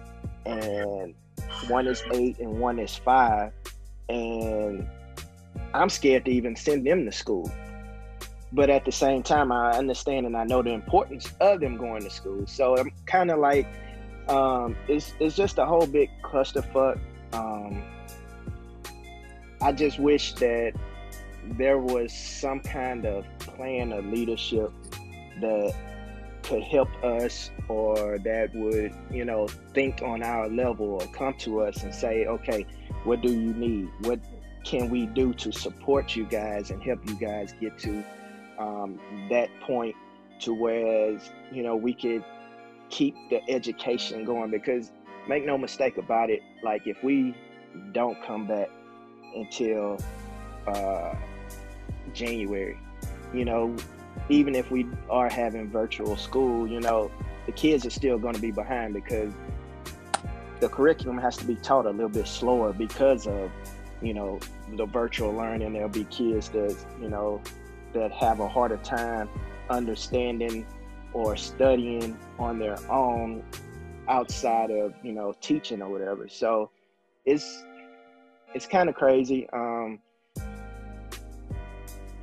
and 0.45 1.15
one 1.67 1.87
is 1.87 2.03
eight 2.13 2.39
and 2.39 2.59
one 2.59 2.79
is 2.79 2.95
five, 2.95 3.51
and 4.09 4.87
I'm 5.73 5.89
scared 5.89 6.25
to 6.25 6.31
even 6.31 6.55
send 6.55 6.85
them 6.85 7.05
to 7.05 7.11
school. 7.11 7.51
But 8.51 8.69
at 8.69 8.85
the 8.85 8.91
same 8.91 9.23
time, 9.23 9.51
I 9.51 9.71
understand 9.71 10.27
and 10.27 10.37
I 10.37 10.43
know 10.43 10.61
the 10.61 10.73
importance 10.73 11.33
of 11.41 11.59
them 11.59 11.75
going 11.75 12.03
to 12.03 12.09
school. 12.09 12.45
So 12.45 12.77
I'm 12.77 12.91
kind 13.07 13.31
of 13.31 13.39
like, 13.39 13.67
um, 14.29 14.75
it's 14.87 15.13
it's 15.19 15.35
just 15.35 15.57
a 15.57 15.65
whole 15.65 15.87
big 15.87 16.09
clusterfuck. 16.23 16.99
Um, 17.33 17.83
I 19.59 19.71
just 19.71 19.97
wish 19.97 20.33
that 20.33 20.73
there 21.51 21.77
was 21.77 22.13
some 22.13 22.59
kind 22.59 23.05
of 23.05 23.25
plan 23.39 23.91
of 23.91 24.05
leadership 24.05 24.71
that 25.41 25.73
could 26.43 26.63
help 26.63 26.89
us 27.03 27.51
or 27.69 28.19
that 28.19 28.53
would, 28.53 28.93
you 29.09 29.25
know, 29.25 29.47
think 29.73 30.01
on 30.01 30.21
our 30.23 30.49
level 30.49 31.01
or 31.01 31.07
come 31.07 31.33
to 31.35 31.61
us 31.61 31.83
and 31.83 31.93
say, 31.93 32.25
okay, 32.25 32.65
what 33.05 33.21
do 33.21 33.31
you 33.31 33.53
need? 33.53 33.89
What 34.01 34.19
can 34.63 34.89
we 34.89 35.05
do 35.07 35.33
to 35.33 35.51
support 35.51 36.15
you 36.15 36.25
guys 36.25 36.71
and 36.71 36.81
help 36.83 37.07
you 37.07 37.15
guys 37.15 37.53
get 37.59 37.77
to 37.79 38.03
um, 38.57 38.99
that 39.29 39.49
point 39.61 39.95
to 40.39 40.53
whereas, 40.53 41.31
you 41.51 41.63
know, 41.63 41.75
we 41.75 41.93
could 41.93 42.23
keep 42.89 43.15
the 43.29 43.41
education 43.49 44.25
going 44.25 44.51
because 44.51 44.91
make 45.27 45.45
no 45.45 45.57
mistake 45.57 45.97
about 45.97 46.29
it, 46.29 46.41
like 46.63 46.85
if 46.85 47.01
we 47.03 47.35
don't 47.93 48.21
come 48.23 48.47
back 48.47 48.69
until 49.35 49.97
uh, 50.67 51.15
January. 52.13 52.77
You 53.33 53.45
know, 53.45 53.75
even 54.29 54.55
if 54.55 54.71
we 54.71 54.87
are 55.09 55.29
having 55.29 55.69
virtual 55.69 56.15
school, 56.17 56.67
you 56.67 56.79
know, 56.79 57.11
the 57.45 57.51
kids 57.51 57.85
are 57.85 57.89
still 57.89 58.17
going 58.17 58.35
to 58.35 58.41
be 58.41 58.51
behind 58.51 58.93
because 58.93 59.33
the 60.59 60.69
curriculum 60.69 61.17
has 61.17 61.35
to 61.37 61.45
be 61.45 61.55
taught 61.55 61.85
a 61.85 61.89
little 61.89 62.09
bit 62.09 62.27
slower 62.27 62.71
because 62.71 63.27
of, 63.27 63.51
you 64.01 64.13
know, 64.13 64.39
the 64.77 64.85
virtual 64.85 65.33
learning. 65.33 65.73
There'll 65.73 65.89
be 65.89 66.05
kids 66.05 66.49
that, 66.49 66.77
you 67.01 67.09
know, 67.09 67.41
that 67.93 68.11
have 68.11 68.39
a 68.39 68.47
harder 68.47 68.77
time 68.77 69.29
understanding 69.69 70.65
or 71.11 71.35
studying 71.35 72.17
on 72.39 72.59
their 72.59 72.77
own 72.89 73.43
outside 74.07 74.71
of, 74.71 74.93
you 75.03 75.11
know, 75.11 75.33
teaching 75.41 75.81
or 75.81 75.89
whatever. 75.89 76.27
So 76.27 76.69
it's 77.25 77.63
it's 78.53 78.67
kind 78.67 78.89
of 78.89 78.95
crazy. 78.95 79.47
Um, 79.51 79.99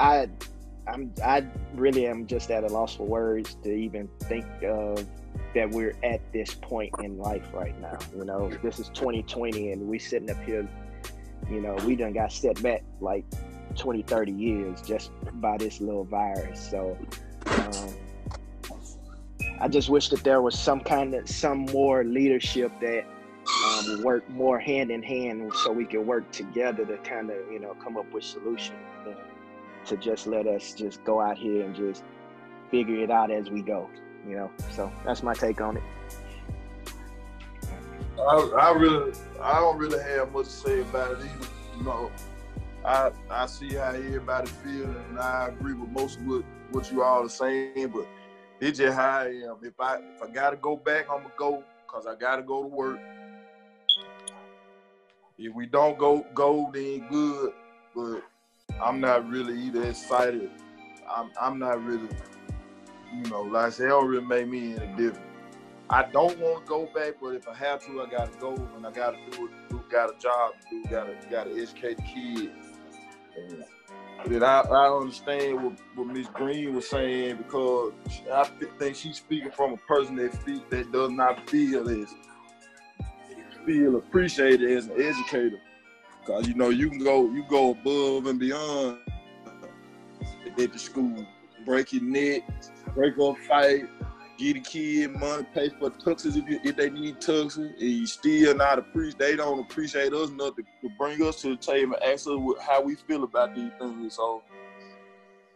I 0.01 0.29
I'm 0.89 1.13
I 1.23 1.47
really 1.75 2.07
am 2.07 2.27
just 2.27 2.51
at 2.51 2.65
a 2.65 2.67
loss 2.67 2.97
for 2.97 3.07
words 3.07 3.55
to 3.63 3.71
even 3.71 4.09
think 4.23 4.47
of 4.65 5.07
that 5.55 5.71
we're 5.71 5.95
at 6.03 6.21
this 6.33 6.55
point 6.55 6.93
in 7.03 7.19
life 7.19 7.47
right 7.53 7.79
now. 7.81 7.99
You 8.17 8.25
know, 8.25 8.51
this 8.63 8.79
is 8.79 8.89
2020 8.89 9.73
and 9.73 9.87
we 9.87 9.99
sitting 9.99 10.31
up 10.31 10.43
here, 10.43 10.67
you 11.51 11.61
know, 11.61 11.77
we 11.85 11.97
done 11.97 12.13
got 12.13 12.33
set 12.33 12.61
back 12.63 12.83
like 13.01 13.25
20, 13.77 14.03
30 14.03 14.33
years 14.33 14.83
just 14.83 15.11
by 15.35 15.57
this 15.59 15.81
little 15.81 16.05
virus. 16.05 16.71
So 16.71 16.97
um, 17.47 17.95
I 19.61 19.69
just 19.69 19.91
wish 19.91 20.09
that 20.09 20.25
there 20.25 20.41
was 20.41 20.59
some 20.59 20.81
kind 20.81 21.15
of 21.15 21.29
some 21.29 21.67
more 21.67 22.05
leadership 22.05 22.73
that 22.81 23.05
um, 23.65 24.03
work 24.03 24.29
more 24.31 24.59
hand 24.59 24.91
in 24.91 25.03
hand 25.03 25.53
so 25.63 25.73
we 25.73 25.85
can 25.85 26.07
work 26.07 26.31
together 26.33 26.87
to 26.87 26.97
kind 26.99 27.31
of 27.31 27.37
you 27.51 27.59
know 27.59 27.75
come 27.83 27.97
up 27.97 28.11
with 28.13 28.25
solutions 28.25 28.79
to 29.87 29.97
just 29.97 30.27
let 30.27 30.47
us 30.47 30.75
just 30.75 31.03
go 31.05 31.21
out 31.21 31.39
here 31.39 31.65
and 31.65 31.75
just 31.75 32.05
figure 32.71 33.03
it 33.03 33.11
out 33.11 33.31
as 33.31 33.51
we 33.51 33.63
go 33.63 33.89
you 34.27 34.37
know? 34.37 34.51
So 34.71 34.91
that's 35.05 35.23
my 35.23 35.35
take 35.35 35.61
on 35.61 35.77
it. 35.77 35.83
I, 38.19 38.51
I 38.61 38.73
really 38.73 39.13
I 39.41 39.61
don't 39.61 39.79
really 39.79 40.03
have 40.03 40.33
much 40.33 40.47
to 40.47 40.51
say 40.51 40.81
about 40.81 41.13
it 41.13 41.19
either 41.19 41.49
you 41.77 41.85
know? 41.85 42.11
I 42.85 43.11
I 43.31 43.47
see 43.47 43.75
how 43.75 43.91
everybody 43.91 44.49
feels 44.49 44.95
and 45.09 45.19
I 45.19 45.49
agree 45.49 45.75
with 45.75 45.91
most 45.91 46.19
of 46.19 46.27
what, 46.27 46.45
what 46.71 46.93
you 46.93 47.03
all 47.03 47.25
are 47.25 47.29
saying 47.29 47.89
but 47.89 48.07
it's 48.61 48.79
just 48.79 48.95
how 48.95 49.21
I 49.21 49.29
am. 49.29 49.57
If 49.63 49.81
I 49.81 49.97
if 49.97 50.23
I 50.23 50.31
gotta 50.31 50.57
go 50.57 50.77
back 50.77 51.07
I'm 51.11 51.23
gonna 51.23 51.35
go 51.39 51.65
because 51.87 52.07
I 52.07 52.15
gotta 52.15 52.43
go 52.43 52.63
to 52.63 52.69
work. 52.69 52.99
If 55.39 55.55
we 55.55 55.65
don't 55.65 55.97
go 55.97 56.27
go, 56.35 56.71
then 56.73 57.09
good. 57.09 57.55
But 57.95 58.21
I'm 58.83 59.01
not 59.01 59.29
really 59.29 59.59
either 59.61 59.85
excited. 59.85 60.51
I'm 61.09 61.31
I'm 61.41 61.59
not 61.59 61.85
really, 61.85 62.09
you 63.15 63.31
know, 63.31 63.43
like 63.43 63.79
really 63.79 64.21
make 64.25 64.49
me 64.49 64.77
any 64.77 64.87
different. 64.97 65.27
I 65.89 66.05
don't 66.05 66.39
want 66.39 66.65
to 66.65 66.69
go 66.69 66.89
back, 66.95 67.15
but 67.21 67.35
if 67.35 67.49
I 67.49 67.55
have 67.55 67.85
to, 67.87 68.03
I 68.03 68.09
gotta 68.09 68.31
go 68.39 68.55
and 68.77 68.87
I 68.87 68.93
gotta 68.93 69.19
do 69.31 69.47
it. 69.47 69.51
Do, 69.69 69.83
got 69.91 70.11
a 70.11 70.19
job 70.19 70.53
to 70.61 70.69
do. 70.71 70.89
Gotta 70.89 71.17
gotta 71.31 71.51
educate 71.51 71.97
the 71.97 72.03
kids. 72.03 72.53
And 74.25 74.45
I, 74.45 74.61
I 74.61 74.97
understand 74.97 75.65
what, 75.65 75.79
what 75.95 76.07
Miss 76.07 76.29
Green 76.29 76.75
was 76.75 76.89
saying 76.89 77.39
because 77.39 77.93
I 78.33 78.45
think 78.79 78.95
she's 78.95 79.17
speaking 79.17 79.51
from 79.51 79.73
a 79.73 79.77
person 79.79 80.17
that 80.17 80.35
feel, 80.45 80.63
that 80.71 80.93
does 80.93 81.11
not 81.11 81.49
feel 81.49 81.85
this 81.85 82.15
feel 83.65 83.97
appreciated 83.97 84.71
as 84.71 84.87
an 84.87 85.01
educator. 85.01 85.61
Cause 86.27 86.47
you 86.47 86.55
know 86.55 86.69
you 86.69 86.91
can 86.91 87.03
go 87.03 87.31
you 87.31 87.45
go 87.49 87.71
above 87.71 88.27
and 88.27 88.39
beyond 88.39 88.99
at 90.59 90.73
the 90.73 90.79
school, 90.79 91.27
break 91.65 91.93
your 91.93 92.03
neck, 92.03 92.43
break 92.95 93.19
up 93.19 93.37
fight, 93.39 93.85
get 94.39 94.57
a 94.57 94.61
kid 94.61 95.13
money, 95.13 95.47
pay 95.55 95.69
for 95.69 95.91
tuxes 95.91 96.37
if, 96.37 96.49
you, 96.49 96.61
if 96.65 96.77
they 96.77 96.91
need 96.91 97.17
tuxes, 97.17 97.57
and 97.57 97.81
you 97.81 98.07
still 98.07 98.55
not 98.55 98.79
appreciate. 98.79 99.19
They 99.19 99.37
don't 99.37 99.61
appreciate 99.61 100.13
us 100.13 100.31
enough 100.31 100.57
to, 100.57 100.63
to 100.63 100.89
bring 100.99 101.23
us 101.23 101.41
to 101.43 101.51
the 101.51 101.57
table 101.57 101.95
and 101.95 102.13
ask 102.13 102.27
us 102.27 102.39
how 102.61 102.83
we 102.83 102.95
feel 102.95 103.25
about 103.25 103.55
these 103.55 103.71
things. 103.79 104.15
So 104.15 104.43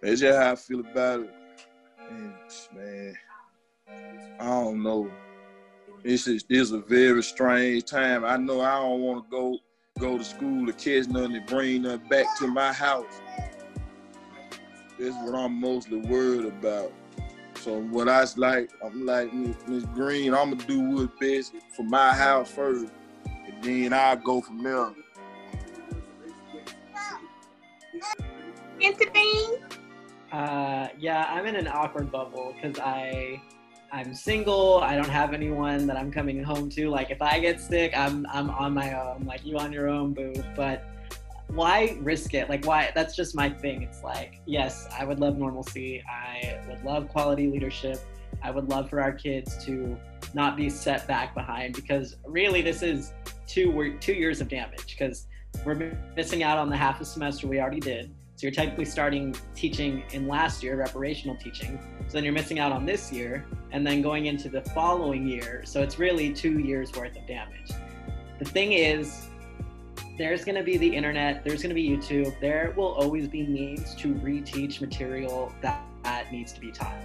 that's 0.00 0.20
just 0.20 0.38
how 0.38 0.52
I 0.52 0.56
feel 0.56 0.80
about 0.80 1.20
it. 1.20 1.30
Man, 2.74 3.14
I 4.38 4.46
don't 4.46 4.82
know. 4.82 5.10
Is 6.02 6.26
this 6.26 6.44
is 6.50 6.72
a 6.72 6.80
very 6.80 7.22
strange 7.22 7.84
time. 7.84 8.26
I 8.26 8.36
know 8.36 8.60
I 8.60 8.80
don't 8.80 9.00
want 9.00 9.24
to 9.24 9.30
go 9.30 9.58
go 10.00 10.18
to 10.18 10.24
school 10.24 10.66
to 10.66 10.72
catch 10.72 11.06
nothing 11.06 11.36
and 11.36 11.46
bring 11.46 11.82
nothing 11.82 12.08
back 12.08 12.26
to 12.36 12.48
my 12.48 12.72
house. 12.72 13.20
That's 14.98 15.14
what 15.22 15.36
I'm 15.36 15.60
mostly 15.60 15.98
worried 15.98 16.46
about. 16.46 16.92
So 17.60 17.80
what 17.80 18.08
I 18.08 18.26
like, 18.36 18.70
I'm 18.84 19.06
like 19.06 19.32
Miss 19.32 19.84
Green, 19.94 20.34
I'm 20.34 20.50
gonna 20.50 20.64
do 20.66 20.80
what's 20.90 21.12
best 21.20 21.52
for 21.76 21.84
my 21.84 22.12
house 22.12 22.50
first, 22.50 22.86
and 23.24 23.62
then 23.62 23.92
I 23.92 24.16
go 24.16 24.40
from 24.40 24.62
there. 24.62 24.90
Anthony. 28.82 29.46
Uh, 30.32 30.88
yeah, 30.98 31.26
I'm 31.30 31.46
in 31.46 31.54
an 31.54 31.68
awkward 31.68 32.10
bubble 32.10 32.52
because 32.54 32.80
I 32.80 33.40
I'm 33.94 34.12
single. 34.12 34.80
I 34.80 34.96
don't 34.96 35.08
have 35.08 35.32
anyone 35.32 35.86
that 35.86 35.96
I'm 35.96 36.10
coming 36.10 36.42
home 36.42 36.68
to. 36.70 36.90
Like 36.90 37.12
if 37.12 37.22
I 37.22 37.38
get 37.38 37.60
sick, 37.60 37.96
I'm 37.96 38.26
I'm 38.28 38.50
on 38.50 38.74
my 38.74 39.00
own. 39.00 39.24
Like 39.24 39.46
you 39.46 39.56
on 39.56 39.72
your 39.72 39.88
own, 39.88 40.12
boo. 40.14 40.32
But 40.56 40.84
why 41.46 41.96
risk 42.00 42.34
it? 42.34 42.48
Like 42.48 42.66
why? 42.66 42.90
That's 42.92 43.14
just 43.14 43.36
my 43.36 43.48
thing. 43.48 43.84
It's 43.84 44.02
like 44.02 44.40
yes, 44.46 44.88
I 44.98 45.04
would 45.04 45.20
love 45.20 45.38
normalcy. 45.38 46.02
I 46.10 46.58
would 46.68 46.82
love 46.82 47.08
quality 47.08 47.46
leadership. 47.46 48.00
I 48.42 48.50
would 48.50 48.68
love 48.68 48.90
for 48.90 49.00
our 49.00 49.12
kids 49.12 49.64
to 49.64 49.96
not 50.34 50.56
be 50.56 50.68
set 50.68 51.06
back 51.06 51.32
behind 51.32 51.76
because 51.76 52.16
really 52.26 52.62
this 52.62 52.82
is 52.82 53.12
two 53.46 53.96
two 54.00 54.14
years 54.14 54.40
of 54.40 54.48
damage 54.48 54.96
because 54.98 55.28
we're 55.64 55.96
missing 56.16 56.42
out 56.42 56.58
on 56.58 56.68
the 56.68 56.76
half 56.76 57.00
a 57.00 57.04
semester 57.04 57.46
we 57.46 57.60
already 57.60 57.78
did 57.78 58.12
so 58.36 58.46
you're 58.46 58.52
technically 58.52 58.84
starting 58.84 59.34
teaching 59.54 60.02
in 60.10 60.26
last 60.26 60.62
year, 60.62 60.76
reparational 60.76 61.38
teaching. 61.38 61.78
So 62.08 62.14
then 62.14 62.24
you're 62.24 62.32
missing 62.32 62.58
out 62.58 62.72
on 62.72 62.84
this 62.84 63.12
year 63.12 63.46
and 63.70 63.86
then 63.86 64.02
going 64.02 64.26
into 64.26 64.48
the 64.48 64.60
following 64.60 65.26
year. 65.28 65.62
So 65.64 65.82
it's 65.82 65.98
really 66.00 66.32
two 66.32 66.58
years 66.58 66.92
worth 66.92 67.16
of 67.16 67.26
damage. 67.28 67.70
The 68.40 68.44
thing 68.44 68.72
is, 68.72 69.28
there's 70.18 70.44
going 70.44 70.56
to 70.56 70.64
be 70.64 70.76
the 70.76 70.88
internet, 70.88 71.44
there's 71.44 71.62
going 71.62 71.74
to 71.74 71.74
be 71.74 71.88
YouTube, 71.88 72.38
there 72.40 72.72
will 72.76 72.94
always 72.94 73.28
be 73.28 73.46
means 73.46 73.94
to 73.96 74.14
reteach 74.14 74.80
material 74.80 75.52
that, 75.62 75.82
that 76.02 76.32
needs 76.32 76.52
to 76.52 76.60
be 76.60 76.72
taught. 76.72 76.96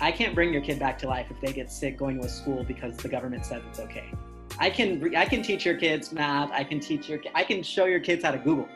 I 0.00 0.10
can't 0.10 0.34
bring 0.34 0.52
your 0.52 0.62
kid 0.62 0.78
back 0.78 0.98
to 0.98 1.06
life 1.06 1.26
if 1.30 1.40
they 1.40 1.52
get 1.52 1.70
sick 1.70 1.98
going 1.98 2.18
to 2.20 2.26
a 2.26 2.28
school 2.28 2.64
because 2.64 2.96
the 2.96 3.08
government 3.08 3.44
says 3.44 3.62
it's 3.68 3.80
okay. 3.80 4.10
I 4.58 4.70
can 4.70 5.14
I 5.16 5.24
can 5.24 5.42
teach 5.42 5.64
your 5.64 5.76
kids 5.76 6.12
math. 6.12 6.50
I 6.50 6.64
can 6.64 6.80
teach 6.80 7.08
your 7.08 7.20
I 7.34 7.42
can 7.44 7.62
show 7.62 7.86
your 7.86 8.00
kids 8.00 8.24
how 8.24 8.32
to 8.32 8.38
Google. 8.38 8.68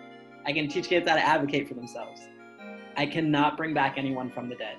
I 0.46 0.52
can 0.52 0.68
teach 0.68 0.88
kids 0.88 1.08
how 1.08 1.16
to 1.16 1.26
advocate 1.26 1.66
for 1.66 1.74
themselves. 1.74 2.28
I 2.96 3.04
cannot 3.04 3.56
bring 3.56 3.74
back 3.74 3.98
anyone 3.98 4.30
from 4.30 4.48
the 4.48 4.54
dead. 4.54 4.76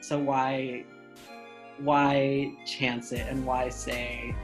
So 0.00 0.18
why 0.18 0.84
why 1.78 2.50
chance 2.64 3.12
it 3.12 3.26
and 3.28 3.44
why 3.44 3.68
say 3.68 4.34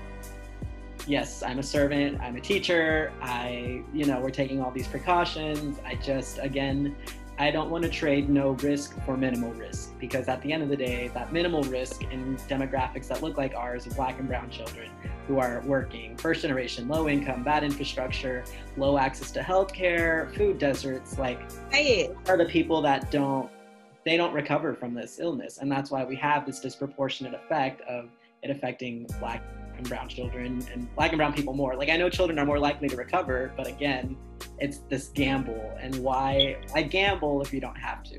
yes, 1.06 1.42
I'm 1.42 1.58
a 1.58 1.62
servant, 1.62 2.20
I'm 2.20 2.36
a 2.36 2.40
teacher, 2.40 3.10
I, 3.22 3.82
you 3.92 4.04
know, 4.04 4.20
we're 4.20 4.30
taking 4.30 4.60
all 4.60 4.70
these 4.70 4.86
precautions. 4.86 5.78
I 5.86 5.94
just 5.96 6.38
again 6.38 6.94
I 7.38 7.50
don't 7.50 7.70
want 7.70 7.82
to 7.84 7.90
trade 7.90 8.28
no 8.28 8.50
risk 8.50 8.94
for 9.04 9.16
minimal 9.16 9.52
risk 9.54 9.98
because 9.98 10.28
at 10.28 10.42
the 10.42 10.52
end 10.52 10.62
of 10.62 10.68
the 10.68 10.76
day, 10.76 11.10
that 11.14 11.32
minimal 11.32 11.62
risk 11.64 12.02
in 12.04 12.36
demographics 12.48 13.08
that 13.08 13.22
look 13.22 13.38
like 13.38 13.54
ours 13.54 13.86
black 13.86 14.18
and 14.18 14.28
brown 14.28 14.50
children 14.50 14.90
who 15.26 15.38
are 15.38 15.62
working, 15.66 16.16
first 16.16 16.42
generation, 16.42 16.88
low 16.88 17.08
income, 17.08 17.42
bad 17.42 17.64
infrastructure, 17.64 18.44
low 18.76 18.98
access 18.98 19.30
to 19.32 19.40
healthcare, 19.40 20.34
food 20.34 20.58
deserts, 20.58 21.18
like 21.18 21.40
are 22.28 22.36
the 22.36 22.46
people 22.46 22.82
that 22.82 23.10
don't 23.10 23.50
they 24.04 24.16
don't 24.16 24.32
recover 24.32 24.74
from 24.74 24.94
this 24.94 25.20
illness. 25.20 25.58
And 25.58 25.70
that's 25.70 25.90
why 25.90 26.04
we 26.04 26.16
have 26.16 26.44
this 26.44 26.58
disproportionate 26.60 27.34
effect 27.34 27.82
of 27.82 28.08
it 28.42 28.50
affecting 28.50 29.06
black 29.20 29.42
and 29.76 29.88
brown 29.88 30.08
children 30.08 30.64
and 30.72 30.92
black 30.96 31.12
and 31.12 31.18
brown 31.18 31.32
people 31.32 31.54
more. 31.54 31.76
Like 31.76 31.88
I 31.88 31.96
know 31.96 32.10
children 32.10 32.38
are 32.38 32.46
more 32.46 32.58
likely 32.58 32.88
to 32.88 32.96
recover, 32.96 33.52
but 33.56 33.66
again, 33.66 34.16
it's 34.58 34.78
this 34.88 35.08
gamble 35.08 35.72
and 35.80 35.96
why 36.02 36.56
I 36.74 36.82
gamble 36.82 37.42
if 37.42 37.52
you 37.52 37.60
don't 37.60 37.76
have 37.76 38.02
to. 38.04 38.18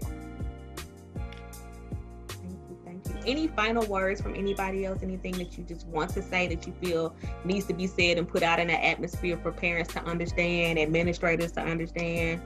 Any 3.25 3.47
final 3.47 3.85
words 3.85 4.21
from 4.21 4.35
anybody 4.35 4.85
else? 4.85 5.01
Anything 5.01 5.33
that 5.33 5.57
you 5.57 5.63
just 5.63 5.87
want 5.87 6.11
to 6.11 6.21
say 6.21 6.47
that 6.47 6.67
you 6.67 6.73
feel 6.81 7.15
needs 7.45 7.65
to 7.67 7.73
be 7.73 7.87
said 7.87 8.17
and 8.17 8.27
put 8.27 8.43
out 8.43 8.59
in 8.59 8.67
the 8.67 8.85
atmosphere 8.85 9.37
for 9.37 9.51
parents 9.51 9.93
to 9.93 10.03
understand, 10.03 10.77
administrators 10.77 11.51
to 11.53 11.61
understand? 11.61 12.41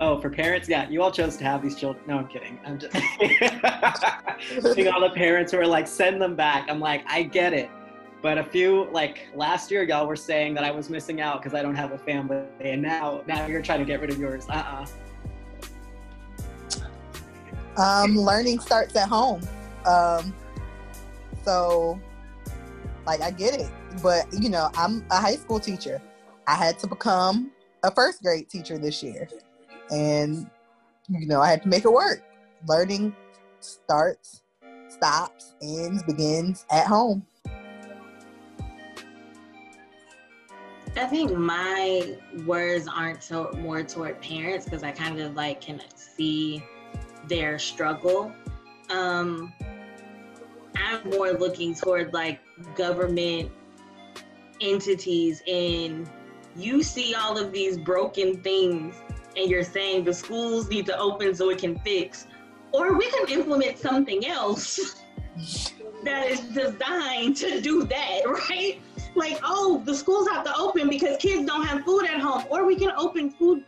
Oh, 0.00 0.20
for 0.20 0.30
parents, 0.30 0.68
yeah, 0.68 0.88
you 0.88 1.00
all 1.00 1.12
chose 1.12 1.36
to 1.36 1.44
have 1.44 1.62
these 1.62 1.76
children. 1.76 2.04
No, 2.08 2.18
I'm 2.18 2.26
kidding. 2.26 2.58
I'm 2.66 2.78
just 2.78 2.92
seeing 4.74 4.88
all 4.88 5.00
the 5.00 5.12
parents 5.14 5.52
who 5.52 5.58
are 5.58 5.66
like, 5.66 5.86
send 5.86 6.20
them 6.20 6.34
back. 6.34 6.68
I'm 6.68 6.80
like, 6.80 7.04
I 7.06 7.22
get 7.22 7.52
it. 7.52 7.70
But 8.20 8.38
a 8.38 8.44
few 8.44 8.88
like 8.92 9.28
last 9.34 9.70
year, 9.70 9.82
y'all 9.84 10.06
were 10.06 10.16
saying 10.16 10.54
that 10.54 10.64
I 10.64 10.72
was 10.72 10.90
missing 10.90 11.20
out 11.20 11.40
because 11.40 11.56
I 11.56 11.62
don't 11.62 11.74
have 11.74 11.90
a 11.90 11.98
family, 11.98 12.42
and 12.60 12.80
now 12.80 13.22
now 13.26 13.46
you're 13.46 13.62
trying 13.62 13.80
to 13.80 13.84
get 13.84 14.00
rid 14.00 14.10
of 14.10 14.18
yours. 14.18 14.46
Uh 14.48 14.52
uh 14.52 14.86
Um, 17.76 18.16
learning 18.16 18.60
starts 18.60 18.94
at 18.96 19.08
home. 19.08 19.40
Um, 19.86 20.34
so, 21.44 22.00
like, 23.06 23.20
I 23.20 23.30
get 23.30 23.54
it, 23.54 23.70
but 24.02 24.26
you 24.32 24.48
know, 24.48 24.70
I'm 24.74 25.04
a 25.10 25.16
high 25.16 25.36
school 25.36 25.58
teacher. 25.58 26.00
I 26.46 26.54
had 26.54 26.78
to 26.80 26.86
become 26.86 27.50
a 27.82 27.90
first 27.90 28.22
grade 28.22 28.48
teacher 28.48 28.78
this 28.78 29.02
year, 29.02 29.28
and 29.90 30.48
you 31.08 31.26
know, 31.26 31.40
I 31.40 31.50
had 31.50 31.62
to 31.62 31.68
make 31.68 31.84
it 31.84 31.92
work. 31.92 32.22
Learning 32.68 33.14
starts, 33.60 34.42
stops, 34.88 35.54
ends, 35.62 36.02
begins 36.02 36.64
at 36.70 36.86
home. 36.86 37.26
I 40.94 41.06
think 41.06 41.32
my 41.32 42.16
words 42.44 42.86
aren't 42.86 43.22
so 43.22 43.50
more 43.58 43.82
toward 43.82 44.20
parents 44.20 44.66
because 44.66 44.82
I 44.82 44.90
kind 44.90 45.18
of 45.20 45.34
like 45.34 45.62
can 45.62 45.80
see 45.94 46.62
their 47.28 47.58
struggle. 47.58 48.32
Um, 48.90 49.52
I'm 50.76 51.08
more 51.10 51.32
looking 51.32 51.74
toward 51.74 52.12
like 52.12 52.40
government 52.76 53.50
entities 54.60 55.42
and 55.46 56.08
you 56.56 56.82
see 56.82 57.14
all 57.14 57.38
of 57.38 57.52
these 57.52 57.78
broken 57.78 58.40
things 58.42 58.94
and 59.36 59.50
you're 59.50 59.64
saying 59.64 60.04
the 60.04 60.14
schools 60.14 60.68
need 60.68 60.86
to 60.86 60.98
open 60.98 61.34
so 61.34 61.50
it 61.50 61.58
can 61.58 61.78
fix 61.80 62.26
or 62.72 62.96
we 62.96 63.10
can 63.10 63.28
implement 63.28 63.78
something 63.78 64.26
else 64.26 65.02
that 66.04 66.26
is 66.28 66.40
designed 66.40 67.36
to 67.36 67.60
do 67.60 67.84
that 67.84 68.20
right 68.26 68.80
like 69.14 69.38
oh 69.42 69.82
the 69.84 69.94
schools 69.94 70.28
have 70.28 70.44
to 70.44 70.54
open 70.56 70.88
because 70.88 71.16
kids 71.16 71.46
don't 71.46 71.66
have 71.66 71.84
food 71.84 72.04
at 72.04 72.20
home 72.20 72.44
or 72.50 72.64
we 72.66 72.76
can 72.76 72.92
open 72.96 73.30
food 73.30 73.64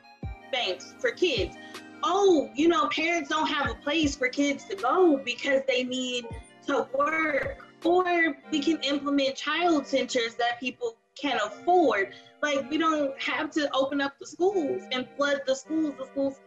banks 0.52 0.94
for 0.98 1.10
kids 1.10 1.56
oh 2.04 2.50
you 2.54 2.68
know 2.68 2.86
parents 2.88 3.28
don't 3.28 3.48
have 3.48 3.70
a 3.70 3.74
place 3.74 4.14
for 4.14 4.28
kids 4.28 4.64
to 4.64 4.76
go 4.76 5.16
because 5.24 5.62
they 5.66 5.82
need 5.82 6.26
to 6.66 6.86
work 6.96 7.64
or 7.84 8.36
we 8.50 8.60
can 8.60 8.78
implement 8.82 9.36
child 9.36 9.86
centers 9.86 10.34
that 10.36 10.58
people 10.58 10.96
can 11.14 11.38
afford. 11.44 12.14
Like 12.42 12.68
we 12.70 12.78
don't 12.78 13.20
have 13.20 13.50
to 13.52 13.70
open 13.74 14.00
up 14.00 14.18
the 14.18 14.26
schools 14.26 14.82
and 14.92 15.06
flood 15.16 15.42
the 15.46 15.54
schools. 15.54 15.94
The 15.98 16.06
schools 16.06 16.40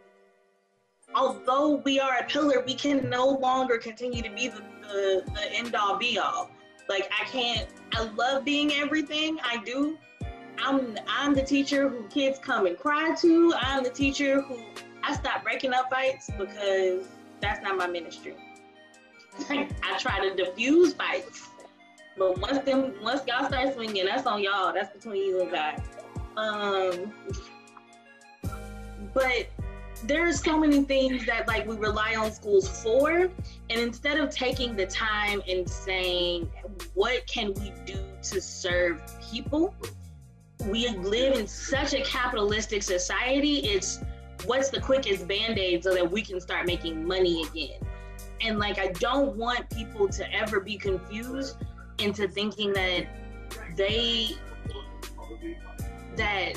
although 1.16 1.76
we 1.86 1.99
are 1.99 2.18
a 2.18 2.24
pillar 2.26 2.64
we 2.66 2.74
can 2.74 3.10
no 3.10 3.30
longer 3.30 3.78
continue 3.78 4.22
to 4.22 4.30
be 4.30 4.49
the, 4.49 4.62
the, 4.82 5.24
the 5.34 5.51
end 5.53 5.76
all 5.76 5.97
be 5.97 6.20
all. 6.20 6.49
Like 6.89 7.10
i 7.20 7.24
can't 7.26 7.68
i 7.93 8.03
love 8.03 8.43
being 8.43 8.74
everything 8.74 9.38
i 9.43 9.58
do. 9.64 9.97
I'm 10.60 10.97
i'm 11.08 11.34
the 11.34 11.43
teacher 11.43 11.88
who 11.88 12.08
kids 12.08 12.39
come 12.39 12.66
and 12.66 12.78
cry 12.78 13.16
to. 13.22 13.53
I'm 13.58 13.84
the 13.84 13.89
teacher 13.89 14.41
who 14.41 14.60
i 15.08 15.14
stop 15.14 15.43
breaking 15.43 15.74
up 15.74 15.89
fights 15.89 16.30
because 16.38 17.08
that's 17.39 17.62
not 17.62 17.78
my 17.78 17.88
ministry. 17.88 18.36
I 19.49 19.97
try 19.99 20.28
to 20.28 20.36
diffuse 20.36 20.93
fights 20.93 21.49
but 22.18 22.39
once 22.39 22.60
them 22.60 22.93
once 23.01 23.22
y'all 23.28 23.47
start 23.47 23.74
swinging 23.76 24.05
that's 24.05 24.26
on 24.26 24.41
y'all. 24.41 24.74
That's 24.74 24.91
between 24.91 25.24
you 25.24 25.41
and 25.41 25.51
god. 25.51 25.82
Um 26.36 27.14
but 29.14 29.47
there's 30.03 30.43
so 30.43 30.60
many 30.60 30.84
things 30.84 31.26
that 31.26 31.47
like 31.47 31.68
we 31.68 31.76
rely 31.76 32.16
on 32.16 32.32
schools 32.32 32.68
for 32.84 33.12
and 33.12 33.32
instead 33.70 34.20
of 34.20 34.30
taking 34.30 34.76
the 34.76 34.86
time 34.86 35.41
and 35.47 35.70
saying 35.70 36.49
what 36.93 37.26
can 37.28 37.53
we 37.55 37.72
do 37.86 37.99
to 38.24 38.41
serve 38.41 39.01
people? 39.32 39.74
We 40.66 40.89
live 40.89 41.38
in 41.38 41.47
such 41.47 41.93
a 41.93 42.01
capitalistic 42.01 42.82
society. 42.84 43.60
It's 43.60 44.01
what's 44.45 44.69
the 44.69 44.79
quickest 44.79 45.27
band-aid 45.27 45.83
so 45.83 45.93
that 45.93 46.09
we 46.09 46.21
can 46.21 46.39
start 46.39 46.65
making 46.65 47.05
money 47.05 47.43
again 47.43 47.79
and 48.41 48.59
like 48.59 48.79
i 48.79 48.88
don't 48.93 49.35
want 49.35 49.69
people 49.69 50.07
to 50.07 50.31
ever 50.33 50.59
be 50.59 50.77
confused 50.77 51.57
into 51.99 52.27
thinking 52.27 52.71
that 52.73 53.05
they 53.75 54.31
that 56.15 56.53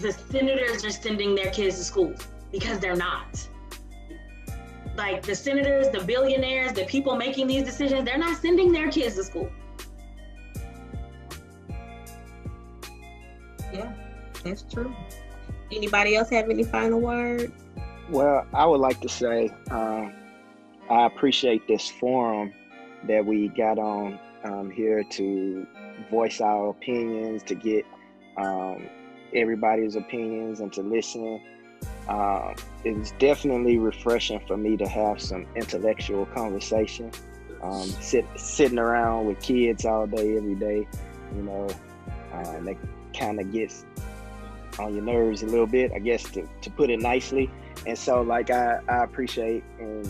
the 0.00 0.12
senators 0.12 0.84
are 0.84 0.90
sending 0.90 1.34
their 1.34 1.50
kids 1.50 1.76
to 1.76 1.84
school 1.84 2.14
because 2.52 2.78
they're 2.78 2.96
not. 2.96 3.46
Like 4.96 5.22
the 5.22 5.34
senators, 5.34 5.88
the 5.90 6.00
billionaires, 6.00 6.72
the 6.72 6.84
people 6.84 7.16
making 7.16 7.46
these 7.46 7.64
decisions, 7.64 8.04
they're 8.04 8.18
not 8.18 8.36
sending 8.38 8.72
their 8.72 8.90
kids 8.90 9.16
to 9.16 9.24
school. 9.24 9.50
Yeah, 13.72 13.92
that's 14.44 14.62
true. 14.62 14.94
Anybody 15.70 16.16
else 16.16 16.30
have 16.30 16.48
any 16.48 16.64
final 16.64 17.00
words? 17.00 17.52
Well, 18.10 18.46
I 18.54 18.64
would 18.64 18.80
like 18.80 19.00
to 19.02 19.08
say 19.08 19.50
um, 19.70 20.14
I 20.88 21.04
appreciate 21.06 21.68
this 21.68 21.88
forum 21.88 22.52
that 23.06 23.24
we 23.24 23.48
got 23.48 23.78
on 23.78 24.18
um, 24.44 24.70
here 24.70 25.04
to 25.04 25.66
voice 26.10 26.40
our 26.40 26.70
opinions, 26.70 27.42
to 27.44 27.54
get 27.54 27.84
um, 28.36 28.88
everybody's 29.34 29.96
opinions, 29.96 30.60
and 30.60 30.72
to 30.72 30.82
listen. 30.82 31.40
Um, 32.08 32.54
it's 32.84 33.12
definitely 33.18 33.78
refreshing 33.78 34.40
for 34.46 34.56
me 34.56 34.76
to 34.78 34.88
have 34.88 35.20
some 35.20 35.46
intellectual 35.54 36.26
conversation. 36.26 37.10
Um, 37.62 37.88
sit, 38.00 38.24
sitting 38.36 38.78
around 38.78 39.26
with 39.26 39.40
kids 39.40 39.84
all 39.84 40.06
day, 40.06 40.36
every 40.36 40.54
day, 40.54 40.86
you 41.34 41.42
know, 41.42 41.68
uh, 42.32 42.60
that 42.60 42.76
kind 43.12 43.40
of 43.40 43.52
gets 43.52 43.84
on 44.78 44.94
your 44.94 45.02
nerves 45.02 45.42
a 45.42 45.46
little 45.46 45.66
bit, 45.66 45.92
I 45.92 45.98
guess, 45.98 46.22
to, 46.30 46.48
to 46.60 46.70
put 46.70 46.90
it 46.90 47.00
nicely. 47.00 47.50
And 47.86 47.98
so, 47.98 48.22
like, 48.22 48.50
I, 48.50 48.80
I 48.88 49.04
appreciate 49.04 49.64
and 49.78 50.06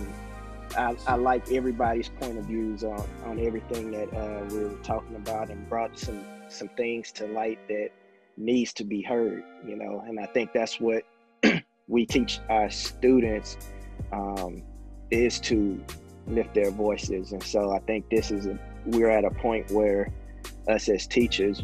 I, 0.77 0.97
I 1.07 1.15
like 1.17 1.51
everybody's 1.51 2.09
point 2.09 2.39
of 2.39 2.45
views 2.45 2.85
on, 2.85 3.07
on 3.25 3.39
everything 3.39 3.91
that 3.93 4.13
uh, 4.15 4.45
we 4.51 4.65
were 4.65 4.79
talking 4.83 5.17
about 5.17 5.51
and 5.51 5.69
brought 5.69 5.99
some, 5.99 6.25
some 6.49 6.69
things 6.69 7.13
to 7.13 7.27
light 7.27 7.59
that 7.69 7.91
needs 8.37 8.73
to 8.75 8.85
be 8.85 9.03
heard, 9.03 9.43
you 9.67 9.77
know, 9.77 10.05
and 10.07 10.21
I 10.21 10.27
think 10.27 10.53
that's 10.53 10.81
what 10.81 11.05
we 11.89 12.07
teach 12.07 12.41
our 12.49 12.71
students 12.71 13.57
um, 14.13 14.63
is 15.11 15.41
to 15.41 15.83
lift 16.27 16.55
their 16.55 16.71
voices. 16.71 17.33
And 17.33 17.43
so 17.43 17.73
I 17.73 17.81
think 17.81 18.09
this 18.11 18.31
is 18.31 18.47
a, 18.47 18.59
we're 18.87 19.11
at 19.11 19.25
a 19.25 19.31
point 19.31 19.71
where 19.71 20.13
us 20.69 20.89
as 20.89 21.07
teachers, 21.07 21.63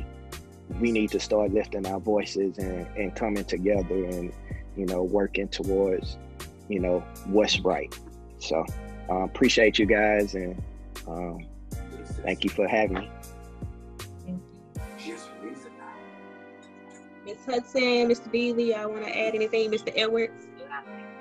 we 0.81 0.91
need 0.91 1.11
to 1.11 1.21
start 1.21 1.53
lifting 1.53 1.87
our 1.87 2.01
voices 2.01 2.59
and, 2.59 2.87
and 2.97 3.15
coming 3.15 3.45
together 3.45 4.05
and, 4.05 4.33
you 4.77 4.87
know, 4.87 5.03
working 5.03 5.49
towards, 5.49 6.19
you 6.69 6.81
know, 6.81 7.01
what's 7.27 7.61
right. 7.61 7.97
So 8.39 8.65
uh, 9.11 9.23
appreciate 9.23 9.79
you 9.79 9.87
guys 9.87 10.35
and 10.35 10.61
um, 11.07 11.47
thank 12.23 12.45
you 12.45 12.51
for 12.51 12.67
having 12.67 12.99
me. 12.99 13.11
Thank 14.27 15.07
you. 15.07 15.17
Ms. 17.25 17.39
Hudson, 17.47 18.09
Mr. 18.09 18.31
Beasley, 18.31 18.75
I 18.75 18.85
want 18.85 19.05
to 19.05 19.19
add 19.19 19.35
anything, 19.35 19.71
Mr. 19.71 19.93
Edwards? 19.97 20.47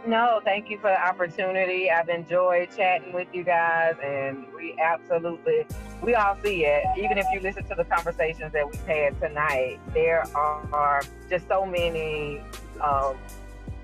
No, 0.05 0.41
thank 0.43 0.69
you 0.69 0.77
for 0.79 0.89
the 0.89 1.01
opportunity. 1.01 1.89
I've 1.89 2.09
enjoyed 2.09 2.69
chatting 2.75 3.13
with 3.13 3.29
you 3.31 3.43
guys, 3.43 3.95
and 4.03 4.45
we 4.53 4.75
absolutely, 4.77 5.65
we 6.01 6.13
all 6.13 6.37
see 6.43 6.65
it. 6.65 6.83
Even 6.97 7.17
if 7.17 7.25
you 7.31 7.39
listen 7.39 7.63
to 7.65 7.75
the 7.75 7.85
conversations 7.85 8.51
that 8.51 8.69
we've 8.69 8.85
had 8.85 9.17
tonight, 9.21 9.79
there 9.93 10.25
are 10.35 11.01
just 11.29 11.47
so 11.47 11.65
many 11.65 12.41
um, 12.81 13.15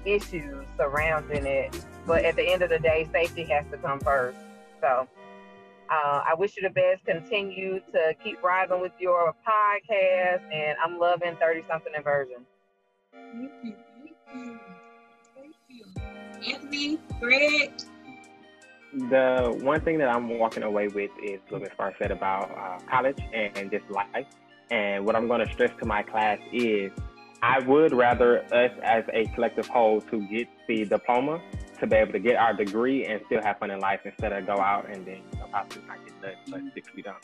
issues 0.03 0.65
surrounding 0.77 1.45
it. 1.45 1.73
But 2.05 2.25
at 2.25 2.35
the 2.35 2.43
end 2.43 2.63
of 2.63 2.69
the 2.69 2.79
day, 2.79 3.07
safety 3.13 3.43
has 3.45 3.65
to 3.71 3.77
come 3.77 4.01
first. 4.01 4.37
So 4.81 5.07
uh, 5.89 6.21
I 6.27 6.33
wish 6.37 6.57
you 6.57 6.63
the 6.63 6.73
best. 6.73 7.05
Continue 7.05 7.79
to 7.93 8.13
keep 8.21 8.43
rising 8.43 8.81
with 8.81 8.93
your 8.99 9.33
podcast, 9.47 10.41
and 10.51 10.77
I'm 10.83 10.99
loving 10.99 11.37
30 11.37 11.63
something 11.69 11.93
inversion. 11.95 12.45
Thank 13.13 13.51
you. 13.63 13.75
Thank 14.33 14.45
you. 14.45 14.59
Anthony, 16.47 16.99
Greg. 17.19 17.71
The 18.93 19.59
one 19.61 19.81
thing 19.81 19.99
that 19.99 20.09
I'm 20.09 20.39
walking 20.39 20.63
away 20.63 20.87
with 20.87 21.11
is 21.23 21.39
what 21.49 21.61
Ms. 21.61 21.69
Farr 21.77 21.93
said 21.99 22.11
about 22.11 22.49
uh, 22.51 22.79
college 22.89 23.19
and 23.33 23.69
just 23.69 23.89
life. 23.89 24.25
And 24.71 25.05
what 25.05 25.15
I'm 25.15 25.27
going 25.27 25.45
to 25.45 25.51
stress 25.53 25.71
to 25.79 25.85
my 25.85 26.01
class 26.01 26.39
is 26.51 26.91
I 27.41 27.59
would 27.59 27.93
rather 27.93 28.43
us 28.53 28.71
as 28.83 29.03
a 29.13 29.25
collective 29.33 29.67
whole 29.67 30.01
to 30.01 30.27
get 30.27 30.47
the 30.67 30.85
diploma 30.85 31.41
to 31.79 31.87
be 31.87 31.95
able 31.95 32.11
to 32.11 32.19
get 32.19 32.35
our 32.35 32.53
degree 32.53 33.05
and 33.05 33.21
still 33.27 33.41
have 33.41 33.57
fun 33.59 33.71
in 33.71 33.79
life 33.79 34.01
instead 34.03 34.33
of 34.33 34.45
go 34.45 34.57
out 34.57 34.85
and 34.89 35.05
then 35.05 35.21
you 35.31 35.39
know, 35.39 35.45
possibly 35.51 35.87
not 35.87 35.97
get 36.05 36.21
done, 36.21 36.33
but 36.49 36.73
six 36.73 36.89
feet 36.89 37.07
under. 37.07 37.19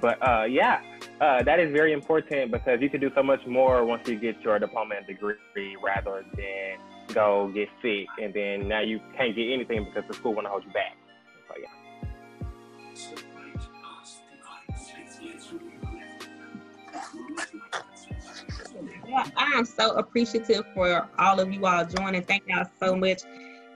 But 0.00 0.18
uh, 0.26 0.44
yeah, 0.44 0.80
uh, 1.20 1.42
that 1.42 1.58
is 1.58 1.72
very 1.72 1.92
important 1.92 2.52
because 2.52 2.80
you 2.80 2.88
can 2.88 3.00
do 3.00 3.10
so 3.14 3.22
much 3.22 3.44
more 3.46 3.84
once 3.84 4.08
you 4.08 4.16
get 4.16 4.40
your 4.42 4.58
diploma 4.58 4.96
and 4.96 5.06
degree 5.06 5.76
rather 5.82 6.24
than 6.36 6.78
go 7.14 7.50
get 7.54 7.68
sick, 7.82 8.06
and 8.22 8.32
then 8.34 8.68
now 8.68 8.80
you 8.80 9.00
can't 9.16 9.34
get 9.34 9.50
anything 9.50 9.84
because 9.84 10.04
the 10.08 10.14
school 10.14 10.34
want 10.34 10.46
to 10.46 10.50
hold 10.50 10.64
you 10.64 10.72
back. 10.72 10.96
So 11.48 11.54
yeah. 11.60 11.68
Well, 19.08 19.24
I 19.36 19.52
am 19.56 19.64
so 19.64 19.92
appreciative 19.92 20.64
for 20.74 21.08
all 21.18 21.40
of 21.40 21.52
you 21.52 21.64
all 21.64 21.84
joining. 21.84 22.22
Thank 22.22 22.44
y'all 22.48 22.66
so 22.80 22.96
much. 22.96 23.22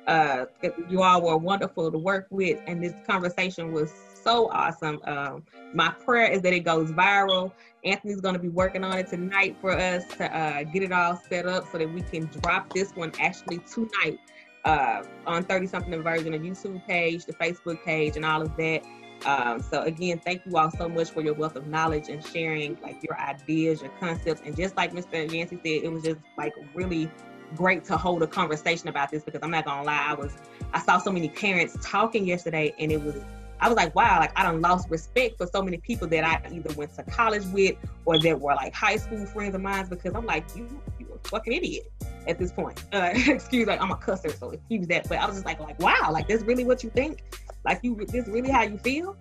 Uh, 0.06 0.46
you 0.88 1.02
all 1.02 1.22
were 1.22 1.36
wonderful 1.36 1.90
to 1.90 1.98
work 1.98 2.26
with, 2.30 2.58
and 2.66 2.82
this 2.82 2.94
conversation 3.06 3.72
was 3.72 3.92
so 4.22 4.50
awesome. 4.50 5.00
Um, 5.04 5.44
my 5.74 5.90
prayer 5.90 6.30
is 6.30 6.42
that 6.42 6.52
it 6.52 6.60
goes 6.60 6.90
viral. 6.92 7.52
Anthony's 7.84 8.20
going 8.20 8.34
to 8.34 8.40
be 8.40 8.48
working 8.48 8.84
on 8.84 8.98
it 8.98 9.08
tonight 9.08 9.56
for 9.60 9.72
us 9.72 10.04
to 10.16 10.36
uh, 10.36 10.64
get 10.64 10.82
it 10.82 10.92
all 10.92 11.20
set 11.28 11.46
up 11.46 11.64
so 11.70 11.78
that 11.78 11.92
we 11.92 12.02
can 12.02 12.26
drop 12.26 12.72
this 12.72 12.92
one 12.92 13.12
actually 13.18 13.58
tonight 13.72 14.18
uh, 14.64 15.02
on 15.26 15.44
30 15.44 15.66
something 15.66 16.02
version, 16.02 16.34
of 16.34 16.42
YouTube 16.42 16.86
page, 16.86 17.24
the 17.24 17.32
Facebook 17.34 17.82
page, 17.84 18.16
and 18.16 18.24
all 18.24 18.42
of 18.42 18.54
that. 18.56 18.82
Um, 19.24 19.60
so 19.60 19.82
again, 19.82 20.18
thank 20.18 20.42
you 20.46 20.56
all 20.56 20.70
so 20.70 20.88
much 20.88 21.10
for 21.10 21.22
your 21.22 21.34
wealth 21.34 21.56
of 21.56 21.66
knowledge 21.66 22.08
and 22.08 22.24
sharing 22.24 22.78
like 22.82 23.02
your 23.02 23.18
ideas, 23.18 23.82
your 23.82 23.90
concepts, 24.00 24.42
and 24.44 24.56
just 24.56 24.76
like 24.76 24.92
Mr. 24.92 25.30
Yancey 25.30 25.56
said, 25.56 25.84
it 25.84 25.92
was 25.92 26.02
just 26.02 26.20
like 26.38 26.54
really 26.74 27.10
great 27.54 27.84
to 27.84 27.96
hold 27.96 28.22
a 28.22 28.26
conversation 28.26 28.88
about 28.88 29.10
this 29.10 29.22
because 29.22 29.40
I'm 29.42 29.50
not 29.50 29.64
gonna 29.64 29.82
lie, 29.82 30.06
I 30.08 30.14
was 30.14 30.32
I 30.72 30.80
saw 30.80 30.98
so 30.98 31.10
many 31.10 31.28
parents 31.28 31.76
talking 31.82 32.26
yesterday, 32.26 32.74
and 32.78 32.90
it 32.90 33.02
was 33.02 33.16
I 33.60 33.68
was 33.68 33.76
like, 33.76 33.94
wow, 33.94 34.18
like 34.20 34.32
I 34.38 34.42
don't 34.42 34.60
lost 34.60 34.90
respect 34.90 35.38
for 35.38 35.46
so 35.46 35.62
many 35.62 35.76
people 35.78 36.08
that 36.08 36.24
I 36.24 36.42
either 36.50 36.74
went 36.74 36.94
to 36.94 37.02
college 37.04 37.44
with 37.46 37.76
or 38.04 38.18
that 38.18 38.40
were 38.40 38.54
like 38.54 38.74
high 38.74 38.96
school 38.96 39.24
friends 39.26 39.54
of 39.54 39.60
mine 39.60 39.86
because 39.88 40.14
I'm 40.14 40.26
like, 40.26 40.44
you, 40.56 40.66
you 40.98 41.06
a 41.12 41.28
fucking 41.28 41.52
idiot 41.52 41.84
at 42.26 42.38
this 42.38 42.52
point. 42.52 42.82
Uh, 42.92 43.12
excuse 43.14 43.66
like 43.66 43.80
I'm 43.80 43.90
a 43.90 43.96
cusser, 43.96 44.36
so 44.36 44.50
excuse 44.50 44.86
that. 44.88 45.08
But 45.08 45.18
I 45.18 45.26
was 45.26 45.36
just 45.36 45.46
like, 45.46 45.60
like, 45.60 45.78
wow, 45.78 46.10
like 46.12 46.28
that's 46.28 46.42
really 46.42 46.64
what 46.64 46.82
you 46.82 46.90
think? 46.90 47.22
Like 47.64 47.80
you, 47.82 47.94
this 48.06 48.26
really 48.26 48.50
how 48.50 48.62
you 48.62 48.78
feel? 48.78 49.16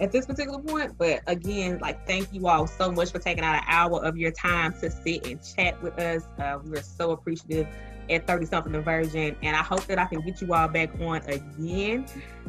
at 0.00 0.12
this 0.12 0.26
particular 0.26 0.58
point. 0.58 0.96
But 0.98 1.20
again, 1.26 1.78
like 1.80 2.06
thank 2.06 2.32
you 2.32 2.46
all 2.46 2.66
so 2.66 2.90
much 2.90 3.12
for 3.12 3.18
taking 3.18 3.44
out 3.44 3.56
an 3.56 3.64
hour 3.66 4.04
of 4.04 4.16
your 4.16 4.30
time 4.30 4.72
to 4.80 4.90
sit 4.90 5.26
and 5.26 5.40
chat 5.42 5.80
with 5.82 5.98
us. 5.98 6.24
Uh, 6.38 6.58
we're 6.64 6.82
so 6.82 7.10
appreciative 7.10 7.66
at 8.14 8.26
30 8.26 8.46
something 8.46 8.82
version. 8.82 9.36
And 9.42 9.56
I 9.56 9.62
hope 9.62 9.84
that 9.86 9.98
I 9.98 10.06
can 10.06 10.20
get 10.20 10.40
you 10.40 10.52
all 10.52 10.68
back 10.68 10.90
on 11.00 11.22
again. 11.22 12.06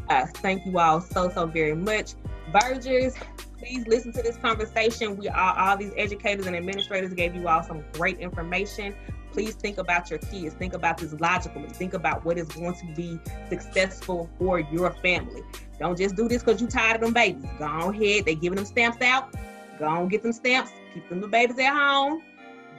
Uh, 0.10 0.26
thank 0.36 0.66
you 0.66 0.78
all 0.78 1.02
so, 1.02 1.30
so 1.30 1.46
very 1.46 1.76
much. 1.76 2.14
Vergers, 2.52 3.16
please 3.58 3.88
listen 3.88 4.12
to 4.14 4.22
this 4.22 4.38
conversation. 4.38 5.18
We 5.18 5.30
are 5.30 5.58
all 5.58 5.78
these 5.78 5.94
educators 5.98 6.46
and 6.46 6.56
administrators 6.56 7.14
gave 7.14 7.36
you 7.36 7.48
all 7.48 7.64
some 7.64 7.84
great 7.94 8.20
information. 8.20 8.94
Please 9.32 9.56
think 9.56 9.80
about 9.80 10.10
your 10.12 10.20
kids. 10.20 10.54
Think 10.54 10.74
about 10.74 10.98
this 10.98 11.14
logically. 11.14 11.68
Think 11.70 11.96
about 11.96 12.24
what 12.24 12.38
is 12.38 12.48
going 12.50 12.76
to 12.76 12.86
be 12.96 13.20
successful 13.50 14.30
for 14.38 14.60
your 14.60 14.92
family. 14.92 15.42
Don't 15.80 15.98
just 15.98 16.16
do 16.16 16.28
this 16.28 16.44
because 16.44 16.62
you 16.62 16.68
tired 16.68 16.96
of 16.96 17.02
them 17.02 17.14
babies. 17.14 17.46
Go 17.58 17.66
ahead. 17.66 18.26
They 18.26 18.36
giving 18.36 18.58
them 18.58 18.66
stamps 18.66 19.02
out. 19.02 19.34
Go 19.80 19.88
on, 19.88 20.08
get 20.08 20.22
them 20.22 20.34
stamps. 20.34 20.72
Keep 20.94 21.10
them 21.10 21.22
the 21.22 21.28
babies 21.28 21.58
at 21.58 21.74
home 21.74 22.22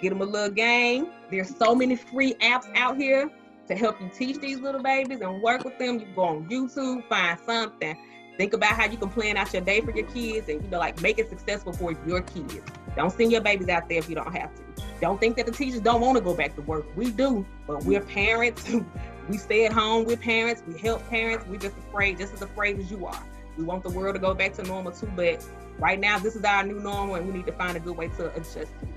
get 0.05 0.11
them 0.11 0.21
a 0.21 0.31
little 0.31 0.51
game. 0.51 1.09
There's 1.31 1.57
so 1.57 1.75
many 1.75 1.97
free 1.97 2.35
apps 2.35 2.71
out 2.77 2.97
here 2.97 3.31
to 3.69 3.75
help 3.75 4.01
you 4.01 4.11
teach 4.15 4.39
these 4.39 4.61
little 4.61 4.83
babies 4.83 5.21
and 5.23 5.41
work 5.41 5.65
with 5.65 5.79
them. 5.79 5.99
You 5.99 6.07
go 6.15 6.25
on 6.25 6.49
YouTube, 6.49 7.09
find 7.09 7.39
something. 7.47 7.97
Think 8.37 8.53
about 8.53 8.73
how 8.73 8.87
you 8.87 8.99
can 8.99 9.09
plan 9.09 9.37
out 9.39 9.53
your 9.55 9.63
day 9.63 9.81
for 9.81 9.93
your 9.93 10.07
kids 10.09 10.49
and 10.49 10.63
you 10.63 10.69
know, 10.69 10.79
like 10.79 11.01
make 11.01 11.19
it 11.19 11.31
successful 11.31 11.73
for 11.73 11.97
your 12.07 12.21
kids. 12.21 12.61
Don't 12.97 13.11
send 13.11 13.33
your 13.33 13.41
babies 13.41 13.69
out 13.69 13.89
there 13.89 13.99
if 13.99 14.09
you 14.09 14.15
don't 14.15 14.33
have 14.35 14.55
to. 14.55 14.63
Don't 15.01 15.19
think 15.19 15.37
that 15.37 15.47
the 15.47 15.53
teachers 15.53 15.81
don't 15.81 16.01
want 16.01 16.19
to 16.19 16.23
go 16.23 16.35
back 16.35 16.55
to 16.57 16.63
work. 16.63 16.85
We 16.97 17.11
do, 17.11 17.47
but 17.67 17.85
we're 17.85 18.01
parents. 18.03 18.69
we 19.29 19.39
stay 19.39 19.65
at 19.65 19.73
home. 19.73 20.05
We're 20.05 20.17
parents. 20.19 20.63
We 20.67 20.79
help 20.79 21.09
parents. 21.09 21.47
We're 21.49 21.59
just 21.59 21.77
afraid, 21.79 22.19
just 22.19 22.35
as 22.35 22.43
afraid 22.43 22.79
as 22.79 22.91
you 22.91 23.07
are. 23.07 23.25
We 23.57 23.65
want 23.65 23.85
the 23.85 23.91
world 23.91 24.17
to 24.17 24.21
go 24.21 24.35
back 24.35 24.53
to 24.55 24.65
normal 24.65 24.93
too, 24.93 25.11
but 25.17 25.47
right 25.79 25.99
now 25.99 26.19
this 26.19 26.37
is 26.37 26.45
our 26.45 26.63
new 26.65 26.81
normal 26.81 27.15
and 27.15 27.27
we 27.27 27.33
need 27.33 27.47
to 27.47 27.53
find 27.53 27.77
a 27.77 27.81
good 27.81 27.97
way 27.97 28.09
to 28.09 28.35
adjust 28.35 28.55
to. 28.81 28.94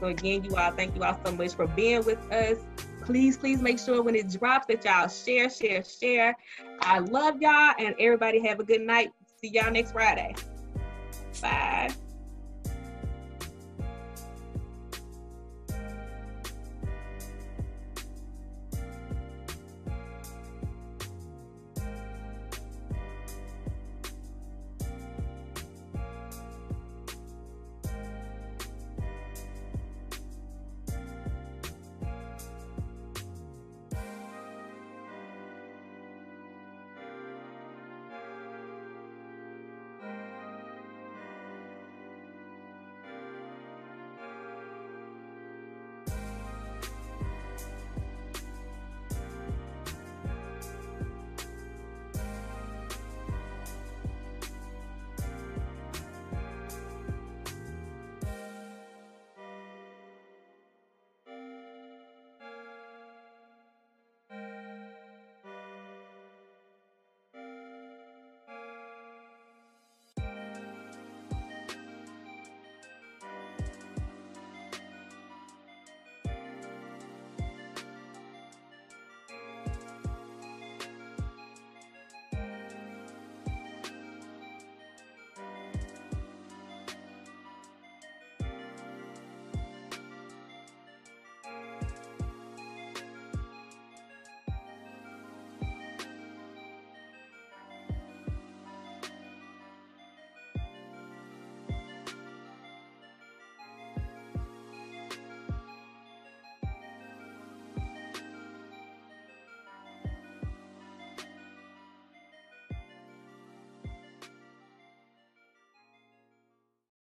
So 0.00 0.06
again, 0.06 0.44
you 0.44 0.56
all, 0.56 0.70
thank 0.72 0.94
you 0.94 1.02
all 1.02 1.18
so 1.24 1.32
much 1.32 1.54
for 1.54 1.66
being 1.66 2.04
with 2.04 2.20
us. 2.32 2.58
Please, 3.04 3.36
please 3.36 3.62
make 3.62 3.78
sure 3.78 4.02
when 4.02 4.14
it 4.14 4.30
drops 4.30 4.66
that 4.66 4.84
y'all 4.84 5.08
share, 5.08 5.50
share, 5.50 5.82
share. 5.82 6.36
I 6.80 6.98
love 6.98 7.40
y'all 7.40 7.74
and 7.78 7.94
everybody 7.98 8.46
have 8.46 8.60
a 8.60 8.64
good 8.64 8.82
night. 8.82 9.10
See 9.40 9.48
y'all 9.48 9.70
next 9.70 9.92
Friday. 9.92 10.34
Bye. 11.40 11.90